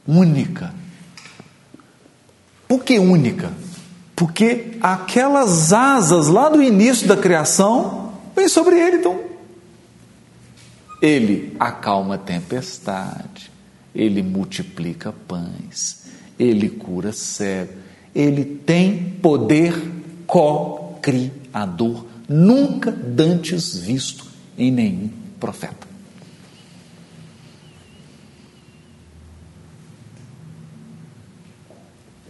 única. 0.06 0.72
Por 2.68 2.84
que 2.84 2.98
única? 2.98 3.52
Porque 4.16 4.78
aquelas 4.80 5.74
asas 5.74 6.28
lá 6.28 6.48
do 6.48 6.62
início 6.62 7.06
da 7.06 7.18
criação 7.18 8.14
vêm 8.34 8.48
sobre 8.48 8.80
ele, 8.80 8.96
então. 8.96 9.22
Ele 11.02 11.54
acalma 11.60 12.14
a 12.14 12.18
tempestade, 12.18 13.52
ele 13.94 14.22
multiplica 14.22 15.12
pães, 15.12 16.06
ele 16.38 16.70
cura 16.70 17.12
cego, 17.12 17.74
ele 18.14 18.42
tem 18.42 19.10
poder 19.22 19.74
co-criador, 20.26 22.06
nunca 22.26 22.90
dantes 22.90 23.76
visto 23.76 24.24
em 24.56 24.70
nenhum 24.70 25.10
profeta. 25.38 25.86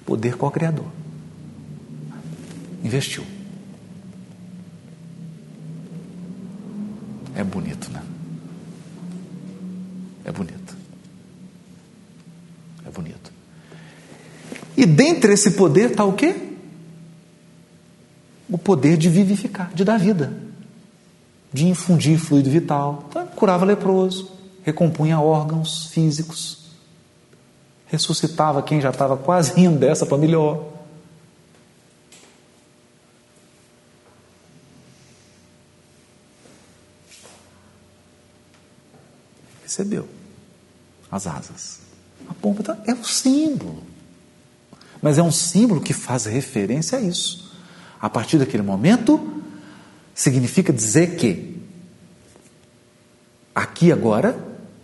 Poder 0.04 0.36
co-criador. 0.36 0.95
Investiu. 2.86 3.24
É 7.34 7.42
bonito, 7.42 7.90
né? 7.90 8.00
É 10.24 10.30
bonito. 10.30 10.76
É 12.86 12.90
bonito. 12.90 13.32
E 14.76 14.86
dentre 14.86 15.32
esse 15.32 15.50
poder 15.50 15.90
está 15.90 16.04
o 16.04 16.12
quê? 16.12 16.36
O 18.48 18.56
poder 18.56 18.96
de 18.96 19.08
vivificar, 19.08 19.72
de 19.74 19.84
dar 19.84 19.98
vida, 19.98 20.32
de 21.52 21.66
infundir 21.66 22.20
fluido 22.20 22.48
vital. 22.48 23.04
Então, 23.08 23.26
curava 23.26 23.64
leproso, 23.64 24.30
recompunha 24.62 25.18
órgãos 25.18 25.86
físicos, 25.86 26.68
ressuscitava 27.88 28.62
quem 28.62 28.80
já 28.80 28.90
estava 28.90 29.16
quase 29.16 29.58
indo 29.60 29.76
dessa 29.76 30.06
para 30.06 30.16
melhor. 30.16 30.75
Recebeu 39.66 40.08
as 41.10 41.26
asas. 41.26 41.80
A 42.28 42.34
pomba 42.34 42.62
tá, 42.62 42.78
é 42.86 42.94
um 42.94 43.02
símbolo. 43.02 43.82
Mas 45.02 45.18
é 45.18 45.22
um 45.22 45.32
símbolo 45.32 45.80
que 45.80 45.92
faz 45.92 46.24
referência 46.24 46.98
a 46.98 47.00
isso. 47.00 47.52
A 48.00 48.08
partir 48.08 48.38
daquele 48.38 48.62
momento, 48.62 49.42
significa 50.14 50.72
dizer 50.72 51.16
que 51.16 51.60
aqui 53.52 53.90
agora, 53.90 54.38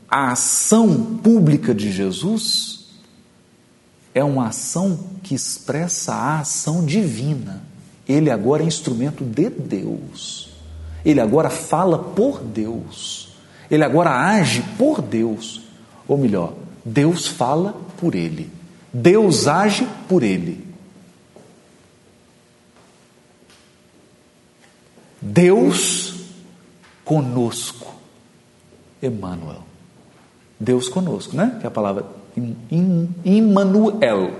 a 0.08 0.32
ação 0.32 1.16
pública 1.18 1.72
de 1.72 1.92
Jesus 1.92 2.88
é 4.12 4.24
uma 4.24 4.48
ação 4.48 4.98
que 5.22 5.32
expressa 5.32 6.12
a 6.12 6.40
ação 6.40 6.84
divina. 6.84 7.62
Ele 8.08 8.32
agora 8.32 8.64
é 8.64 8.66
instrumento 8.66 9.24
de 9.24 9.48
Deus. 9.48 10.50
Ele 11.04 11.20
agora 11.20 11.48
fala 11.48 11.96
por 11.96 12.42
Deus. 12.42 13.31
Ele 13.72 13.82
agora 13.82 14.10
age 14.10 14.62
por 14.76 15.00
Deus. 15.00 15.62
Ou 16.06 16.18
melhor, 16.18 16.52
Deus 16.84 17.26
fala 17.26 17.74
por 17.98 18.14
ele. 18.14 18.50
Deus 18.92 19.48
age 19.48 19.88
por 20.06 20.22
ele. 20.22 20.62
Deus 25.22 26.16
conosco. 27.02 27.94
Emmanuel. 29.02 29.62
Deus 30.60 30.90
conosco, 30.90 31.34
né? 31.34 31.56
Que 31.58 31.64
é 31.64 31.68
a 31.68 31.70
palavra 31.70 32.04
Immanuel. 33.24 34.34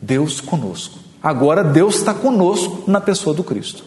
Deus 0.00 0.40
conosco. 0.40 0.98
Agora 1.22 1.62
Deus 1.62 1.96
está 1.96 2.14
conosco 2.14 2.90
na 2.90 3.02
pessoa 3.02 3.36
do 3.36 3.44
Cristo. 3.44 3.84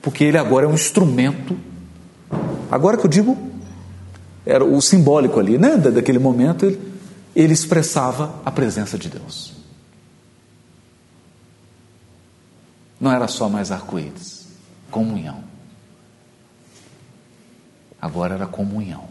Porque 0.00 0.24
ele 0.24 0.38
agora 0.38 0.64
é 0.64 0.68
um 0.68 0.74
instrumento. 0.74 1.54
Agora 2.70 2.96
que 2.96 3.04
eu 3.04 3.10
digo, 3.10 3.36
era 4.46 4.64
o 4.64 4.80
simbólico 4.80 5.40
ali, 5.40 5.58
né? 5.58 5.76
Daquele 5.76 6.18
momento, 6.18 6.64
ele, 6.64 6.80
ele 7.34 7.52
expressava 7.52 8.40
a 8.44 8.50
presença 8.50 8.96
de 8.96 9.08
Deus. 9.08 9.52
Não 13.00 13.10
era 13.10 13.26
só 13.26 13.48
mais 13.48 13.72
arco-íris, 13.72 14.46
comunhão. 14.90 15.42
Agora 18.00 18.34
era 18.34 18.46
comunhão. 18.46 19.08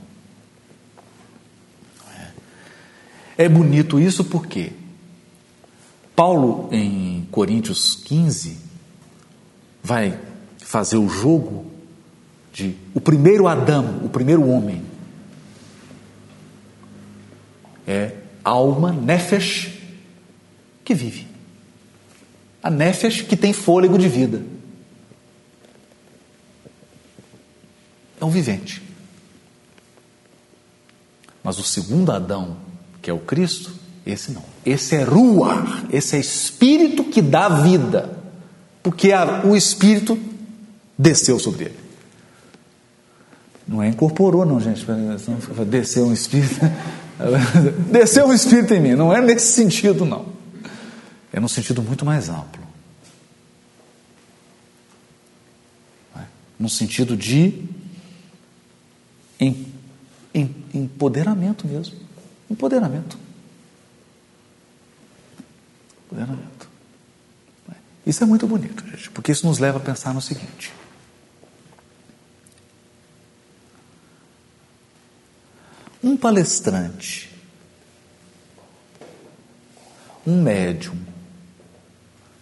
É 3.37 3.47
bonito 3.47 3.99
isso 3.99 4.25
porque 4.25 4.73
Paulo, 6.15 6.67
em 6.73 7.25
Coríntios 7.31 7.95
15, 7.95 8.57
vai 9.81 10.19
fazer 10.57 10.97
o 10.97 11.07
jogo 11.07 11.65
de 12.59 12.75
o 12.93 12.99
primeiro 12.99 13.47
Adão, 13.47 14.01
o 14.03 14.09
primeiro 14.09 14.47
homem. 14.47 14.83
É 17.87 18.13
alma, 18.43 18.91
nefesh, 18.91 19.71
que 20.83 20.93
vive. 20.93 21.25
A 22.61 22.69
nefesh 22.69 23.21
que 23.21 23.37
tem 23.37 23.53
fôlego 23.53 23.97
de 23.97 24.07
vida. 24.07 24.43
É 28.19 28.25
um 28.25 28.29
vivente. 28.29 28.81
Mas 31.41 31.57
o 31.57 31.63
segundo 31.63 32.11
Adão, 32.11 32.57
que 33.01 33.09
é 33.09 33.13
o 33.13 33.19
Cristo, 33.19 33.73
esse 34.05 34.31
não. 34.31 34.43
Esse 34.65 34.95
é 34.95 35.03
Ruar, 35.03 35.85
esse 35.89 36.17
é 36.17 36.19
Espírito 36.19 37.05
que 37.05 37.21
dá 37.21 37.47
vida, 37.47 38.17
porque 38.83 39.13
a, 39.13 39.45
o 39.45 39.55
Espírito 39.55 40.19
desceu 40.97 41.39
sobre 41.39 41.65
ele. 41.65 41.88
Não 43.69 43.83
é 43.83 43.87
incorporou, 43.87 44.43
não, 44.47 44.59
gente. 44.59 44.83
Desceu 45.67 46.07
um 46.07 46.11
Espírito. 46.11 46.59
desceu 47.91 48.25
um 48.25 48.33
Espírito 48.33 48.73
em 48.73 48.79
mim. 48.79 48.95
Não 48.95 49.13
é 49.13 49.21
nesse 49.21 49.53
sentido, 49.53 50.05
não. 50.05 50.25
É 51.31 51.39
no 51.39 51.47
sentido 51.47 51.79
muito 51.83 52.03
mais 52.03 52.29
amplo. 52.29 52.63
É? 56.17 56.21
No 56.57 56.67
sentido 56.67 57.15
de 57.15 57.63
empoderamento 60.73 61.67
mesmo. 61.67 61.95
Empoderamento. 62.49 63.19
Empoderamento. 66.07 66.69
Isso 68.03 68.23
é 68.23 68.25
muito 68.25 68.47
bonito, 68.47 68.83
gente, 68.89 69.11
porque 69.11 69.31
isso 69.31 69.45
nos 69.45 69.59
leva 69.59 69.77
a 69.77 69.81
pensar 69.81 70.11
no 70.11 70.21
seguinte. 70.21 70.73
Um 76.03 76.15
palestrante, 76.15 77.29
um 80.25 80.41
médium, 80.41 80.95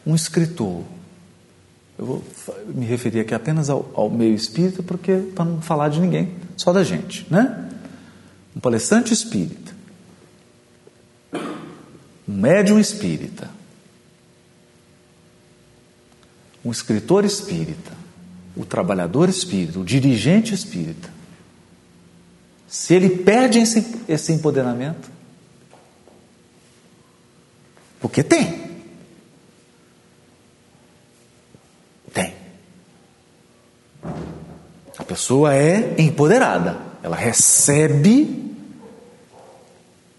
um 0.06 0.16
escritor, 0.16 0.84
eu 1.98 2.06
vou 2.06 2.24
me 2.68 2.86
referir 2.86 3.22
aqui 3.22 3.34
apenas 3.34 3.70
ao, 3.70 3.90
ao 3.96 4.10
meio 4.10 4.36
espírita, 4.36 4.84
porque 4.84 5.16
para 5.34 5.46
não 5.46 5.62
falar 5.62 5.90
de 5.90 6.00
ninguém, 6.00 6.36
só 6.56 6.72
da 6.72 6.84
gente, 6.84 7.26
né? 7.30 7.70
Um 8.56 8.60
palestrante 8.60 9.14
espírita, 9.14 9.74
um 12.28 12.34
médium 12.34 12.80
espírita, 12.80 13.50
um 16.64 16.72
escritor 16.72 17.26
espírita, 17.26 17.94
o 18.56 18.66
trabalhador 18.66 19.30
espírita, 19.30 19.80
o 19.80 19.86
dirigente 19.86 20.54
espírita, 20.54 21.10
se 22.68 22.94
ele 22.94 23.10
perde 23.10 23.60
esse, 23.60 23.86
esse 24.08 24.34
empoderamento, 24.34 25.10
porque 28.00 28.22
tem. 28.22 28.68
Tem. 32.14 32.34
A 34.98 35.04
pessoa 35.04 35.56
é 35.56 35.96
empoderada, 35.98 36.78
ela 37.02 37.16
recebe 37.16 38.46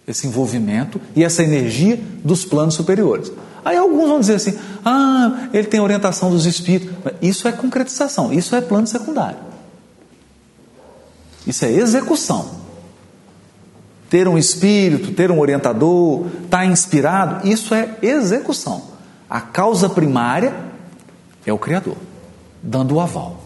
esse 0.07 0.27
envolvimento 0.27 0.99
e 1.15 1.23
essa 1.23 1.43
energia 1.43 2.01
dos 2.25 2.47
planos 2.47 2.75
superiores. 2.75 3.31
Aí 3.63 3.77
alguns 3.77 4.09
vão 4.09 4.21
dizer 4.21 4.37
assim: 4.37 4.59
ah, 4.83 5.49
ele 5.53 5.67
tem 5.67 5.81
orientação 5.81 6.31
dos 6.31 6.47
espíritos. 6.47 6.97
Isso 7.21 7.47
é 7.47 7.53
concretização, 7.53 8.33
isso 8.33 8.57
é 8.57 8.63
plano 8.63 8.87
secundário. 8.87 9.48
Isso 11.49 11.65
é 11.65 11.73
execução. 11.73 12.59
Ter 14.11 14.29
um 14.29 14.37
espírito, 14.37 15.13
ter 15.13 15.31
um 15.31 15.41
orientador, 15.41 16.27
estar 16.45 16.59
tá 16.59 16.67
inspirado, 16.67 17.49
isso 17.49 17.75
é 17.75 17.97
execução. 18.03 18.83
A 19.29 19.41
causa 19.41 19.89
primária 19.89 20.55
é 21.47 21.53
o 21.53 21.59
Criador, 21.59 21.97
dando 22.63 22.97
o 22.97 23.01
aval. 23.01 23.43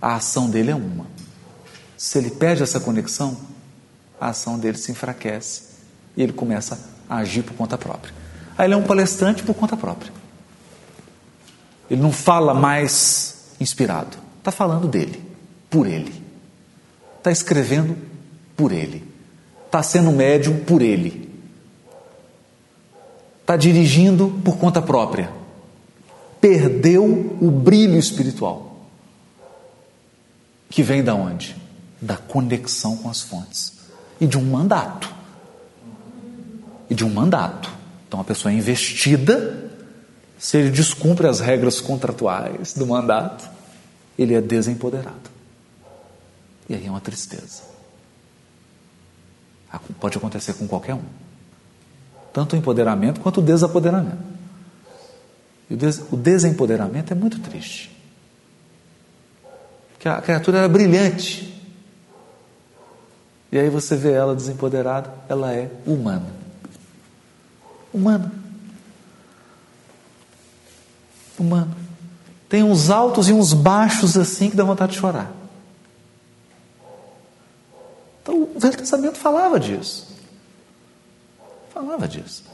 A 0.00 0.14
ação 0.14 0.48
dele 0.48 0.70
é 0.70 0.74
uma. 0.74 1.06
Se 1.98 2.16
ele 2.16 2.30
perde 2.30 2.62
essa 2.62 2.80
conexão, 2.80 3.36
a 4.18 4.28
ação 4.28 4.58
dele 4.58 4.78
se 4.78 4.90
enfraquece 4.90 5.62
e 6.16 6.22
ele 6.22 6.32
começa 6.32 6.80
a 7.08 7.18
agir 7.18 7.42
por 7.42 7.54
conta 7.54 7.76
própria. 7.76 8.14
Aí 8.56 8.66
ele 8.66 8.74
é 8.74 8.76
um 8.76 8.82
palestrante 8.82 9.42
por 9.42 9.54
conta 9.54 9.76
própria. 9.76 10.12
Ele 11.90 12.00
não 12.00 12.12
fala 12.12 12.54
mais 12.54 13.50
inspirado, 13.60 14.16
está 14.38 14.50
falando 14.50 14.88
dele, 14.88 15.22
por 15.68 15.86
ele. 15.86 16.29
Está 17.20 17.30
escrevendo 17.30 17.98
por 18.56 18.72
ele. 18.72 19.04
Está 19.66 19.82
sendo 19.82 20.10
médium 20.10 20.64
por 20.64 20.80
ele. 20.80 21.30
Está 23.42 23.58
dirigindo 23.58 24.40
por 24.42 24.56
conta 24.56 24.80
própria. 24.80 25.30
Perdeu 26.40 27.36
o 27.38 27.50
brilho 27.50 27.98
espiritual. 27.98 28.86
Que 30.70 30.82
vem 30.82 31.04
da 31.04 31.14
onde? 31.14 31.54
Da 32.00 32.16
conexão 32.16 32.96
com 32.96 33.10
as 33.10 33.20
fontes. 33.20 33.74
E 34.18 34.26
de 34.26 34.38
um 34.38 34.50
mandato. 34.50 35.12
E 36.88 36.94
de 36.94 37.04
um 37.04 37.10
mandato. 37.10 37.70
Então 38.08 38.18
a 38.18 38.24
pessoa 38.24 38.50
é 38.50 38.56
investida, 38.56 39.70
se 40.38 40.56
ele 40.56 40.70
descumpre 40.70 41.26
as 41.26 41.38
regras 41.38 41.82
contratuais 41.82 42.72
do 42.72 42.86
mandato, 42.86 43.46
ele 44.18 44.34
é 44.34 44.40
desempoderado. 44.40 45.29
E 46.70 46.74
aí 46.74 46.86
é 46.86 46.90
uma 46.90 47.02
tristeza. 47.02 47.64
Pode 50.00 50.16
acontecer 50.16 50.54
com 50.54 50.66
qualquer 50.66 50.94
um. 50.94 51.02
Tanto 52.32 52.54
o 52.54 52.58
empoderamento 52.58 53.20
quanto 53.20 53.40
o 53.40 53.42
desapoderamento. 53.42 54.22
E 55.68 55.74
o 56.10 56.16
desempoderamento 56.16 57.12
é 57.12 57.14
muito 57.14 57.38
triste. 57.40 57.94
Porque 59.92 60.08
a 60.08 60.22
criatura 60.22 60.58
era 60.58 60.68
brilhante. 60.68 61.60
E 63.52 63.58
aí 63.58 63.68
você 63.68 63.94
vê 63.94 64.12
ela 64.12 64.34
desempoderada, 64.34 65.12
ela 65.28 65.52
é 65.52 65.70
humana 65.84 66.40
humana. 67.92 68.32
Humana. 71.38 71.76
Tem 72.48 72.62
uns 72.62 72.90
altos 72.90 73.28
e 73.28 73.32
uns 73.32 73.52
baixos 73.52 74.16
assim 74.16 74.50
que 74.50 74.56
dá 74.56 74.64
vontade 74.64 74.92
de 74.92 74.98
chorar. 74.98 75.30
Então 78.22 78.48
o 78.54 78.58
Velho 78.58 78.76
Testamento 78.76 79.16
falava 79.16 79.58
disso. 79.58 80.08
Falava 81.72 82.06
disso. 82.06 82.44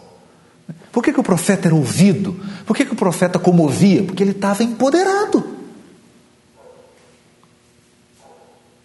Por 0.92 1.02
que, 1.02 1.12
que 1.12 1.20
o 1.20 1.22
profeta 1.22 1.68
era 1.68 1.74
ouvido? 1.74 2.40
Por 2.64 2.76
que, 2.76 2.84
que 2.84 2.92
o 2.92 2.96
profeta 2.96 3.38
comovia? 3.38 4.02
Porque 4.02 4.22
ele 4.22 4.32
estava 4.32 4.62
empoderado. 4.62 5.56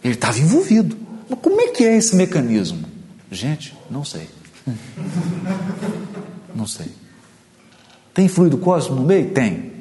Ele 0.04 0.14
estava 0.14 0.40
envolvido. 0.40 0.98
Mas 1.30 1.40
como 1.40 1.62
é 1.62 1.68
que 1.68 1.86
é 1.86 1.96
esse 1.96 2.16
mecanismo? 2.16 2.86
Gente, 3.32 3.76
não 3.90 4.04
sei. 4.04 4.28
Não 6.54 6.68
sei. 6.68 6.88
Tem 8.14 8.28
fluido 8.28 8.58
cósmico 8.58 8.96
no 8.96 9.08
meio? 9.08 9.32
Tem. 9.32 9.72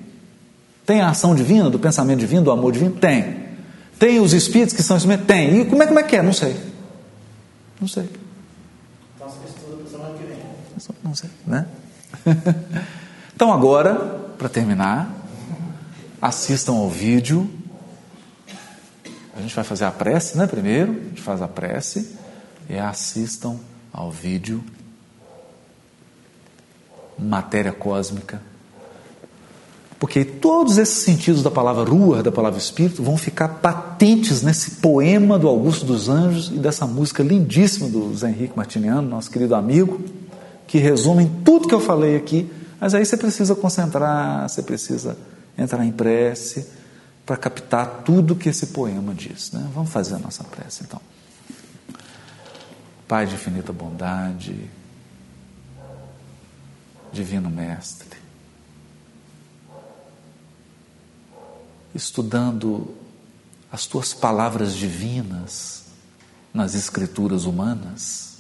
Tem 0.87 1.01
a 1.01 1.11
ação 1.11 1.35
divina, 1.35 1.69
do 1.69 1.81
pensamento 1.81 2.21
divino, 2.21 2.43
do 2.43 2.51
amor 2.53 2.73
divino? 2.73 2.93
Tem. 2.93 3.41
Tem 3.99 4.21
os 4.21 4.33
espíritos 4.33 4.75
que 4.75 4.83
são 4.83 4.97
instrumentos? 4.97 5.27
Tem. 5.27 5.61
E 5.61 5.65
como 5.65 5.83
é, 5.83 5.87
como 5.87 5.99
é 5.99 6.03
que 6.05 6.15
é? 6.15 6.23
Não 6.23 6.33
sei. 6.33 6.57
Não 7.81 7.89
sei. 7.89 8.11
Então, 9.17 9.33
não 11.03 11.15
sei, 11.15 11.31
né? 11.47 11.67
então, 13.35 13.53
agora, 13.53 13.95
para 14.37 14.49
terminar, 14.49 15.11
assistam 16.21 16.73
ao 16.73 16.89
vídeo. 16.89 17.51
A 19.37 19.41
gente 19.41 19.55
vai 19.55 19.65
fazer 19.65 19.85
a 19.85 19.91
prece, 19.91 20.37
né? 20.37 20.47
Primeiro, 20.47 20.93
a 20.93 21.09
gente 21.09 21.23
faz 21.23 21.41
a 21.41 21.49
prece 21.49 22.17
e 22.69 22.79
assistam 22.79 23.59
ao 23.93 24.11
vídeo 24.11 24.63
matéria 27.19 27.73
cósmica. 27.73 28.41
Porque 30.01 30.25
todos 30.25 30.79
esses 30.79 31.05
sentidos 31.05 31.43
da 31.43 31.51
palavra 31.51 31.85
rua, 31.85 32.23
da 32.23 32.33
palavra 32.33 32.59
espírito, 32.59 33.03
vão 33.03 33.19
ficar 33.19 33.49
patentes 33.49 34.41
nesse 34.41 34.77
poema 34.77 35.39
do 35.39 35.47
Augusto 35.47 35.85
dos 35.85 36.09
Anjos 36.09 36.49
e 36.49 36.59
dessa 36.59 36.87
música 36.87 37.23
lindíssima 37.23 37.87
do 37.87 38.17
Zé 38.17 38.31
Henrique 38.31 38.57
Martiniano, 38.57 39.07
nosso 39.07 39.31
querido 39.31 39.55
amigo, 39.55 40.01
que 40.67 40.79
resumem 40.79 41.31
tudo 41.45 41.69
que 41.69 41.75
eu 41.75 41.81
falei 41.81 42.17
aqui. 42.17 42.51
Mas 42.81 42.95
aí 42.95 43.05
você 43.05 43.15
precisa 43.15 43.55
concentrar, 43.55 44.49
você 44.49 44.63
precisa 44.63 45.19
entrar 45.57 45.85
em 45.85 45.93
prece 45.93 46.67
para 47.27 47.37
captar 47.37 48.03
tudo 48.03 48.35
que 48.35 48.49
esse 48.49 48.69
poema 48.69 49.13
diz. 49.13 49.53
Né? 49.53 49.69
Vamos 49.75 49.91
fazer 49.91 50.15
a 50.15 50.19
nossa 50.19 50.43
prece 50.45 50.83
então. 50.83 51.01
Pai 53.07 53.27
de 53.27 53.35
infinita 53.35 53.71
bondade, 53.71 54.71
Divino 57.13 57.51
Mestre, 57.51 58.20
estudando 61.95 62.95
as 63.71 63.87
tuas 63.87 64.13
palavras 64.13 64.75
divinas 64.75 65.87
nas 66.53 66.75
escrituras 66.75 67.45
humanas, 67.45 68.39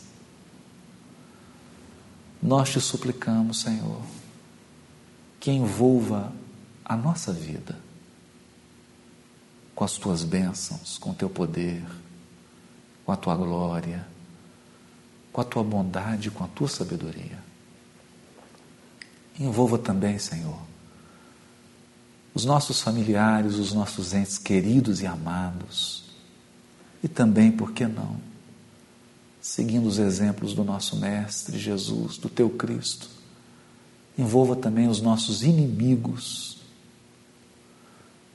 nós 2.42 2.70
te 2.70 2.80
suplicamos, 2.80 3.60
Senhor, 3.60 4.00
que 5.38 5.50
envolva 5.50 6.32
a 6.84 6.96
nossa 6.96 7.32
vida 7.32 7.78
com 9.74 9.84
as 9.84 9.92
tuas 9.92 10.24
bênçãos, 10.24 10.98
com 10.98 11.10
o 11.10 11.14
teu 11.14 11.30
poder, 11.30 11.84
com 13.04 13.12
a 13.12 13.16
tua 13.16 13.36
glória, 13.36 14.06
com 15.32 15.40
a 15.40 15.44
tua 15.44 15.62
bondade, 15.62 16.30
com 16.30 16.44
a 16.44 16.48
tua 16.48 16.68
sabedoria. 16.68 17.38
Envolva 19.38 19.78
também, 19.78 20.18
Senhor, 20.18 20.58
os 22.34 22.44
nossos 22.44 22.80
familiares, 22.80 23.56
os 23.56 23.72
nossos 23.72 24.14
entes 24.14 24.38
queridos 24.38 25.00
e 25.00 25.06
amados. 25.06 26.04
E 27.02 27.08
também, 27.08 27.50
por 27.50 27.72
que 27.72 27.86
não, 27.86 28.20
seguindo 29.40 29.86
os 29.86 29.98
exemplos 29.98 30.54
do 30.54 30.62
nosso 30.62 30.96
Mestre 30.96 31.58
Jesus, 31.58 32.18
do 32.18 32.28
Teu 32.28 32.50
Cristo, 32.50 33.08
envolva 34.16 34.54
também 34.54 34.86
os 34.86 35.00
nossos 35.00 35.42
inimigos 35.42 36.58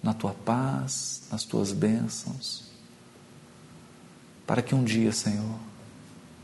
na 0.01 0.13
Tua 0.13 0.33
paz, 0.33 1.23
nas 1.31 1.43
Tuas 1.43 1.71
bênçãos, 1.71 2.63
para 4.47 4.61
que 4.61 4.75
um 4.75 4.83
dia, 4.83 5.11
Senhor, 5.11 5.59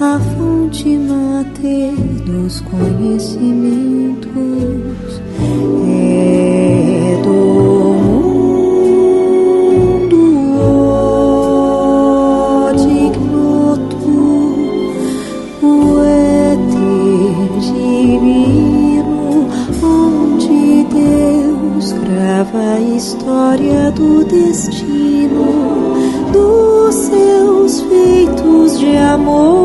a 0.00 0.18
fonte 0.18 0.98
mater 0.98 1.94
dos 2.24 2.60
conhecimentos 2.60 4.89
a 22.58 22.80
história 22.80 23.90
do 23.92 24.24
destino 24.24 25.94
dos 26.32 26.94
seus 26.94 27.80
feitos 27.82 28.78
de 28.78 28.96
amor. 28.96 29.59